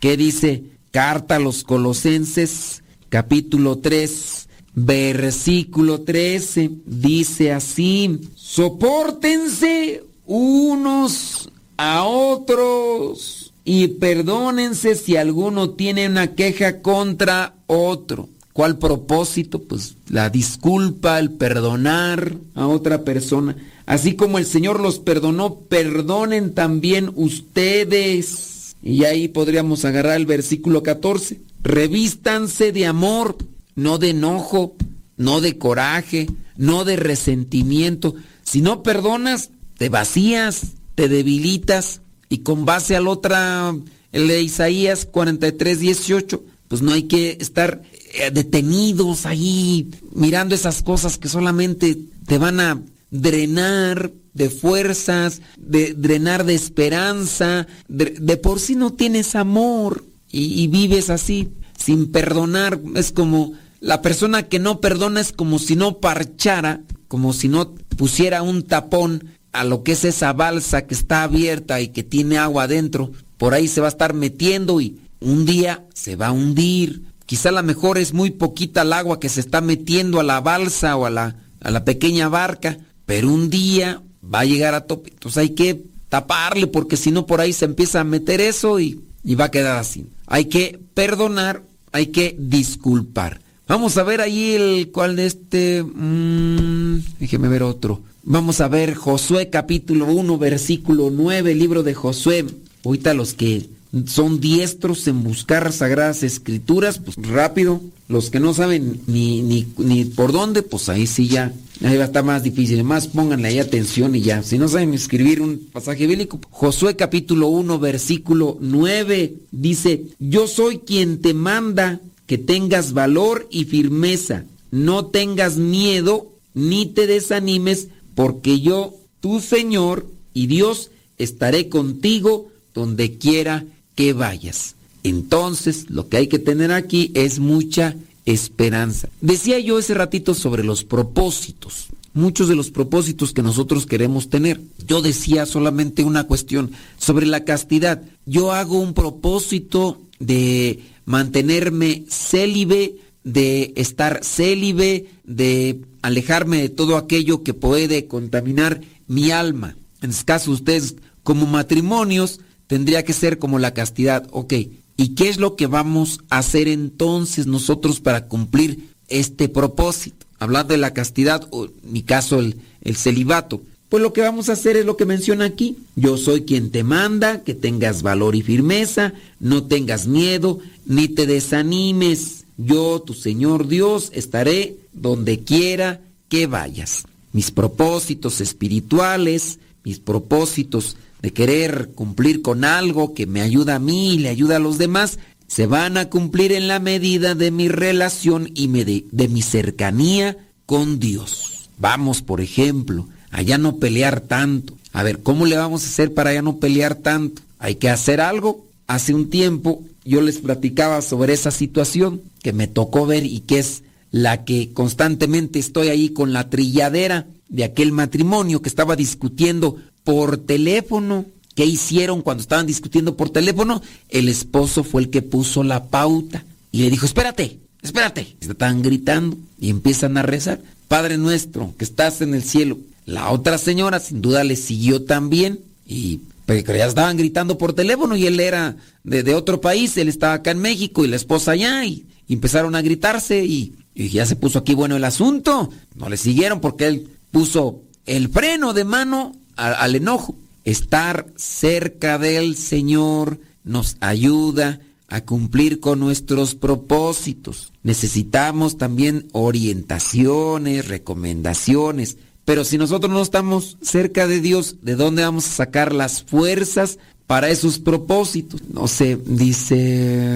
qué 0.00 0.16
dice 0.16 0.64
carta 0.90 1.36
a 1.36 1.40
los 1.40 1.64
Colosenses 1.64 2.82
capítulo 3.08 3.78
3 3.78 4.48
versículo 4.74 6.00
13, 6.00 6.70
dice 6.86 7.52
así, 7.52 8.20
soportense 8.34 10.04
unos 10.24 11.50
a 11.76 12.04
otros 12.04 13.52
y 13.64 13.88
perdónense 13.88 14.94
si 14.94 15.16
alguno 15.16 15.70
tiene 15.70 16.08
una 16.08 16.34
queja 16.34 16.80
contra 16.80 17.54
otro. 17.66 18.28
¿Cuál 18.52 18.78
propósito? 18.78 19.62
Pues 19.62 19.96
la 20.08 20.28
disculpa, 20.30 21.18
el 21.18 21.30
perdonar 21.30 22.36
a 22.54 22.66
otra 22.66 23.02
persona. 23.02 23.56
Así 23.86 24.14
como 24.14 24.38
el 24.38 24.46
Señor 24.46 24.80
los 24.80 24.98
perdonó, 24.98 25.60
perdonen 25.60 26.54
también 26.54 27.10
ustedes. 27.14 28.76
Y 28.82 29.04
ahí 29.04 29.28
podríamos 29.28 29.84
agarrar 29.84 30.16
el 30.16 30.26
versículo 30.26 30.82
14. 30.82 31.40
Revístanse 31.62 32.72
de 32.72 32.86
amor 32.86 33.36
no 33.74 33.98
de 33.98 34.10
enojo, 34.10 34.74
no 35.16 35.40
de 35.40 35.58
coraje, 35.58 36.28
no 36.56 36.84
de 36.84 36.96
resentimiento. 36.96 38.14
Si 38.42 38.60
no 38.60 38.82
perdonas, 38.82 39.50
te 39.78 39.88
vacías, 39.88 40.72
te 40.94 41.08
debilitas 41.08 42.00
y 42.28 42.38
con 42.38 42.64
base 42.64 42.96
al 42.96 43.08
otra, 43.08 43.74
el 44.12 44.28
de 44.28 44.42
Isaías 44.42 45.06
43, 45.06 45.80
18, 45.80 46.42
pues 46.68 46.82
no 46.82 46.92
hay 46.92 47.04
que 47.04 47.36
estar 47.40 47.82
eh, 48.12 48.30
detenidos 48.30 49.26
ahí 49.26 49.90
mirando 50.14 50.54
esas 50.54 50.82
cosas 50.82 51.18
que 51.18 51.28
solamente 51.28 51.98
te 52.26 52.38
van 52.38 52.60
a 52.60 52.82
drenar 53.10 54.12
de 54.34 54.48
fuerzas, 54.50 55.42
de 55.56 55.94
drenar 55.94 56.44
de 56.44 56.54
esperanza, 56.54 57.66
de, 57.88 58.36
por 58.36 58.60
sí 58.60 58.74
no 58.74 58.92
tienes 58.92 59.34
amor 59.34 60.04
y 60.34 60.66
vives 60.68 61.10
así 61.10 61.50
sin 61.76 62.10
perdonar. 62.10 62.80
Es 62.94 63.12
como 63.12 63.52
la 63.80 64.00
persona 64.00 64.44
que 64.44 64.58
no 64.58 64.80
perdona 64.80 65.20
es 65.20 65.32
como 65.32 65.58
si 65.58 65.76
no 65.76 65.98
parchara, 65.98 66.82
como 67.08 67.32
si 67.32 67.48
no 67.48 67.74
pusiera 67.74 68.42
un 68.42 68.62
tapón 68.62 69.24
a 69.52 69.64
lo 69.64 69.82
que 69.82 69.92
es 69.92 70.04
esa 70.04 70.32
balsa 70.32 70.86
que 70.86 70.94
está 70.94 71.24
abierta 71.24 71.80
y 71.80 71.88
que 71.88 72.02
tiene 72.02 72.38
agua 72.38 72.64
adentro. 72.64 73.12
Por 73.36 73.54
ahí 73.54 73.68
se 73.68 73.80
va 73.80 73.88
a 73.88 73.90
estar 73.90 74.14
metiendo 74.14 74.80
y 74.80 75.00
un 75.20 75.44
día 75.44 75.84
se 75.94 76.16
va 76.16 76.28
a 76.28 76.32
hundir. 76.32 77.02
Quizá 77.32 77.50
la 77.50 77.62
mejor 77.62 77.96
es 77.96 78.12
muy 78.12 78.30
poquita 78.30 78.82
el 78.82 78.92
agua 78.92 79.18
que 79.18 79.30
se 79.30 79.40
está 79.40 79.62
metiendo 79.62 80.20
a 80.20 80.22
la 80.22 80.42
balsa 80.42 80.96
o 80.96 81.06
a 81.06 81.10
la, 81.10 81.36
a 81.62 81.70
la 81.70 81.82
pequeña 81.82 82.28
barca, 82.28 82.76
pero 83.06 83.32
un 83.32 83.48
día 83.48 84.02
va 84.22 84.40
a 84.40 84.44
llegar 84.44 84.74
a 84.74 84.82
tope. 84.82 85.08
Entonces 85.14 85.38
hay 85.38 85.48
que 85.48 85.82
taparle 86.10 86.66
porque 86.66 86.98
si 86.98 87.10
no 87.10 87.24
por 87.24 87.40
ahí 87.40 87.54
se 87.54 87.64
empieza 87.64 88.00
a 88.00 88.04
meter 88.04 88.42
eso 88.42 88.80
y, 88.80 89.00
y 89.24 89.34
va 89.34 89.46
a 89.46 89.50
quedar 89.50 89.78
así. 89.78 90.04
Hay 90.26 90.44
que 90.44 90.78
perdonar, 90.92 91.62
hay 91.90 92.08
que 92.08 92.36
disculpar. 92.38 93.40
Vamos 93.66 93.96
a 93.96 94.02
ver 94.02 94.20
ahí 94.20 94.52
el 94.52 94.90
cual 94.92 95.16
de 95.16 95.24
este... 95.24 95.82
Mmm, 95.82 96.98
déjeme 97.18 97.48
ver 97.48 97.62
otro. 97.62 98.02
Vamos 98.24 98.60
a 98.60 98.68
ver 98.68 98.92
Josué 98.94 99.48
capítulo 99.48 100.04
1, 100.04 100.36
versículo 100.36 101.08
9, 101.10 101.54
libro 101.54 101.82
de 101.82 101.94
Josué. 101.94 102.44
Ahorita 102.84 103.14
los 103.14 103.32
que 103.32 103.70
son 104.06 104.40
diestros 104.40 105.06
en 105.06 105.22
buscar 105.22 105.70
sagradas 105.72 106.22
escrituras, 106.22 106.98
pues 106.98 107.16
rápido. 107.16 107.80
Los 108.08 108.30
que 108.30 108.40
no 108.40 108.54
saben 108.54 109.00
ni, 109.06 109.42
ni, 109.42 109.66
ni 109.78 110.04
por 110.04 110.32
dónde, 110.32 110.62
pues 110.62 110.88
ahí 110.88 111.06
sí 111.06 111.28
ya. 111.28 111.52
Ahí 111.82 111.96
va 111.96 112.04
a 112.04 112.06
estar 112.06 112.24
más 112.24 112.42
difícil. 112.42 112.82
Más 112.84 113.08
pónganle 113.08 113.48
ahí 113.48 113.58
atención 113.58 114.14
y 114.14 114.22
ya. 114.22 114.42
Si 114.42 114.58
no 114.58 114.68
saben 114.68 114.94
escribir 114.94 115.42
un 115.42 115.58
pasaje 115.72 116.06
bíblico, 116.06 116.40
Josué 116.50 116.96
capítulo 116.96 117.48
1, 117.48 117.78
versículo 117.78 118.56
9 118.60 119.34
dice, 119.50 120.04
yo 120.18 120.46
soy 120.46 120.78
quien 120.78 121.20
te 121.20 121.34
manda 121.34 122.00
que 122.26 122.38
tengas 122.38 122.92
valor 122.92 123.46
y 123.50 123.64
firmeza, 123.64 124.44
no 124.70 125.06
tengas 125.06 125.56
miedo 125.56 126.32
ni 126.54 126.86
te 126.86 127.06
desanimes, 127.06 127.88
porque 128.14 128.60
yo, 128.60 128.94
tu 129.20 129.40
Señor 129.40 130.06
y 130.32 130.46
Dios, 130.46 130.90
estaré 131.18 131.68
contigo 131.68 132.48
donde 132.74 133.18
quiera 133.18 133.64
que 133.94 134.12
vayas. 134.12 134.74
Entonces, 135.02 135.90
lo 135.90 136.08
que 136.08 136.16
hay 136.16 136.28
que 136.28 136.38
tener 136.38 136.72
aquí 136.72 137.10
es 137.14 137.38
mucha 137.38 137.96
esperanza. 138.24 139.08
Decía 139.20 139.58
yo 139.58 139.78
ese 139.78 139.94
ratito 139.94 140.34
sobre 140.34 140.64
los 140.64 140.84
propósitos, 140.84 141.88
muchos 142.14 142.48
de 142.48 142.54
los 142.54 142.70
propósitos 142.70 143.32
que 143.32 143.42
nosotros 143.42 143.86
queremos 143.86 144.28
tener. 144.28 144.60
Yo 144.86 145.02
decía 145.02 145.46
solamente 145.46 146.04
una 146.04 146.24
cuestión 146.24 146.70
sobre 146.98 147.26
la 147.26 147.44
castidad. 147.44 148.02
Yo 148.26 148.52
hago 148.52 148.78
un 148.78 148.94
propósito 148.94 150.00
de 150.20 150.80
mantenerme 151.04 152.04
célibe, 152.08 152.96
de 153.24 153.72
estar 153.76 154.24
célibe, 154.24 155.06
de 155.24 155.80
alejarme 156.02 156.60
de 156.62 156.68
todo 156.68 156.96
aquello 156.96 157.42
que 157.42 157.54
puede 157.54 158.06
contaminar 158.06 158.80
mi 159.08 159.30
alma. 159.30 159.76
En 160.00 160.10
este 160.10 160.24
caso, 160.24 160.50
ustedes 160.50 160.96
como 161.22 161.46
matrimonios 161.46 162.40
tendría 162.66 163.04
que 163.04 163.12
ser 163.12 163.38
como 163.38 163.58
la 163.58 163.74
castidad. 163.74 164.26
Ok, 164.30 164.54
¿y 164.96 165.08
qué 165.14 165.28
es 165.28 165.38
lo 165.38 165.56
que 165.56 165.66
vamos 165.66 166.20
a 166.30 166.38
hacer 166.38 166.68
entonces 166.68 167.46
nosotros 167.46 168.00
para 168.00 168.26
cumplir 168.26 168.90
este 169.08 169.48
propósito? 169.48 170.26
Hablando 170.38 170.72
de 170.72 170.78
la 170.78 170.92
castidad, 170.92 171.46
o 171.50 171.66
en 171.66 171.72
mi 171.84 172.02
caso 172.02 172.40
el, 172.40 172.56
el 172.82 172.96
celibato. 172.96 173.62
Pues 173.88 174.02
lo 174.02 174.12
que 174.12 174.22
vamos 174.22 174.48
a 174.48 174.54
hacer 174.54 174.76
es 174.76 174.86
lo 174.86 174.96
que 174.96 175.04
menciona 175.04 175.44
aquí. 175.44 175.76
Yo 175.96 176.16
soy 176.16 176.42
quien 176.42 176.70
te 176.70 176.82
manda, 176.82 177.42
que 177.42 177.54
tengas 177.54 178.02
valor 178.02 178.34
y 178.34 178.42
firmeza, 178.42 179.12
no 179.38 179.64
tengas 179.64 180.06
miedo, 180.06 180.60
ni 180.86 181.08
te 181.08 181.26
desanimes. 181.26 182.44
Yo, 182.56 183.02
tu 183.04 183.12
Señor 183.12 183.68
Dios, 183.68 184.10
estaré 184.14 184.76
donde 184.92 185.40
quiera 185.40 186.00
que 186.28 186.46
vayas. 186.46 187.04
Mis 187.32 187.50
propósitos 187.50 188.40
espirituales 188.40 189.58
mis 189.84 189.98
propósitos 189.98 190.96
de 191.22 191.32
querer 191.32 191.90
cumplir 191.94 192.42
con 192.42 192.64
algo 192.64 193.14
que 193.14 193.26
me 193.26 193.40
ayuda 193.40 193.76
a 193.76 193.78
mí 193.78 194.14
y 194.14 194.18
le 194.18 194.28
ayuda 194.28 194.56
a 194.56 194.60
los 194.60 194.76
demás, 194.76 195.18
se 195.46 195.66
van 195.66 195.96
a 195.96 196.08
cumplir 196.08 196.52
en 196.52 196.66
la 196.66 196.80
medida 196.80 197.34
de 197.34 197.50
mi 197.50 197.68
relación 197.68 198.50
y 198.54 198.66
de, 198.68 199.28
mi 199.28 199.42
cercanía 199.42 200.36
con 200.66 200.98
Dios. 200.98 201.68
Vamos, 201.78 202.22
por 202.22 202.40
ejemplo, 202.40 203.06
a 203.30 203.42
ya 203.42 203.58
no 203.58 203.76
pelear 203.76 204.20
tanto. 204.20 204.76
A 204.92 205.02
ver, 205.02 205.22
¿cómo 205.22 205.46
le 205.46 205.56
vamos 205.56 205.84
a 205.84 205.88
hacer 205.88 206.12
para 206.12 206.32
ya 206.34 206.42
no 206.42 206.56
pelear 206.56 206.96
tanto? 206.96 207.42
Hay 207.58 207.76
que 207.76 207.88
hacer 207.88 208.20
algo. 208.20 208.64
Hace 208.86 209.14
un 209.14 209.30
tiempo 209.30 209.82
yo 210.04 210.22
les 210.22 210.38
platicaba 210.38 211.02
sobre 211.02 211.34
esa 211.34 211.50
situación 211.50 212.22
que 212.42 212.52
me 212.52 212.66
tocó 212.66 213.06
ver 213.06 213.24
y 213.24 213.40
que 213.40 213.60
es 213.60 213.82
la 214.10 214.44
que 214.44 214.72
constantemente 214.72 215.58
estoy 215.58 215.88
ahí 215.88 216.08
con 216.08 216.32
la 216.32 216.50
trilladera 216.50 217.26
de 217.48 217.64
aquel 217.64 217.92
matrimonio 217.92 218.62
que 218.62 218.68
estaba 218.68 218.96
discutiendo 218.96 219.76
por 220.04 220.38
teléfono. 220.38 221.26
¿Qué 221.54 221.66
hicieron 221.66 222.22
cuando 222.22 222.42
estaban 222.42 222.66
discutiendo 222.66 223.16
por 223.16 223.30
teléfono? 223.30 223.82
El 224.08 224.28
esposo 224.28 224.84
fue 224.84 225.02
el 225.02 225.10
que 225.10 225.22
puso 225.22 225.62
la 225.62 225.84
pauta 225.84 226.44
y 226.70 226.82
le 226.82 226.90
dijo, 226.90 227.04
espérate, 227.04 227.58
espérate. 227.82 228.36
Estaban 228.40 228.82
gritando 228.82 229.36
y 229.60 229.70
empiezan 229.70 230.16
a 230.16 230.22
rezar. 230.22 230.60
Padre 230.88 231.18
nuestro, 231.18 231.74
que 231.76 231.84
estás 231.84 232.20
en 232.22 232.34
el 232.34 232.42
cielo. 232.42 232.78
La 233.04 233.30
otra 233.30 233.58
señora 233.58 234.00
sin 234.00 234.22
duda 234.22 234.44
le 234.44 234.56
siguió 234.56 235.04
también 235.04 235.60
y 235.86 236.20
ya 236.46 236.86
estaban 236.86 237.16
gritando 237.16 237.58
por 237.58 237.72
teléfono 237.72 238.16
y 238.16 238.26
él 238.26 238.40
era 238.40 238.76
de, 239.04 239.34
otro 239.34 239.60
país, 239.60 239.96
él 239.96 240.08
estaba 240.08 240.34
acá 240.34 240.50
en 240.50 240.58
México 240.58 241.04
y 241.04 241.08
la 241.08 241.16
esposa 241.16 241.52
allá 241.52 241.84
y, 241.84 242.06
empezaron 242.28 242.74
a 242.74 242.82
gritarse 242.82 243.44
y, 243.44 243.74
ya 243.94 244.24
se 244.24 244.36
puso 244.36 244.58
aquí 244.58 244.74
bueno 244.74 244.96
el 244.96 245.04
asunto. 245.04 245.70
No 245.94 246.08
le 246.08 246.16
siguieron 246.16 246.60
porque 246.60 246.86
él 246.86 247.08
puso 247.30 247.82
el 248.06 248.28
freno 248.30 248.72
de 248.72 248.84
mano 248.84 249.36
al 249.56 249.94
enojo. 249.94 250.36
Estar 250.64 251.26
cerca 251.36 252.18
del 252.18 252.56
Señor 252.56 253.40
nos 253.64 253.96
ayuda 254.00 254.80
a 255.08 255.20
cumplir 255.20 255.80
con 255.80 256.00
nuestros 256.00 256.54
propósitos. 256.54 257.72
Necesitamos 257.82 258.78
también 258.78 259.28
orientaciones, 259.32 260.88
recomendaciones. 260.88 262.16
Pero 262.44 262.64
si 262.64 262.78
nosotros 262.78 263.12
no 263.12 263.20
estamos 263.20 263.76
cerca 263.82 264.26
de 264.26 264.40
Dios, 264.40 264.76
¿de 264.82 264.96
dónde 264.96 265.22
vamos 265.22 265.46
a 265.46 265.50
sacar 265.50 265.92
las 265.92 266.22
fuerzas 266.22 266.98
para 267.26 267.50
esos 267.50 267.78
propósitos? 267.78 268.62
No 268.72 268.88
sé, 268.88 269.18
dice... 269.26 270.34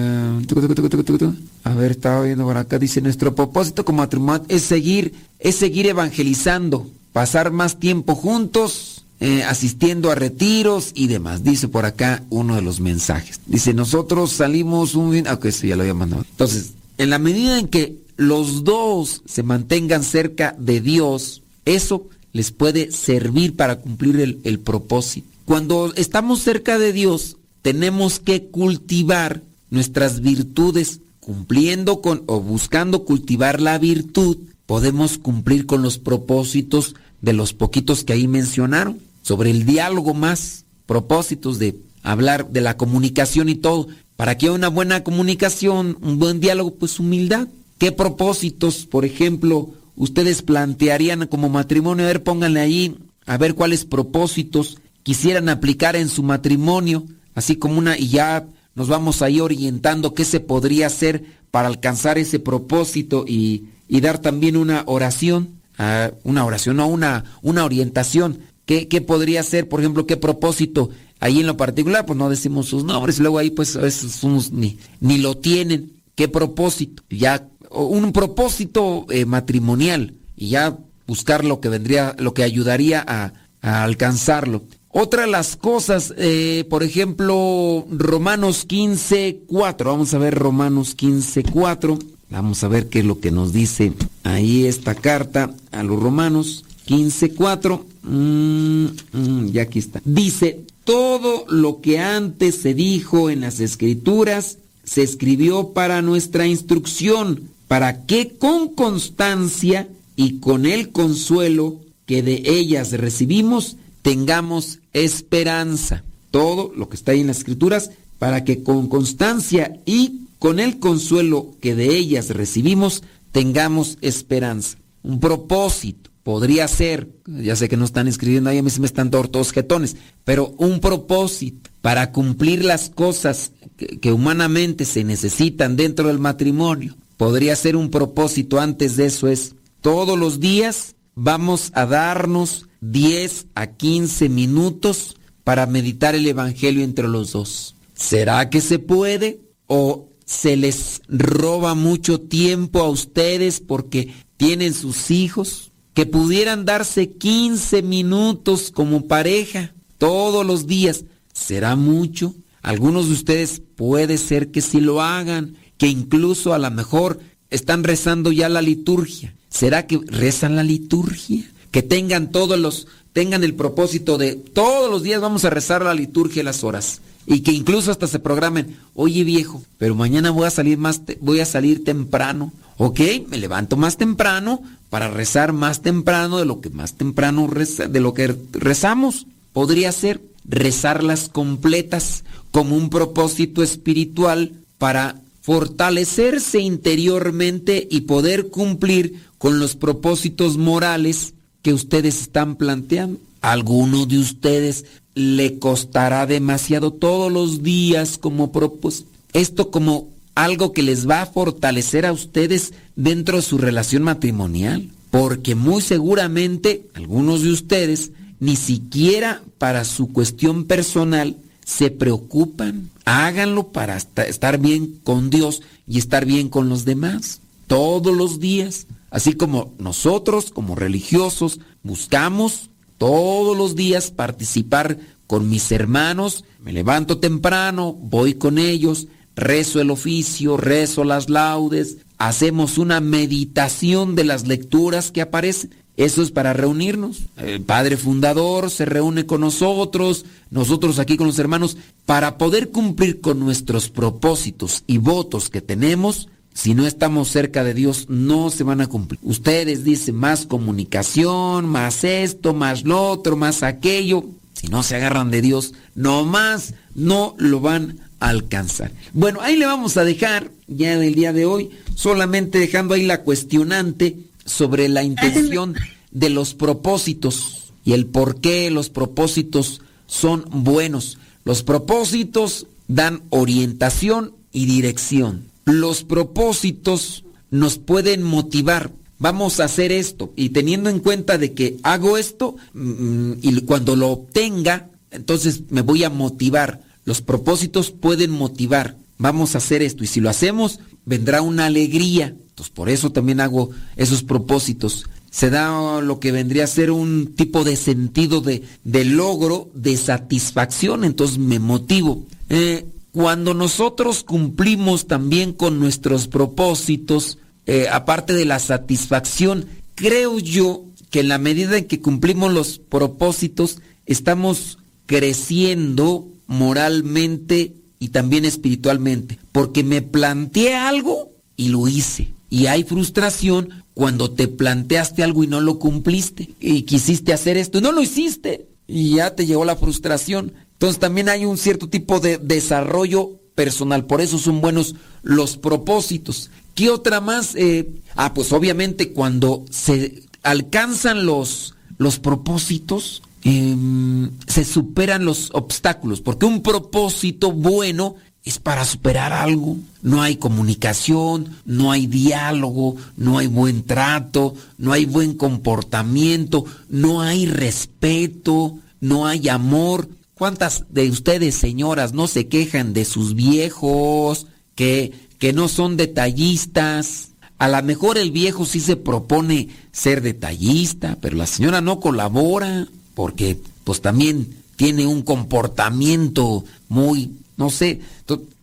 A 1.63 1.73
ver, 1.73 1.91
estaba 1.91 2.21
viendo 2.21 2.45
por 2.45 2.57
acá, 2.57 2.79
dice, 2.79 3.01
nuestro 3.01 3.33
propósito 3.35 3.83
como 3.83 3.97
matrimonio 3.97 4.45
es 4.47 4.61
seguir, 4.61 5.13
es 5.39 5.55
seguir 5.55 5.87
evangelizando, 5.87 6.87
pasar 7.13 7.51
más 7.51 7.79
tiempo 7.79 8.15
juntos, 8.15 8.96
eh, 9.19 9.43
asistiendo 9.43 10.11
a 10.11 10.15
retiros 10.15 10.91
y 10.93 11.07
demás. 11.07 11.43
Dice 11.43 11.67
por 11.67 11.85
acá 11.85 12.23
uno 12.29 12.55
de 12.55 12.61
los 12.61 12.79
mensajes. 12.79 13.39
Dice, 13.45 13.73
nosotros 13.73 14.31
salimos 14.31 14.95
un... 14.95 15.27
Ah, 15.27 15.39
eso 15.43 15.65
ya 15.65 15.75
lo 15.75 15.81
había 15.81 15.93
mandado. 15.93 16.25
Entonces, 16.29 16.73
en 16.97 17.09
la 17.09 17.19
medida 17.19 17.57
en 17.59 17.67
que 17.67 17.95
los 18.15 18.63
dos 18.63 19.21
se 19.25 19.43
mantengan 19.43 20.03
cerca 20.03 20.55
de 20.59 20.81
Dios, 20.81 21.43
eso 21.65 22.07
les 22.33 22.51
puede 22.51 22.91
servir 22.91 23.55
para 23.55 23.77
cumplir 23.77 24.39
el, 24.43 24.59
propósito. 24.59 25.27
Cuando 25.45 25.93
estamos 25.95 26.41
cerca 26.41 26.77
de 26.77 26.93
Dios, 26.93 27.37
tenemos 27.61 28.19
que 28.19 28.43
cultivar 28.45 29.41
nuestras 29.69 30.21
virtudes, 30.21 30.99
cumpliendo 31.19 32.01
con 32.01 32.23
o 32.27 32.39
buscando 32.39 33.05
cultivar 33.05 33.61
la 33.61 33.77
virtud, 33.79 34.37
podemos 34.65 35.17
cumplir 35.17 35.65
con 35.65 35.81
los 35.81 35.97
propósitos 35.97 36.95
de 37.21 37.33
los 37.33 37.53
poquitos 37.53 38.03
que 38.03 38.13
ahí 38.13 38.27
mencionaron, 38.27 38.99
sobre 39.27 39.51
el 39.51 39.65
diálogo 39.65 40.13
más, 40.13 40.63
propósitos 40.85 41.59
de 41.59 41.75
hablar 42.01 42.49
de 42.49 42.61
la 42.61 42.77
comunicación 42.77 43.49
y 43.49 43.55
todo. 43.55 43.89
Para 44.15 44.37
que 44.37 44.45
haya 44.45 44.55
una 44.55 44.69
buena 44.69 45.03
comunicación, 45.03 45.97
un 46.01 46.17
buen 46.17 46.39
diálogo, 46.39 46.75
pues 46.75 46.97
humildad. 46.97 47.49
¿Qué 47.77 47.91
propósitos, 47.91 48.85
por 48.85 49.03
ejemplo, 49.03 49.71
ustedes 49.97 50.43
plantearían 50.43 51.27
como 51.27 51.49
matrimonio? 51.49 52.05
A 52.05 52.07
ver, 52.07 52.23
pónganle 52.23 52.61
ahí, 52.61 52.97
a 53.25 53.37
ver 53.37 53.53
cuáles 53.53 53.83
propósitos 53.83 54.77
quisieran 55.03 55.49
aplicar 55.49 55.97
en 55.97 56.07
su 56.07 56.23
matrimonio, 56.23 57.03
así 57.35 57.57
como 57.57 57.77
una, 57.77 57.97
y 57.97 58.07
ya 58.07 58.47
nos 58.75 58.87
vamos 58.87 59.21
ahí 59.21 59.41
orientando 59.41 60.13
qué 60.13 60.23
se 60.23 60.39
podría 60.39 60.87
hacer 60.87 61.25
para 61.51 61.67
alcanzar 61.67 62.17
ese 62.17 62.39
propósito 62.39 63.25
y, 63.27 63.65
dar 63.89 64.19
también 64.19 64.55
una 64.55 64.83
oración, 64.85 65.59
ah, 65.77 66.11
una 66.23 66.45
oración, 66.45 66.77
no, 66.77 66.87
una, 66.87 67.25
una 67.41 67.65
orientación. 67.65 68.39
¿Qué, 68.67 68.87
¿Qué 68.87 69.01
podría 69.01 69.41
ser, 69.41 69.67
por 69.67 69.79
ejemplo, 69.79 70.05
qué 70.05 70.17
propósito? 70.17 70.91
Ahí 71.19 71.39
en 71.39 71.47
lo 71.47 71.57
particular, 71.57 72.05
pues 72.05 72.19
no 72.19 72.29
decimos 72.29 72.67
sus 72.67 72.83
nombres, 72.83 73.17
luego 73.17 73.39
ahí 73.39 73.49
pues 73.49 73.75
a 73.75 73.81
veces 73.81 74.23
unos 74.23 74.51
ni, 74.51 74.77
ni 74.99 75.17
lo 75.17 75.35
tienen. 75.35 75.93
¿Qué 76.13 76.27
propósito? 76.27 77.01
Ya 77.09 77.47
un 77.71 78.11
propósito 78.11 79.05
eh, 79.09 79.25
matrimonial 79.25 80.13
y 80.35 80.49
ya 80.49 80.77
buscar 81.07 81.45
lo 81.45 81.59
que 81.59 81.69
vendría, 81.69 82.15
lo 82.19 82.33
que 82.33 82.43
ayudaría 82.43 83.03
a, 83.07 83.33
alcanzarlo. 83.61 84.63
Otra 84.89 85.23
de 85.23 85.31
las 85.31 85.55
cosas, 85.55 86.13
eh, 86.17 86.65
por 86.69 86.83
ejemplo, 86.83 87.85
Romanos 87.89 88.65
15, 88.65 89.43
4. 89.47 89.91
Vamos 89.91 90.13
a 90.13 90.17
ver 90.17 90.35
Romanos 90.35 90.93
15, 90.95 91.43
4. 91.43 91.99
Vamos 92.29 92.63
a 92.63 92.67
ver 92.67 92.87
qué 92.87 92.99
es 92.99 93.05
lo 93.05 93.19
que 93.19 93.31
nos 93.31 93.53
dice 93.53 93.93
ahí 94.23 94.65
esta 94.65 94.95
carta 94.95 95.53
a 95.71 95.83
los 95.83 96.01
Romanos 96.01 96.65
15, 96.85 97.33
4. 97.33 97.85
Mm, 98.07 98.85
mm, 99.11 99.51
ya 99.51 99.63
aquí 99.63 99.79
está. 99.79 100.01
Dice, 100.05 100.61
todo 100.83 101.45
lo 101.49 101.81
que 101.81 101.99
antes 101.99 102.55
se 102.55 102.73
dijo 102.73 103.29
en 103.29 103.41
las 103.41 103.59
escrituras 103.59 104.57
se 104.83 105.03
escribió 105.03 105.73
para 105.73 106.01
nuestra 106.01 106.47
instrucción 106.47 107.49
para 107.67 108.05
que 108.05 108.37
con 108.37 108.69
constancia 108.69 109.89
y 110.15 110.39
con 110.39 110.65
el 110.65 110.89
consuelo 110.89 111.81
que 112.05 112.23
de 112.23 112.41
ellas 112.45 112.93
recibimos 112.93 113.75
tengamos 114.01 114.79
esperanza. 114.93 116.03
Todo 116.31 116.71
lo 116.75 116.87
que 116.87 116.95
está 116.95 117.11
ahí 117.11 117.21
en 117.21 117.27
las 117.27 117.39
escrituras, 117.39 117.91
para 118.19 118.45
que 118.45 118.63
con 118.63 118.87
constancia 118.87 119.79
y 119.85 120.21
con 120.39 120.59
el 120.59 120.79
consuelo 120.79 121.55
que 121.59 121.75
de 121.75 121.97
ellas 121.97 122.29
recibimos 122.29 123.03
tengamos 123.33 123.97
esperanza. 124.01 124.77
Un 125.03 125.19
propósito 125.19 126.06
podría 126.27 126.67
ser, 126.67 127.07
ya 127.25 127.55
sé 127.55 127.69
que 127.69 127.77
no 127.77 127.85
están 127.85 128.09
escribiendo 128.09 128.49
ahí, 128.49 128.57
a 128.57 128.61
mí 128.61 128.69
se 128.69 128.81
me 128.81 128.85
están 128.85 129.11
todos 129.11 129.53
jetones, 129.53 129.95
pero 130.25 130.53
un 130.57 130.81
propósito 130.81 131.69
para 131.79 132.11
cumplir 132.11 132.65
las 132.65 132.89
cosas 132.89 133.53
que 134.01 134.11
humanamente 134.11 134.83
se 134.83 135.05
necesitan 135.05 135.77
dentro 135.77 136.09
del 136.09 136.19
matrimonio 136.19 136.97
podría 137.15 137.55
ser 137.55 137.77
un 137.77 137.89
propósito 137.89 138.59
antes 138.59 138.97
de 138.97 139.05
eso 139.05 139.29
es, 139.29 139.55
todos 139.79 140.19
los 140.19 140.41
días 140.41 140.95
vamos 141.15 141.71
a 141.73 141.85
darnos 141.85 142.67
10 142.81 143.45
a 143.55 143.67
15 143.67 144.27
minutos 144.27 145.15
para 145.45 145.65
meditar 145.65 146.13
el 146.13 146.27
Evangelio 146.27 146.83
entre 146.83 147.07
los 147.07 147.31
dos. 147.31 147.77
¿Será 147.93 148.49
que 148.49 148.59
se 148.59 148.79
puede? 148.79 149.39
¿O 149.67 150.09
se 150.25 150.57
les 150.57 151.01
roba 151.07 151.73
mucho 151.73 152.19
tiempo 152.19 152.79
a 152.79 152.89
ustedes 152.89 153.61
porque 153.61 154.13
tienen 154.35 154.73
sus 154.73 155.09
hijos? 155.09 155.71
Que 155.97 156.05
pudieran 156.05 156.63
darse 156.63 157.09
15 157.09 157.81
minutos 157.81 158.69
como 158.71 159.07
pareja 159.07 159.73
todos 159.97 160.45
los 160.45 160.67
días. 160.67 161.05
¿Será 161.33 161.75
mucho? 161.75 162.35
Algunos 162.61 163.07
de 163.07 163.13
ustedes 163.13 163.63
puede 163.75 164.19
ser 164.19 164.51
que 164.51 164.61
sí 164.61 164.79
lo 164.79 165.01
hagan 165.01 165.57
que 165.79 165.87
incluso 165.87 166.53
a 166.53 166.59
lo 166.59 166.69
mejor 166.69 167.19
están 167.49 167.83
rezando 167.83 168.31
ya 168.31 168.47
la 168.47 168.61
liturgia. 168.61 169.33
¿Será 169.49 169.87
que 169.87 169.99
rezan 170.05 170.55
la 170.55 170.61
liturgia? 170.61 171.49
Que 171.71 171.81
tengan 171.81 172.29
todos 172.29 172.59
los, 172.59 172.87
tengan 173.11 173.43
el 173.43 173.55
propósito 173.55 174.19
de 174.19 174.35
todos 174.35 174.91
los 174.91 175.01
días 175.01 175.19
vamos 175.19 175.45
a 175.45 175.49
rezar 175.49 175.83
la 175.83 175.95
liturgia 175.95 176.43
las 176.43 176.63
horas. 176.63 177.01
Y 177.29 177.41
que 177.41 177.51
incluso 177.51 177.91
hasta 177.91 178.07
se 178.07 178.19
programen, 178.19 178.77
oye 178.95 179.25
viejo, 179.25 179.61
pero 179.77 179.95
mañana 179.95 180.31
voy 180.31 180.47
a 180.47 180.49
salir 180.49 180.77
más, 180.77 181.01
voy 181.19 181.41
a 181.41 181.45
salir 181.45 181.83
temprano. 181.83 182.53
Ok, 182.77 183.01
me 183.27 183.37
levanto 183.37 183.75
más 183.75 183.97
temprano 183.97 184.61
para 184.89 185.09
rezar 185.09 185.51
más 185.51 185.81
temprano 185.81 186.37
de 186.37 186.45
lo 186.45 186.61
que 186.61 186.69
más 186.69 186.93
temprano 186.93 187.47
reza, 187.47 187.87
de 187.87 187.99
lo 187.99 188.13
que 188.13 188.33
rezamos. 188.53 189.27
Podría 189.51 189.91
ser 189.91 190.21
rezarlas 190.45 191.27
completas 191.27 192.23
como 192.51 192.77
un 192.77 192.89
propósito 192.89 193.61
espiritual 193.61 194.53
para 194.77 195.19
fortalecerse 195.41 196.59
interiormente 196.59 197.87
y 197.91 198.01
poder 198.01 198.47
cumplir 198.47 199.21
con 199.37 199.59
los 199.59 199.75
propósitos 199.75 200.57
morales 200.57 201.33
que 201.61 201.73
ustedes 201.73 202.21
están 202.21 202.55
planteando. 202.55 203.19
A 203.41 203.51
alguno 203.51 204.05
de 204.05 204.17
ustedes 204.17 204.85
le 205.17 205.57
costará 205.57 206.27
demasiado 206.27 206.93
todos 206.93 207.31
los 207.31 207.63
días 207.63 208.19
como 208.19 208.51
propósito. 208.51 209.09
Esto 209.33 209.71
como 209.71 210.09
algo 210.35 210.73
que 210.73 210.83
les 210.83 211.09
va 211.09 211.23
a 211.23 211.25
fortalecer 211.25 212.05
a 212.05 212.13
ustedes 212.13 212.73
dentro 212.95 213.37
de 213.37 213.41
su 213.41 213.57
relación 213.57 214.03
matrimonial. 214.03 214.89
Porque 215.09 215.55
muy 215.55 215.81
seguramente 215.81 216.85
algunos 216.93 217.41
de 217.41 217.51
ustedes 217.51 218.11
ni 218.39 218.55
siquiera 218.55 219.41
para 219.57 219.85
su 219.85 220.13
cuestión 220.13 220.65
personal 220.65 221.37
se 221.65 221.89
preocupan. 221.89 222.91
Háganlo 223.05 223.69
para 223.69 223.97
estar 223.97 224.59
bien 224.59 224.99
con 225.03 225.31
Dios 225.31 225.63
y 225.87 225.97
estar 225.97 226.25
bien 226.25 226.47
con 226.47 226.69
los 226.69 226.85
demás. 226.85 227.41
Todos 227.65 228.15
los 228.15 228.39
días. 228.39 228.85
Así 229.09 229.33
como 229.33 229.73
nosotros, 229.79 230.51
como 230.51 230.75
religiosos, 230.75 231.59
buscamos 231.81 232.69
todos 232.97 233.57
los 233.57 233.75
días 233.75 234.11
participar 234.11 234.97
con 235.27 235.49
mis 235.49 235.71
hermanos. 235.71 236.45
Me 236.63 236.73
levanto 236.73 237.19
temprano, 237.19 237.93
voy 237.93 238.33
con 238.33 238.57
ellos, 238.57 239.07
rezo 239.35 239.79
el 239.81 239.91
oficio, 239.91 240.57
rezo 240.57 241.03
las 241.03 241.29
laudes, 241.29 241.97
hacemos 242.17 242.77
una 242.77 242.99
meditación 242.99 244.15
de 244.15 244.23
las 244.23 244.47
lecturas 244.47 245.11
que 245.11 245.21
aparecen. 245.21 245.73
Eso 245.97 246.21
es 246.21 246.29
para 246.29 246.53
reunirnos. 246.53 247.23
El 247.37 247.61
Padre 247.61 247.97
Fundador 247.97 248.69
se 248.69 248.85
reúne 248.85 249.25
con 249.25 249.41
nosotros, 249.41 250.25
nosotros 250.51 250.99
aquí 250.99 251.17
con 251.17 251.25
los 251.25 251.39
hermanos, 251.39 251.75
para 252.05 252.37
poder 252.37 252.69
cumplir 252.69 253.19
con 253.19 253.39
nuestros 253.39 253.89
propósitos 253.89 254.83
y 254.85 254.99
votos 254.99 255.49
que 255.49 255.59
tenemos. 255.59 256.29
Si 256.57 256.73
no 256.73 256.87
estamos 256.87 257.27
cerca 257.27 257.63
de 257.63 257.75
Dios, 257.75 258.07
no 258.09 258.49
se 258.49 258.63
van 258.63 258.81
a 258.81 258.87
cumplir. 258.87 259.19
Ustedes 259.21 259.83
dicen 259.83 260.15
más 260.15 260.47
comunicación, 260.47 261.67
más 261.67 262.03
esto, 262.03 262.55
más 262.55 262.83
lo 262.83 263.11
otro, 263.11 263.37
más 263.37 263.61
aquello. 263.61 264.25
Si 264.53 264.67
no 264.67 264.81
se 264.81 264.95
agarran 264.95 265.29
de 265.29 265.43
Dios, 265.43 265.75
no 265.93 266.25
más 266.25 266.73
no 266.95 267.35
lo 267.37 267.59
van 267.59 267.99
a 268.19 268.29
alcanzar. 268.29 268.91
Bueno, 269.13 269.39
ahí 269.41 269.55
le 269.55 269.67
vamos 269.67 269.97
a 269.97 270.03
dejar 270.03 270.49
ya 270.65 270.93
en 270.93 271.03
el 271.03 271.13
día 271.13 271.31
de 271.31 271.45
hoy, 271.45 271.69
solamente 271.93 272.57
dejando 272.57 272.95
ahí 272.95 273.05
la 273.05 273.21
cuestionante 273.21 274.17
sobre 274.43 274.89
la 274.89 275.03
intención 275.03 275.75
de 276.09 276.31
los 276.31 276.55
propósitos 276.55 277.71
y 277.85 277.93
el 277.93 278.07
por 278.07 278.41
qué 278.41 278.71
los 278.71 278.89
propósitos 278.89 279.81
son 280.07 280.43
buenos. 280.49 281.19
Los 281.45 281.61
propósitos 281.61 282.65
dan 282.87 283.21
orientación 283.29 284.33
y 284.51 284.65
dirección. 284.65 285.55
Los 285.67 286.03
propósitos 286.03 287.23
nos 287.51 287.77
pueden 287.77 288.23
motivar. 288.23 288.91
Vamos 289.19 289.59
a 289.59 289.65
hacer 289.65 289.91
esto 289.91 290.33
y 290.35 290.49
teniendo 290.49 290.89
en 290.89 290.99
cuenta 290.99 291.37
de 291.37 291.53
que 291.53 291.77
hago 291.83 292.17
esto 292.17 292.55
mm, 292.73 293.33
y 293.41 293.61
cuando 293.61 293.95
lo 293.95 294.09
obtenga, 294.09 294.89
entonces 295.11 295.61
me 295.69 295.81
voy 295.81 296.03
a 296.03 296.09
motivar. 296.09 296.81
Los 297.05 297.21
propósitos 297.21 297.91
pueden 297.91 298.31
motivar. 298.31 298.95
Vamos 299.17 299.55
a 299.55 299.59
hacer 299.59 299.81
esto 299.81 300.03
y 300.03 300.07
si 300.07 300.19
lo 300.19 300.29
hacemos, 300.29 300.79
vendrá 301.05 301.41
una 301.41 301.65
alegría 301.65 302.35
entonces, 302.57 302.73
por 302.73 302.89
eso 302.89 303.11
también 303.11 303.39
hago 303.39 303.69
esos 303.97 304.23
propósitos. 304.23 305.05
Se 305.29 305.51
da 305.51 306.01
lo 306.01 306.19
que 306.19 306.31
vendría 306.31 306.63
a 306.63 306.67
ser 306.67 306.89
un 306.89 307.35
tipo 307.35 307.63
de 307.63 307.75
sentido 307.75 308.41
de, 308.41 309.05
logro, 309.05 309.69
de 309.75 309.95
satisfacción, 309.95 311.03
entonces 311.03 311.37
me 311.37 311.59
motivo. 311.59 312.25
Eh, 312.49 312.87
cuando 313.11 313.53
nosotros 313.53 314.23
cumplimos 314.23 315.07
también 315.07 315.53
con 315.53 315.79
nuestros 315.79 316.27
propósitos, 316.27 317.37
eh, 317.65 317.87
aparte 317.91 318.33
de 318.33 318.45
la 318.45 318.59
satisfacción, 318.59 319.65
creo 319.95 320.39
yo 320.39 320.85
que 321.09 321.21
en 321.21 321.29
la 321.29 321.37
medida 321.37 321.77
en 321.77 321.85
que 321.85 321.99
cumplimos 321.99 322.53
los 322.53 322.79
propósitos, 322.79 323.81
estamos 324.05 324.77
creciendo 325.05 326.27
moralmente 326.47 327.73
y 327.99 328.09
también 328.09 328.45
espiritualmente, 328.45 329.39
porque 329.51 329.83
me 329.83 330.01
planteé 330.01 330.75
algo 330.75 331.31
y 331.55 331.69
lo 331.69 331.87
hice. 331.87 332.29
Y 332.49 332.67
hay 332.67 332.83
frustración 332.83 333.83
cuando 333.93 334.31
te 334.31 334.47
planteaste 334.47 335.23
algo 335.23 335.43
y 335.43 335.47
no 335.47 335.59
lo 335.59 335.79
cumpliste. 335.79 336.49
Y 336.59 336.83
quisiste 336.83 337.33
hacer 337.33 337.57
esto 337.57 337.79
y 337.79 337.81
no 337.81 337.91
lo 337.91 338.01
hiciste. 338.01 338.67
Y 338.87 339.15
ya 339.15 339.35
te 339.35 339.45
llegó 339.45 339.65
la 339.65 339.75
frustración. 339.75 340.53
Entonces 340.77 340.99
también 340.99 341.27
hay 341.27 341.43
un 341.43 341.57
cierto 341.57 341.89
tipo 341.89 342.19
de 342.19 342.37
desarrollo 342.37 343.39
personal. 343.55 344.05
Por 344.05 344.21
eso 344.21 344.37
son 344.37 344.61
buenos 344.61 344.93
los 345.23 345.57
propósitos. 345.57 346.51
¿Qué 346.75 346.91
otra 346.91 347.19
más? 347.19 347.55
Eh, 347.55 347.89
ah, 348.15 348.35
pues 348.35 348.53
obviamente 348.53 349.11
cuando 349.11 349.65
se 349.71 350.21
alcanzan 350.43 351.25
los, 351.25 351.73
los 351.97 352.19
propósitos, 352.19 353.23
em, 353.43 354.29
se 354.45 354.63
superan 354.63 355.25
los 355.25 355.49
obstáculos. 355.53 356.21
Porque 356.21 356.45
un 356.45 356.61
propósito 356.61 357.51
bueno 357.51 358.13
es 358.43 358.59
para 358.59 358.85
superar 358.85 359.33
algo. 359.33 359.77
No 360.03 360.21
hay 360.21 360.35
comunicación, 360.35 361.55
no 361.65 361.91
hay 361.91 362.05
diálogo, 362.05 362.97
no 363.15 363.39
hay 363.39 363.47
buen 363.47 363.83
trato, 363.83 364.53
no 364.77 364.93
hay 364.93 365.05
buen 365.05 365.33
comportamiento, 365.33 366.63
no 366.89 367.21
hay 367.21 367.47
respeto, 367.47 368.77
no 369.01 369.25
hay 369.25 369.49
amor. 369.49 370.07
¿Cuántas 370.37 370.85
de 370.89 371.09
ustedes, 371.09 371.55
señoras, 371.55 372.13
no 372.13 372.27
se 372.27 372.47
quejan 372.47 372.93
de 372.93 373.05
sus 373.05 373.33
viejos, 373.33 374.47
que, 374.75 375.13
que 375.39 375.53
no 375.53 375.67
son 375.67 375.97
detallistas? 375.97 377.31
A 377.57 377.67
lo 377.67 377.81
mejor 377.83 378.17
el 378.17 378.31
viejo 378.31 378.65
sí 378.65 378.79
se 378.79 378.95
propone 378.95 379.69
ser 379.91 380.21
detallista, 380.21 381.17
pero 381.21 381.37
la 381.37 381.47
señora 381.47 381.81
no 381.81 381.99
colabora 381.99 382.87
porque 383.15 383.59
pues 383.83 384.01
también 384.01 384.55
tiene 384.75 385.07
un 385.07 385.23
comportamiento 385.23 386.63
muy 386.87 387.31
no 387.57 387.71
sé, 387.71 387.99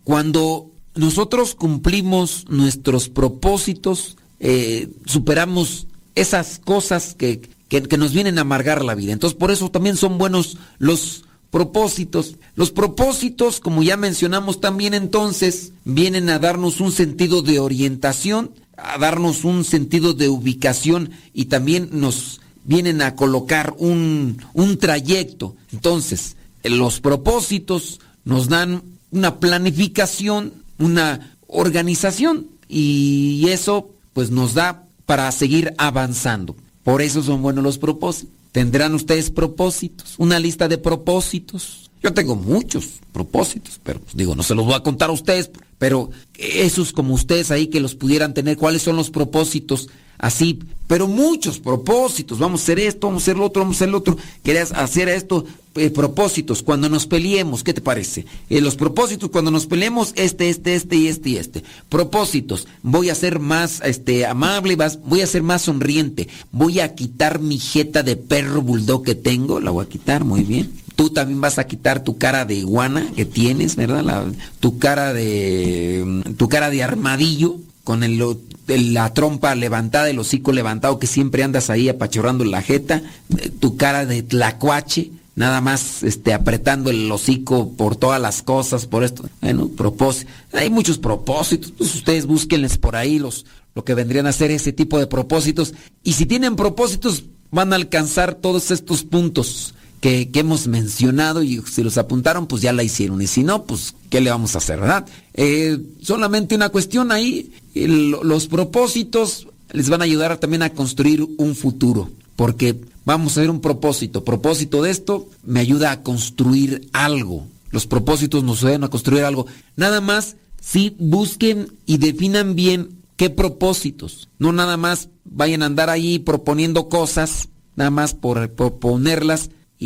cuando 0.05 0.71
nosotros 0.95 1.55
cumplimos 1.57 2.47
nuestros 2.49 3.09
propósitos, 3.09 4.17
eh, 4.39 4.89
superamos 5.05 5.89
esas 6.15 6.61
cosas 6.65 7.15
que, 7.15 7.41
que, 7.69 7.99
nos 7.99 8.13
vienen 8.13 8.39
a 8.39 8.43
amargar 8.43 8.85
la 8.85 8.95
vida. 8.95 9.13
Entonces, 9.13 9.37
por 9.37 9.51
eso 9.51 9.71
también 9.71 9.97
son 9.97 10.17
buenos 10.17 10.59
los 10.79 11.25
propósitos. 11.55 12.35
Los 12.57 12.73
propósitos, 12.73 13.61
como 13.61 13.85
ya 13.85 13.97
mencionamos 13.97 14.61
también 14.61 14.93
entonces, 14.93 15.71
vienen 15.85 16.29
a 16.29 16.41
darnos 16.41 16.81
un 16.81 16.91
sentido 16.91 17.43
de 17.43 17.61
orientación, 17.61 18.51
a 18.77 18.99
darnos 18.99 19.45
un 19.45 19.63
sentido 19.63 20.15
de 20.15 20.29
ubicación 20.29 21.13
y 21.33 21.45
también 21.45 21.91
nos 21.93 22.41
vienen 22.65 23.03
a 23.03 23.15
colocar 23.15 23.73
un, 23.79 24.39
un 24.53 24.79
trayecto. 24.79 25.55
Entonces, 25.73 26.35
los 26.65 26.99
propósitos 26.99 28.01
nos 28.25 28.49
dan 28.49 28.83
una 29.13 29.39
planificación, 29.39 30.55
una 30.81 31.37
organización 31.47 32.49
y 32.69 33.47
eso 33.51 33.91
pues 34.13 34.33
nos 34.33 34.55
da 34.55 34.89
para 35.07 35.31
seguir 35.31 35.73
avanzando. 35.79 36.57
Por 36.83 37.01
eso 37.01 37.23
son 37.23 37.43
buenos 37.43 37.63
los 37.63 37.79
propósitos. 37.79 38.35
Tendrán 38.55 38.95
ustedes 38.95 39.33
propósitos, 39.33 40.15
una 40.17 40.39
lista 40.39 40.69
de 40.69 40.79
propósitos. 40.79 41.84
Yo 42.05 42.13
tengo 42.13 42.37
muchos 42.37 43.01
propósitos, 43.15 43.81
pero 43.83 43.99
pues, 43.99 44.15
digo, 44.15 44.35
no 44.35 44.43
se 44.43 44.55
los 44.55 44.67
voy 44.67 44.75
a 44.75 44.81
contar 44.81 45.09
a 45.09 45.15
ustedes, 45.15 45.51
pero 45.79 46.11
esos 46.37 46.93
como 46.93 47.15
ustedes 47.15 47.51
ahí 47.51 47.69
que 47.69 47.81
los 47.81 47.95
pudieran 47.95 48.35
tener, 48.35 48.59
¿cuáles 48.59 48.83
son 48.83 48.97
los 48.97 49.09
propósitos 49.09 49.89
así, 50.19 50.59
pero 50.87 51.09
muchos 51.09 51.61
propósitos, 51.61 52.39
vamos 52.39 52.61
a 52.61 52.65
hacer 52.65 52.79
esto, 52.79 53.07
vamos 53.07 53.23
a 53.23 53.25
hacer 53.25 53.39
lo 53.39 53.47
otro, 53.47 53.63
vamos 53.63 53.77
a 53.77 53.79
hacer 53.79 53.89
lo 53.89 53.99
otro, 53.99 54.19
querías 54.43 54.73
hacer 54.73 55.09
esto, 55.09 55.47
eh, 55.77 55.89
propósitos, 55.89 56.63
cuando 56.63 56.91
nos 56.91 57.07
peleemos, 57.07 57.65
¿qué 57.65 57.73
te 57.73 57.81
parece? 57.81 58.27
Eh, 58.51 58.61
los 58.61 58.77
propósitos, 58.77 59.31
cuando 59.31 59.51
nos 59.51 59.65
peleemos, 59.65 60.13
este, 60.17 60.51
este, 60.51 60.75
este 60.75 60.97
y 60.97 61.09
este 61.09 61.31
y 61.31 61.37
este. 61.39 61.65
Propósitos, 61.89 62.69
voy 62.83 63.09
a 63.09 63.15
ser 63.15 63.41
más 63.41 63.81
este, 63.83 64.27
amable, 64.27 64.77
voy 65.05 65.23
a 65.23 65.27
ser 65.27 65.43
más 65.43 65.63
sonriente, 65.63 66.29
voy 66.53 66.81
a 66.81 66.95
quitar 66.95 67.41
mi 67.41 67.59
jeta 67.59 68.03
de 68.03 68.17
perro 68.17 68.61
bulldog 68.61 69.05
que 69.05 69.15
tengo, 69.15 69.59
la 69.59 69.71
voy 69.71 69.87
a 69.87 69.89
quitar, 69.89 70.25
muy 70.25 70.43
bien. 70.43 70.84
Tú 70.97 71.11
también 71.11 71.41
vas 71.41 71.59
a 71.59 71.67
quitar 71.67 72.05
tu 72.05 72.19
cara 72.19 72.45
de 72.45 72.55
iguana 72.55 73.07
que 73.17 73.25
tienes, 73.25 73.77
¿verdad? 73.77 74.27
tu 74.61 74.79
cara 74.79 75.13
de 75.13 76.23
tu 76.37 76.49
cara 76.49 76.71
de 76.71 76.83
armadillo 76.83 77.59
con 77.85 78.03
el, 78.03 78.23
la 78.67 79.13
trompa 79.13 79.55
levantada, 79.55 80.09
el 80.09 80.19
hocico 80.19 80.53
levantado, 80.53 80.99
que 80.99 81.07
siempre 81.07 81.43
andas 81.43 81.69
ahí 81.69 81.89
apachorrando 81.89 82.45
la 82.45 82.63
jeta, 82.63 83.03
eh, 83.39 83.51
tu 83.51 83.77
cara 83.77 84.07
de 84.07 84.23
tlacuache, 84.23 85.11
nada 85.37 85.61
más 85.61 86.03
este, 86.03 86.33
apretando 86.33 86.91
el 86.91 87.11
hocico 87.13 87.73
por 87.73 87.97
todas 87.97 88.21
las 88.21 88.43
cosas, 88.43 88.87
por 88.87 89.05
esto. 89.05 89.29
Bueno, 89.43 89.69
propósito. 89.69 90.31
Hay 90.53 90.71
muchos 90.71 90.99
propósitos, 90.99 91.73
pues 91.77 91.95
ustedes 91.95 92.27
búsquenles 92.27 92.79
por 92.79 92.97
ahí 92.97 93.19
los, 93.19 93.45
lo 93.75 93.85
que 93.85 93.95
vendrían 93.95 94.27
a 94.27 94.33
ser 94.33 94.51
ese 94.51 94.73
tipo 94.73 94.99
de 94.99 95.07
propósitos. 95.07 95.75
Y 96.03 96.15
si 96.15 96.25
tienen 96.25 96.57
propósitos, 96.57 97.25
van 97.51 97.73
a 97.73 97.77
alcanzar 97.77 98.35
todos 98.35 98.71
estos 98.71 99.05
puntos 99.05 99.75
que, 100.05 100.29
hemos 100.35 100.67
mencionado 100.67 101.43
y 101.43 101.63
si 101.63 101.83
los 101.83 101.97
apuntaron, 101.97 102.47
pues 102.47 102.61
ya 102.61 102.75
la 102.75 102.83
hicieron. 102.83 103.23
Y 103.23 103.27
si 103.27 103.43
no, 103.43 103.65
pues, 103.65 103.95
¿qué 104.11 104.21
le 104.21 104.29
vamos 104.29 104.55
a 104.55 104.59
hacer, 104.59 104.79
verdad? 104.79 105.07
Eh, 105.33 105.79
solamente 106.03 106.55
una 106.55 106.69
cuestión 106.69 107.11
ahí, 107.11 107.53
los 107.75 108.47
propósitos 108.49 109.49
les 109.73 109.89
van 109.89 110.03
a 110.03 110.05
ayudar 110.05 110.37
también 110.37 110.63
a 110.63 110.75
construir 110.75 111.27
un 111.39 111.55
futuro, 111.55 112.11
porque 112.37 112.79
vamos 113.07 113.29
a 113.35 113.41
hacer 113.41 113.51
un 113.51 113.63
propósito. 113.63 114.25
Propósito 114.25 114.83
de 114.83 114.91
esto 114.91 115.31
me 115.43 115.61
ayuda 115.61 115.91
a 115.91 116.03
construir 116.03 116.87
algo. 116.93 117.47
Los 117.71 117.87
propósitos 117.87 118.45
nos 118.45 118.63
ayudan 118.63 118.85
a 118.85 118.91
construir 118.91 119.25
algo. 119.25 119.47
Nada 119.75 120.03
más 120.03 120.37
si 120.61 120.95
busquen 120.99 121.73
y 121.87 121.97
definan 121.97 122.55
bien 122.55 122.91
qué 123.17 123.31
propósitos. 123.31 124.29
No 124.39 124.53
nada 124.53 124.77
más 124.77 125.09
vayan 125.25 125.63
a 125.63 125.67
andar 125.67 125.89
ahí 125.89 126.19
proponiendo 126.19 126.91
cosas, 126.91 127.49
nada 127.75 127.91
más 127.91 128.13
por, 128.13 128.51
por 128.51 128.79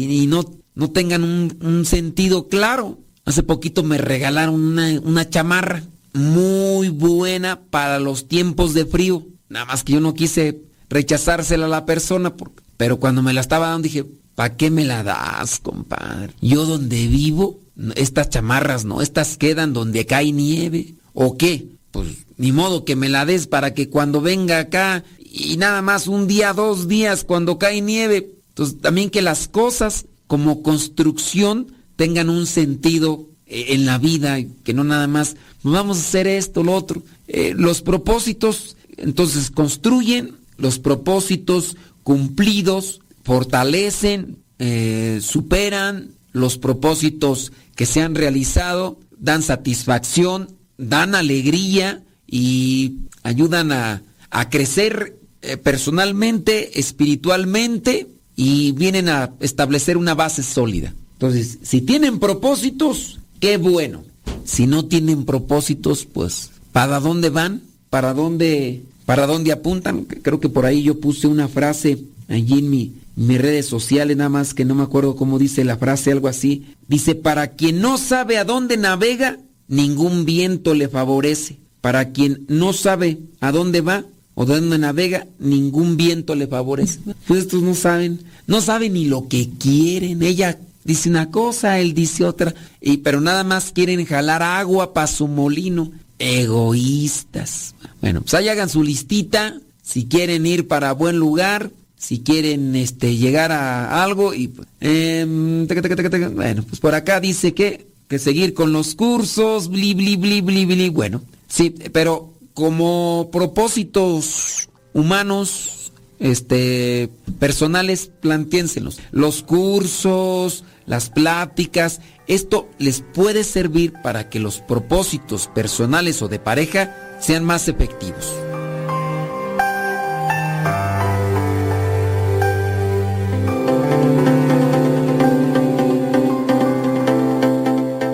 y, 0.04 0.26
no, 0.26 0.44
no 0.74 0.90
tengan 0.90 1.24
un, 1.24 1.84
sentido 1.84 2.48
claro. 2.48 2.98
Hace 3.24 3.42
poquito 3.42 3.82
me 3.82 3.98
regalaron 3.98 4.54
una, 4.54 5.00
una 5.00 5.28
chamarra 5.28 5.82
muy 6.14 6.88
buena 6.88 7.60
para 7.70 7.98
los 7.98 8.28
tiempos 8.28 8.74
de 8.74 8.86
frío. 8.86 9.26
Nada 9.48 9.66
más 9.66 9.84
que 9.84 9.94
yo 9.94 10.00
no 10.00 10.14
quise 10.14 10.62
rechazársela 10.88 11.66
a 11.66 11.68
la 11.68 11.86
persona, 11.86 12.34
pero 12.76 12.98
cuando 12.98 13.22
me 13.22 13.32
la 13.32 13.40
estaba 13.40 13.68
dando 13.68 13.84
dije, 13.84 14.06
¿para 14.34 14.56
qué 14.56 14.70
me 14.70 14.84
la 14.84 15.02
das, 15.02 15.58
compadre? 15.58 16.32
Yo 16.40 16.64
donde 16.64 17.06
vivo, 17.06 17.60
estas 17.96 18.30
chamarras 18.30 18.84
no, 18.84 19.02
estas 19.02 19.36
quedan 19.36 19.72
donde 19.72 20.06
cae 20.06 20.32
nieve. 20.32 20.94
¿O 21.12 21.36
qué? 21.36 21.66
Pues 21.90 22.08
ni 22.36 22.52
modo 22.52 22.84
que 22.84 22.96
me 22.96 23.08
la 23.08 23.26
des 23.26 23.46
para 23.46 23.74
que 23.74 23.88
cuando 23.88 24.20
venga 24.20 24.58
acá 24.58 25.04
y 25.18 25.56
nada 25.56 25.82
más 25.82 26.06
un 26.06 26.26
día, 26.26 26.52
dos 26.52 26.88
días, 26.88 27.24
cuando 27.24 27.58
cae 27.58 27.80
nieve, 27.80 28.37
entonces 28.58 28.80
también 28.80 29.08
que 29.08 29.22
las 29.22 29.46
cosas 29.46 30.06
como 30.26 30.64
construcción 30.64 31.68
tengan 31.94 32.28
un 32.28 32.44
sentido 32.44 33.28
eh, 33.46 33.66
en 33.68 33.86
la 33.86 33.98
vida, 33.98 34.36
que 34.64 34.74
no 34.74 34.82
nada 34.82 35.06
más 35.06 35.36
vamos 35.62 35.98
a 35.98 36.00
hacer 36.00 36.26
esto, 36.26 36.64
lo 36.64 36.74
otro. 36.74 37.04
Eh, 37.28 37.54
los 37.56 37.82
propósitos, 37.82 38.76
entonces 38.96 39.52
construyen 39.52 40.34
los 40.56 40.80
propósitos 40.80 41.76
cumplidos, 42.02 43.00
fortalecen, 43.22 44.38
eh, 44.58 45.20
superan 45.22 46.10
los 46.32 46.58
propósitos 46.58 47.52
que 47.76 47.86
se 47.86 48.02
han 48.02 48.16
realizado, 48.16 48.98
dan 49.18 49.44
satisfacción, 49.44 50.56
dan 50.78 51.14
alegría 51.14 52.02
y 52.26 52.96
ayudan 53.22 53.70
a, 53.70 54.02
crecer 54.50 55.16
eh, 55.42 55.56
personalmente, 55.56 56.80
espiritualmente 56.80 58.17
y 58.40 58.70
vienen 58.70 59.08
a 59.08 59.32
establecer 59.40 59.96
una 59.96 60.14
base 60.14 60.44
sólida. 60.44 60.94
Entonces, 61.14 61.58
si 61.62 61.80
tienen 61.80 62.20
propósitos, 62.20 63.18
qué 63.40 63.56
bueno. 63.56 64.04
Si 64.44 64.68
no 64.68 64.84
tienen 64.84 65.24
propósitos, 65.24 66.04
pues, 66.04 66.52
¿para 66.70 67.00
dónde 67.00 67.30
van? 67.30 67.62
¿Para 67.90 68.14
dónde, 68.14 68.84
para 69.06 69.26
dónde 69.26 69.50
apuntan? 69.50 70.04
Creo 70.04 70.38
que 70.38 70.48
por 70.48 70.66
ahí 70.66 70.84
yo 70.84 71.00
puse 71.00 71.26
una 71.26 71.48
frase 71.48 71.98
allí 72.28 72.60
en 72.60 72.70
mi, 72.70 72.92
mis 73.16 73.40
redes 73.40 73.66
sociales, 73.66 74.16
nada 74.16 74.30
más 74.30 74.54
que 74.54 74.64
no 74.64 74.76
me 74.76 74.84
acuerdo 74.84 75.16
cómo 75.16 75.40
dice 75.40 75.64
la 75.64 75.76
frase, 75.76 76.12
algo 76.12 76.28
así. 76.28 76.76
Dice, 76.86 77.16
para 77.16 77.48
quien 77.48 77.80
no 77.80 77.98
sabe 77.98 78.38
a 78.38 78.44
dónde 78.44 78.76
navega, 78.76 79.38
ningún 79.66 80.24
viento 80.24 80.74
le 80.74 80.88
favorece. 80.88 81.58
Para 81.80 82.12
quien 82.12 82.44
no 82.46 82.72
sabe 82.72 83.18
a 83.40 83.50
dónde 83.50 83.80
va 83.80 84.04
o 84.40 84.46
dónde 84.46 84.78
navega, 84.78 85.26
ningún 85.40 85.96
viento 85.96 86.36
le 86.36 86.46
favorece. 86.46 87.00
Pues 87.26 87.40
estos 87.40 87.60
no 87.60 87.74
saben, 87.74 88.20
no 88.46 88.60
saben 88.60 88.92
ni 88.92 89.04
lo 89.04 89.26
que 89.26 89.50
quieren. 89.58 90.22
Ella 90.22 90.60
dice 90.84 91.10
una 91.10 91.32
cosa, 91.32 91.80
él 91.80 91.92
dice 91.92 92.24
otra, 92.24 92.54
y, 92.80 92.98
pero 92.98 93.20
nada 93.20 93.42
más 93.42 93.72
quieren 93.72 94.04
jalar 94.06 94.44
agua 94.44 94.94
para 94.94 95.08
su 95.08 95.26
molino. 95.26 95.90
Egoístas. 96.20 97.74
Bueno, 98.00 98.20
pues 98.20 98.32
ahí 98.34 98.48
hagan 98.48 98.68
su 98.68 98.84
listita, 98.84 99.58
si 99.82 100.04
quieren 100.06 100.46
ir 100.46 100.68
para 100.68 100.92
buen 100.92 101.18
lugar, 101.18 101.72
si 101.96 102.20
quieren 102.20 102.76
este, 102.76 103.16
llegar 103.16 103.50
a 103.50 104.04
algo 104.04 104.34
y 104.34 104.52
em, 104.80 105.66
bueno, 105.66 106.62
pues 106.62 106.78
por 106.78 106.94
acá 106.94 107.18
dice 107.18 107.54
que, 107.54 107.88
que 108.06 108.20
seguir 108.20 108.54
con 108.54 108.72
los 108.72 108.94
cursos, 108.94 109.68
bli, 109.68 109.94
bli, 109.94 110.14
bli, 110.16 110.42
bli, 110.42 110.64
bli, 110.64 110.88
bueno, 110.90 111.22
sí, 111.48 111.74
pero 111.92 112.37
como 112.58 113.28
propósitos 113.30 114.68
humanos, 114.92 115.92
este, 116.18 117.08
personales, 117.38 118.10
plantéenselos. 118.20 118.98
Los 119.12 119.44
cursos, 119.44 120.64
las 120.84 121.08
pláticas, 121.08 122.00
esto 122.26 122.68
les 122.80 123.04
puede 123.14 123.44
servir 123.44 123.92
para 124.02 124.28
que 124.28 124.40
los 124.40 124.58
propósitos 124.58 125.46
personales 125.46 126.20
o 126.20 126.26
de 126.26 126.40
pareja 126.40 127.16
sean 127.20 127.44
más 127.44 127.68
efectivos. 127.68 128.26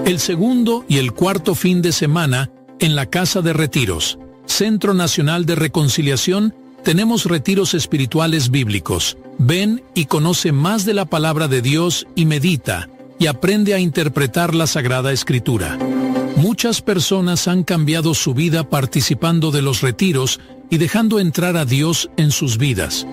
el 0.04 0.20
segundo 0.20 0.84
y 0.86 0.98
el 0.98 1.12
cuarto 1.12 1.56
fin 1.56 1.82
de 1.82 1.90
semana 1.90 2.52
en 2.78 2.94
la 2.94 3.06
Casa 3.06 3.40
de 3.40 3.52
Retiros, 3.52 4.18
Centro 4.46 4.94
Nacional 4.94 5.46
de 5.46 5.54
Reconciliación, 5.54 6.54
tenemos 6.82 7.24
retiros 7.24 7.74
espirituales 7.74 8.50
bíblicos. 8.50 9.16
Ven 9.38 9.82
y 9.94 10.04
conoce 10.06 10.52
más 10.52 10.84
de 10.84 10.94
la 10.94 11.06
palabra 11.06 11.48
de 11.48 11.62
Dios 11.62 12.06
y 12.14 12.26
medita 12.26 12.88
y 13.18 13.26
aprende 13.26 13.74
a 13.74 13.78
interpretar 13.78 14.54
la 14.54 14.66
Sagrada 14.66 15.12
Escritura. 15.12 15.78
Muchas 16.36 16.82
personas 16.82 17.48
han 17.48 17.64
cambiado 17.64 18.14
su 18.14 18.34
vida 18.34 18.68
participando 18.68 19.50
de 19.50 19.62
los 19.62 19.80
retiros 19.80 20.40
y 20.70 20.78
dejando 20.78 21.20
entrar 21.20 21.56
a 21.56 21.64
Dios 21.64 22.10
en 22.16 22.30
sus 22.30 22.58
vidas. 22.58 23.06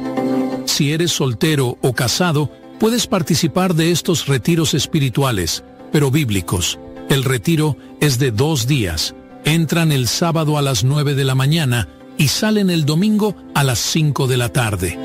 Si 0.65 0.91
eres 0.91 1.11
soltero 1.11 1.77
o 1.82 1.93
casado, 1.93 2.51
puedes 2.79 3.07
participar 3.07 3.73
de 3.73 3.91
estos 3.91 4.27
retiros 4.27 4.73
espirituales, 4.73 5.63
pero 5.91 6.11
bíblicos 6.11 6.79
el 7.11 7.25
retiro 7.25 7.75
es 7.99 8.19
de 8.19 8.32
dos 8.32 8.67
días. 8.67 9.13
Entran 9.45 9.91
el 9.91 10.07
sábado 10.07 10.57
a 10.57 10.61
las 10.61 10.83
9 10.83 11.15
de 11.15 11.23
la 11.23 11.33
mañana 11.35 11.87
y 12.17 12.27
salen 12.27 12.69
el 12.69 12.85
domingo 12.85 13.35
a 13.55 13.63
las 13.63 13.79
5 13.79 14.27
de 14.27 14.37
la 14.37 14.49
tarde. 14.49 14.99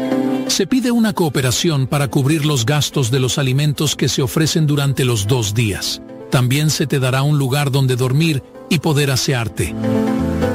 Se 0.48 0.66
pide 0.66 0.90
una 0.90 1.14
cooperación 1.14 1.86
para 1.86 2.08
cubrir 2.08 2.44
los 2.44 2.66
gastos 2.66 3.10
de 3.10 3.18
los 3.18 3.38
alimentos 3.38 3.96
que 3.96 4.08
se 4.08 4.22
ofrecen 4.22 4.66
durante 4.66 5.04
los 5.04 5.26
dos 5.26 5.54
días. 5.54 6.02
También 6.30 6.70
se 6.70 6.86
te 6.86 7.00
dará 7.00 7.22
un 7.22 7.38
lugar 7.38 7.70
donde 7.70 7.96
dormir 7.96 8.42
y 8.68 8.78
poder 8.78 9.10
asearte. 9.10 9.74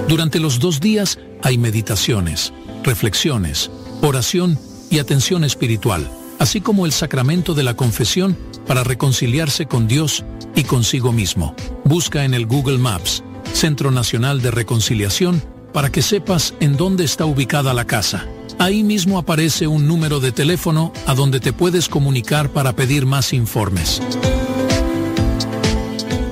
Durante 0.07 0.39
los 0.39 0.59
dos 0.59 0.79
días 0.79 1.17
hay 1.41 1.57
meditaciones, 1.57 2.53
reflexiones, 2.83 3.71
oración 4.01 4.59
y 4.91 4.99
atención 4.99 5.43
espiritual, 5.43 6.07
así 6.37 6.61
como 6.61 6.85
el 6.85 6.91
sacramento 6.91 7.55
de 7.55 7.63
la 7.63 7.73
confesión 7.73 8.37
para 8.67 8.83
reconciliarse 8.83 9.65
con 9.65 9.87
Dios 9.87 10.23
y 10.55 10.65
consigo 10.65 11.11
mismo. 11.11 11.55
Busca 11.83 12.25
en 12.25 12.35
el 12.35 12.45
Google 12.45 12.77
Maps 12.77 13.23
Centro 13.53 13.91
Nacional 13.91 14.41
de 14.41 14.51
Reconciliación 14.51 15.43
para 15.73 15.91
que 15.91 16.01
sepas 16.01 16.53
en 16.59 16.77
dónde 16.77 17.03
está 17.03 17.25
ubicada 17.25 17.73
la 17.73 17.85
casa. 17.85 18.27
Ahí 18.59 18.83
mismo 18.83 19.17
aparece 19.17 19.67
un 19.67 19.87
número 19.87 20.19
de 20.19 20.31
teléfono 20.31 20.93
a 21.05 21.15
donde 21.15 21.39
te 21.39 21.53
puedes 21.53 21.89
comunicar 21.89 22.49
para 22.49 22.75
pedir 22.75 23.05
más 23.05 23.33
informes. 23.33 24.01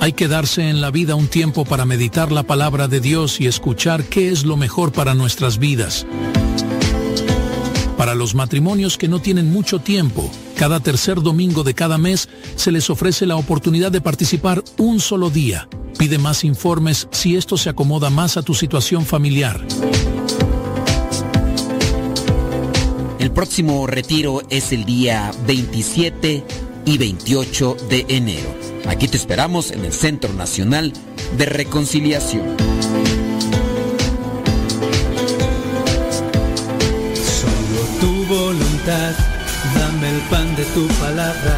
Hay 0.02 0.14
que 0.14 0.28
darse 0.28 0.70
en 0.70 0.80
la 0.80 0.92
vida 0.92 1.16
un 1.16 1.28
tiempo 1.28 1.66
para 1.66 1.86
meditar 1.86 2.32
la 2.32 2.44
palabra 2.44 2.88
de 2.88 3.02
Dios 3.02 3.42
y 3.42 3.48
escuchar 3.48 4.06
qué 4.06 4.30
es 4.30 4.46
lo 4.46 4.58
mejor 4.58 4.92
para 4.92 5.14
nuestras 5.14 5.58
vidas. 5.58 6.06
Para 7.98 8.16
los 8.16 8.34
matrimonios 8.34 8.98
que 8.98 9.10
no 9.10 9.20
tienen 9.20 9.52
mucho 9.52 9.80
tiempo, 9.80 10.32
cada 10.60 10.82
tercer 10.82 11.22
domingo 11.22 11.64
de 11.64 11.74
cada 11.74 11.98
mes 11.98 12.28
se 12.58 12.74
les 12.74 12.90
ofrece 12.90 13.26
la 13.26 13.38
oportunidad 13.38 13.94
de 13.94 14.02
participar 14.02 14.62
un 14.78 15.00
solo 15.00 15.30
día. 15.30 15.70
Pide 15.98 16.18
más 16.18 16.44
informes 16.44 17.08
si 17.12 17.38
esto 17.38 17.56
se 17.56 17.70
acomoda 17.70 18.10
más 18.10 18.36
a 18.36 18.42
tu 18.42 18.54
situación 18.54 19.06
familiar. 19.06 19.66
El 23.20 23.32
próximo 23.32 23.88
retiro 23.88 24.42
es 24.50 24.74
el 24.74 24.84
día 24.84 25.32
27 25.48 26.44
y 26.84 26.98
28 26.98 27.78
de 27.90 28.06
enero. 28.10 28.54
Aquí 28.86 29.08
te 29.08 29.16
esperamos 29.16 29.72
en 29.72 29.86
el 29.86 29.94
Centro 29.94 30.34
Nacional 30.34 30.92
de 31.38 31.46
Reconciliación. 31.46 32.58
Dame 39.80 40.10
el 40.10 40.22
pan 40.30 40.56
de 40.56 40.66
tu 40.76 40.88
palabra 41.00 41.56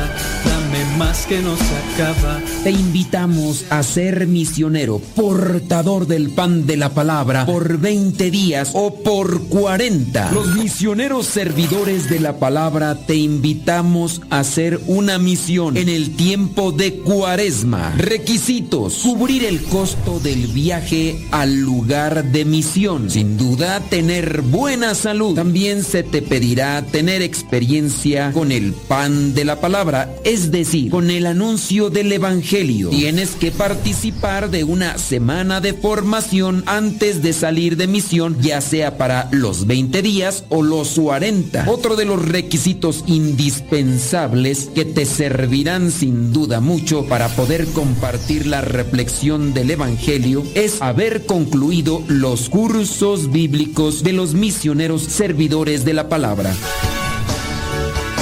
más 1.01 1.25
que 1.25 1.41
nos 1.41 1.59
acaba. 1.59 2.39
Te 2.63 2.69
invitamos 2.69 3.65
a 3.71 3.81
ser 3.81 4.27
misionero, 4.27 5.01
portador 5.15 6.05
del 6.05 6.29
pan 6.29 6.67
de 6.67 6.77
la 6.77 6.89
palabra, 6.89 7.47
por 7.47 7.79
20 7.79 8.29
días 8.29 8.69
o 8.75 8.93
por 8.93 9.47
40. 9.47 10.31
Los 10.31 10.53
misioneros 10.53 11.25
servidores 11.25 12.07
de 12.07 12.19
la 12.19 12.37
palabra 12.37 12.93
te 13.07 13.15
invitamos 13.15 14.21
a 14.29 14.41
hacer 14.41 14.79
una 14.85 15.17
misión 15.17 15.75
en 15.75 15.89
el 15.89 16.15
tiempo 16.15 16.71
de 16.71 16.93
cuaresma. 16.93 17.95
Requisitos. 17.97 18.99
Cubrir 19.01 19.45
el 19.45 19.63
costo 19.63 20.19
del 20.19 20.45
viaje 20.49 21.25
al 21.31 21.61
lugar 21.61 22.25
de 22.25 22.45
misión. 22.45 23.09
Sin 23.09 23.37
duda, 23.37 23.79
tener 23.89 24.43
buena 24.43 24.93
salud. 24.93 25.33
También 25.33 25.83
se 25.83 26.03
te 26.03 26.21
pedirá 26.21 26.85
tener 26.85 27.23
experiencia 27.23 28.31
con 28.33 28.51
el 28.51 28.73
pan 28.73 29.33
de 29.33 29.45
la 29.45 29.59
palabra. 29.59 30.13
es 30.23 30.51
decir, 30.51 30.90
con 30.91 31.09
el 31.09 31.25
anuncio 31.25 31.89
del 31.89 32.11
Evangelio. 32.11 32.89
Tienes 32.89 33.31
que 33.31 33.49
participar 33.49 34.51
de 34.51 34.63
una 34.63 34.97
semana 34.97 35.61
de 35.61 35.73
formación 35.73 36.63
antes 36.67 37.23
de 37.23 37.33
salir 37.33 37.77
de 37.77 37.87
misión, 37.87 38.37
ya 38.41 38.61
sea 38.61 38.97
para 38.97 39.29
los 39.31 39.65
20 39.65 40.01
días 40.01 40.43
o 40.49 40.61
los 40.61 40.99
40. 40.99 41.65
Otro 41.67 41.95
de 41.95 42.05
los 42.05 42.23
requisitos 42.23 43.03
indispensables 43.07 44.69
que 44.75 44.85
te 44.85 45.05
servirán 45.05 45.91
sin 45.91 46.33
duda 46.33 46.59
mucho 46.59 47.05
para 47.05 47.29
poder 47.29 47.65
compartir 47.67 48.45
la 48.45 48.61
reflexión 48.61 49.53
del 49.53 49.71
Evangelio 49.71 50.43
es 50.53 50.81
haber 50.81 51.25
concluido 51.25 52.03
los 52.07 52.49
cursos 52.49 53.31
bíblicos 53.31 54.03
de 54.03 54.11
los 54.11 54.33
misioneros 54.33 55.03
servidores 55.03 55.85
de 55.85 55.93
la 55.93 56.09
palabra. 56.09 56.53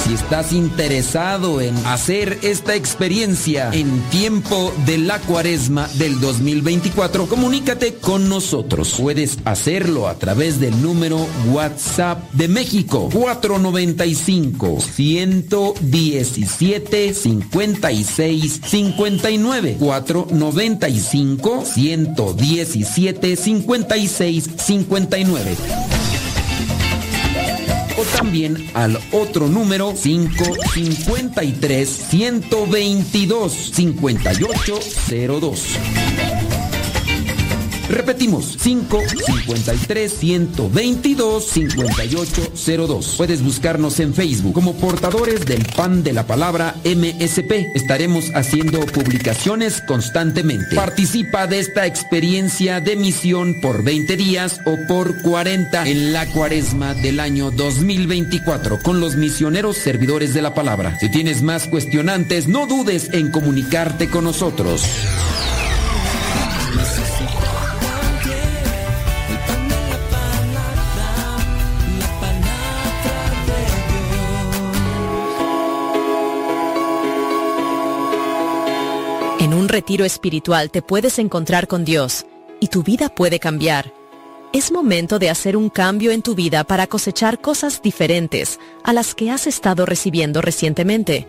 Si 0.04 0.14
estás 0.14 0.52
interesado 0.52 1.60
en 1.60 1.76
hacer 1.86 2.38
esta 2.42 2.74
experiencia 2.74 3.70
en 3.72 4.00
tiempo 4.10 4.72
de 4.86 4.98
la 4.98 5.20
cuaresma 5.20 5.86
del 5.94 6.18
2024, 6.20 7.26
comunícate 7.26 7.94
con 7.94 8.28
nosotros. 8.28 8.96
Puedes 8.98 9.38
hacerlo 9.44 10.08
a 10.08 10.14
través 10.14 10.58
del 10.58 10.82
número 10.82 11.24
WhatsApp 11.52 12.32
de 12.32 12.48
México 12.48 13.08
495 13.12 14.80
117 14.80 17.14
56 17.14 18.60
59 18.64 19.76
495 19.78 21.64
117 21.66 23.36
56 23.36 24.50
59 24.56 25.56
también 28.04 28.70
al 28.74 29.00
otro 29.12 29.48
número 29.48 29.94
553 29.94 31.88
122 31.88 33.52
5802. 33.72 36.29
Repetimos, 37.90 38.56
5 38.60 39.00
53 39.26 40.12
122 40.12 41.44
5802. 41.44 43.14
Puedes 43.16 43.42
buscarnos 43.42 43.98
en 43.98 44.14
Facebook 44.14 44.54
como 44.54 44.76
portadores 44.76 45.44
del 45.44 45.64
pan 45.64 46.04
de 46.04 46.12
la 46.12 46.24
palabra 46.24 46.76
MSP. 46.84 47.74
Estaremos 47.74 48.30
haciendo 48.34 48.78
publicaciones 48.86 49.80
constantemente. 49.80 50.76
Participa 50.76 51.48
de 51.48 51.58
esta 51.58 51.84
experiencia 51.84 52.80
de 52.80 52.94
misión 52.94 53.60
por 53.60 53.82
20 53.82 54.16
días 54.16 54.60
o 54.66 54.76
por 54.86 55.20
40 55.22 55.88
en 55.88 56.12
la 56.12 56.26
cuaresma 56.26 56.94
del 56.94 57.18
año 57.18 57.50
2024 57.50 58.78
con 58.82 59.00
los 59.00 59.16
misioneros 59.16 59.76
servidores 59.76 60.32
de 60.32 60.42
la 60.42 60.54
palabra. 60.54 60.96
Si 61.00 61.10
tienes 61.10 61.42
más 61.42 61.66
cuestionantes, 61.66 62.46
no 62.46 62.66
dudes 62.66 63.10
en 63.12 63.32
comunicarte 63.32 64.08
con 64.08 64.24
nosotros. 64.24 64.84
Retiro 79.70 80.04
espiritual 80.04 80.70
te 80.70 80.82
puedes 80.82 81.18
encontrar 81.18 81.68
con 81.68 81.84
Dios 81.84 82.26
y 82.60 82.68
tu 82.68 82.82
vida 82.82 83.08
puede 83.08 83.38
cambiar. 83.38 83.94
Es 84.52 84.72
momento 84.72 85.18
de 85.18 85.30
hacer 85.30 85.56
un 85.56 85.70
cambio 85.70 86.10
en 86.10 86.22
tu 86.22 86.34
vida 86.34 86.64
para 86.64 86.88
cosechar 86.88 87.40
cosas 87.40 87.80
diferentes 87.80 88.58
a 88.82 88.92
las 88.92 89.14
que 89.14 89.30
has 89.30 89.46
estado 89.46 89.86
recibiendo 89.86 90.42
recientemente. 90.42 91.28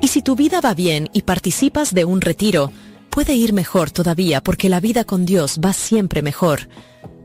Y 0.00 0.08
si 0.08 0.22
tu 0.22 0.36
vida 0.36 0.60
va 0.60 0.72
bien 0.72 1.10
y 1.12 1.22
participas 1.22 1.92
de 1.92 2.04
un 2.04 2.20
retiro, 2.20 2.72
puede 3.10 3.34
ir 3.34 3.52
mejor 3.52 3.90
todavía 3.90 4.40
porque 4.40 4.68
la 4.68 4.80
vida 4.80 5.04
con 5.04 5.26
Dios 5.26 5.58
va 5.62 5.72
siempre 5.72 6.22
mejor. 6.22 6.68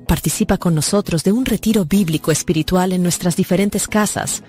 Participa 0.07 0.57
con 0.57 0.74
nosotros 0.74 1.24
de 1.24 1.32
un 1.32 1.45
retiro 1.45 1.86
bíblico 1.86 2.32
espiritual 2.32 2.91
en 2.91 3.03
nuestras 3.03 3.36
diferentes 3.36 3.88
casas. 3.88 4.43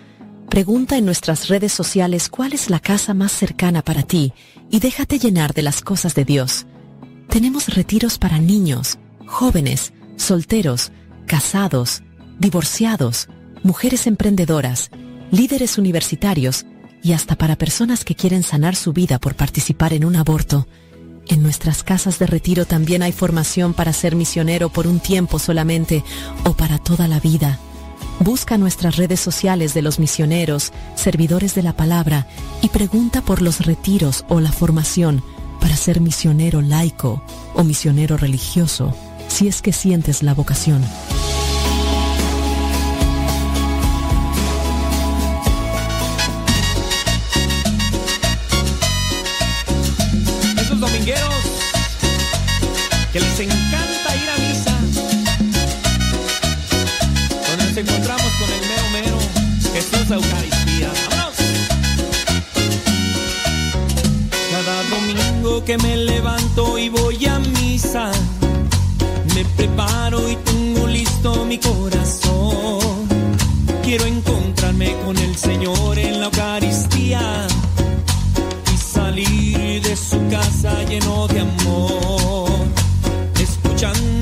Pregunta 0.49 0.97
en 0.97 1.05
nuestras 1.05 1.49
redes 1.49 1.73
sociales 1.73 2.29
cuál 2.31 2.55
es 2.55 2.71
la 2.71 2.81
casa 2.81 3.13
más 3.13 3.33
cercana 3.33 3.83
para 3.83 4.03
ti 4.03 4.33
y 4.71 4.81
déjate 4.81 5.19
llenar 5.19 5.55
de 5.55 5.63
las 5.63 5.81
cosas 5.81 6.15
de 6.15 6.25
Dios. 6.25 6.67
Tenemos 7.29 7.75
retiros 7.75 8.19
para 8.19 8.39
niños, 8.39 8.99
jóvenes, 9.27 9.93
solteros, 10.17 10.93
casados, 11.27 12.03
divorciados, 12.39 13.29
mujeres 13.63 14.07
emprendedoras, 14.07 14.91
líderes 15.31 15.79
universitarios 15.79 16.67
y 17.03 17.13
hasta 17.13 17.37
para 17.37 17.57
personas 17.57 18.05
que 18.05 18.15
quieren 18.15 18.43
sanar 18.43 18.77
su 18.77 18.93
vida 18.93 19.19
por 19.19 19.35
participar 19.35 19.93
en 19.93 20.05
un 20.05 20.17
aborto. 20.17 20.67
En 21.29 21.43
nuestras 21.43 21.83
casas 21.83 22.19
de 22.19 22.27
retiro 22.27 22.65
también 22.65 23.03
hay 23.03 23.13
formación 23.13 23.75
para 23.75 23.93
ser 23.93 24.15
misionero 24.15 24.69
por 24.69 24.87
un 24.87 25.01
tiempo 25.01 25.39
solamente 25.39 26.05
o 26.45 26.53
para 26.53 26.79
toda 26.79 27.09
la 27.09 27.19
vida. 27.19 27.59
Busca 28.21 28.57
nuestras 28.57 28.97
redes 28.97 29.21
sociales 29.21 29.75
de 29.75 29.83
los 29.83 29.99
misioneros, 29.99 30.73
servidores 30.95 31.55
de 31.55 31.63
la 31.63 31.75
palabra 31.75 32.27
y 32.63 32.69
pregunta 32.69 33.21
por 33.21 33.43
los 33.43 33.67
retiros 33.67 34.25
o 34.29 34.41
la 34.41 34.53
formación 34.53 35.23
para 35.61 35.77
ser 35.77 36.01
misionero 36.01 36.63
laico 36.63 37.23
o 37.55 37.63
misionero 37.63 38.17
religioso, 38.17 38.95
si 39.29 39.49
es 39.49 39.61
que 39.61 39.73
sientes 39.73 40.23
la 40.23 40.33
vocación. 40.33 40.83
Eucaristía. 60.15 60.91
Cada 64.53 64.83
domingo 64.85 65.65
que 65.65 65.77
me 65.79 65.97
levanto 65.97 66.79
y 66.79 66.89
voy 66.89 67.27
a 67.27 67.39
misa, 67.41 68.13
me 69.35 69.45
preparo 69.57 70.31
y 70.31 70.37
tengo 70.37 70.87
listo 70.87 71.45
mi 71.45 71.59
corazón. 71.59 73.09
Quiero 73.83 74.07
encontrarme 74.07 74.95
con 75.05 75.19
el 75.19 75.37
Señor 75.37 75.99
en 75.99 76.21
la 76.21 76.27
Eucaristía 76.27 77.47
y 78.73 78.77
salir 78.77 79.83
de 79.83 79.97
su 79.97 80.19
casa 80.29 80.85
lleno 80.85 81.27
de 81.27 81.41
amor. 81.41 82.51
Escuchando 83.41 84.16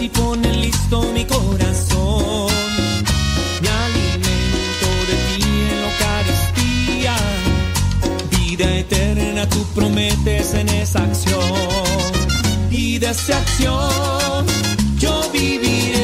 y 0.00 0.08
pone 0.08 0.50
listo 0.54 1.02
mi 1.12 1.24
corazón. 1.24 2.46
Me 3.60 3.68
alimento 3.68 4.88
de 5.08 5.16
ti 5.26 5.42
en 5.70 5.80
la 5.82 5.88
Eucaristía. 5.92 7.16
Vida 8.30 8.76
eterna 8.76 9.48
tú 9.48 9.62
prometes 9.74 10.54
en 10.54 10.68
esa 10.70 11.02
acción. 11.02 11.42
Y 12.70 12.98
de 12.98 13.10
esa 13.10 13.38
acción 13.38 14.46
yo 14.98 15.30
viviré. 15.32 15.99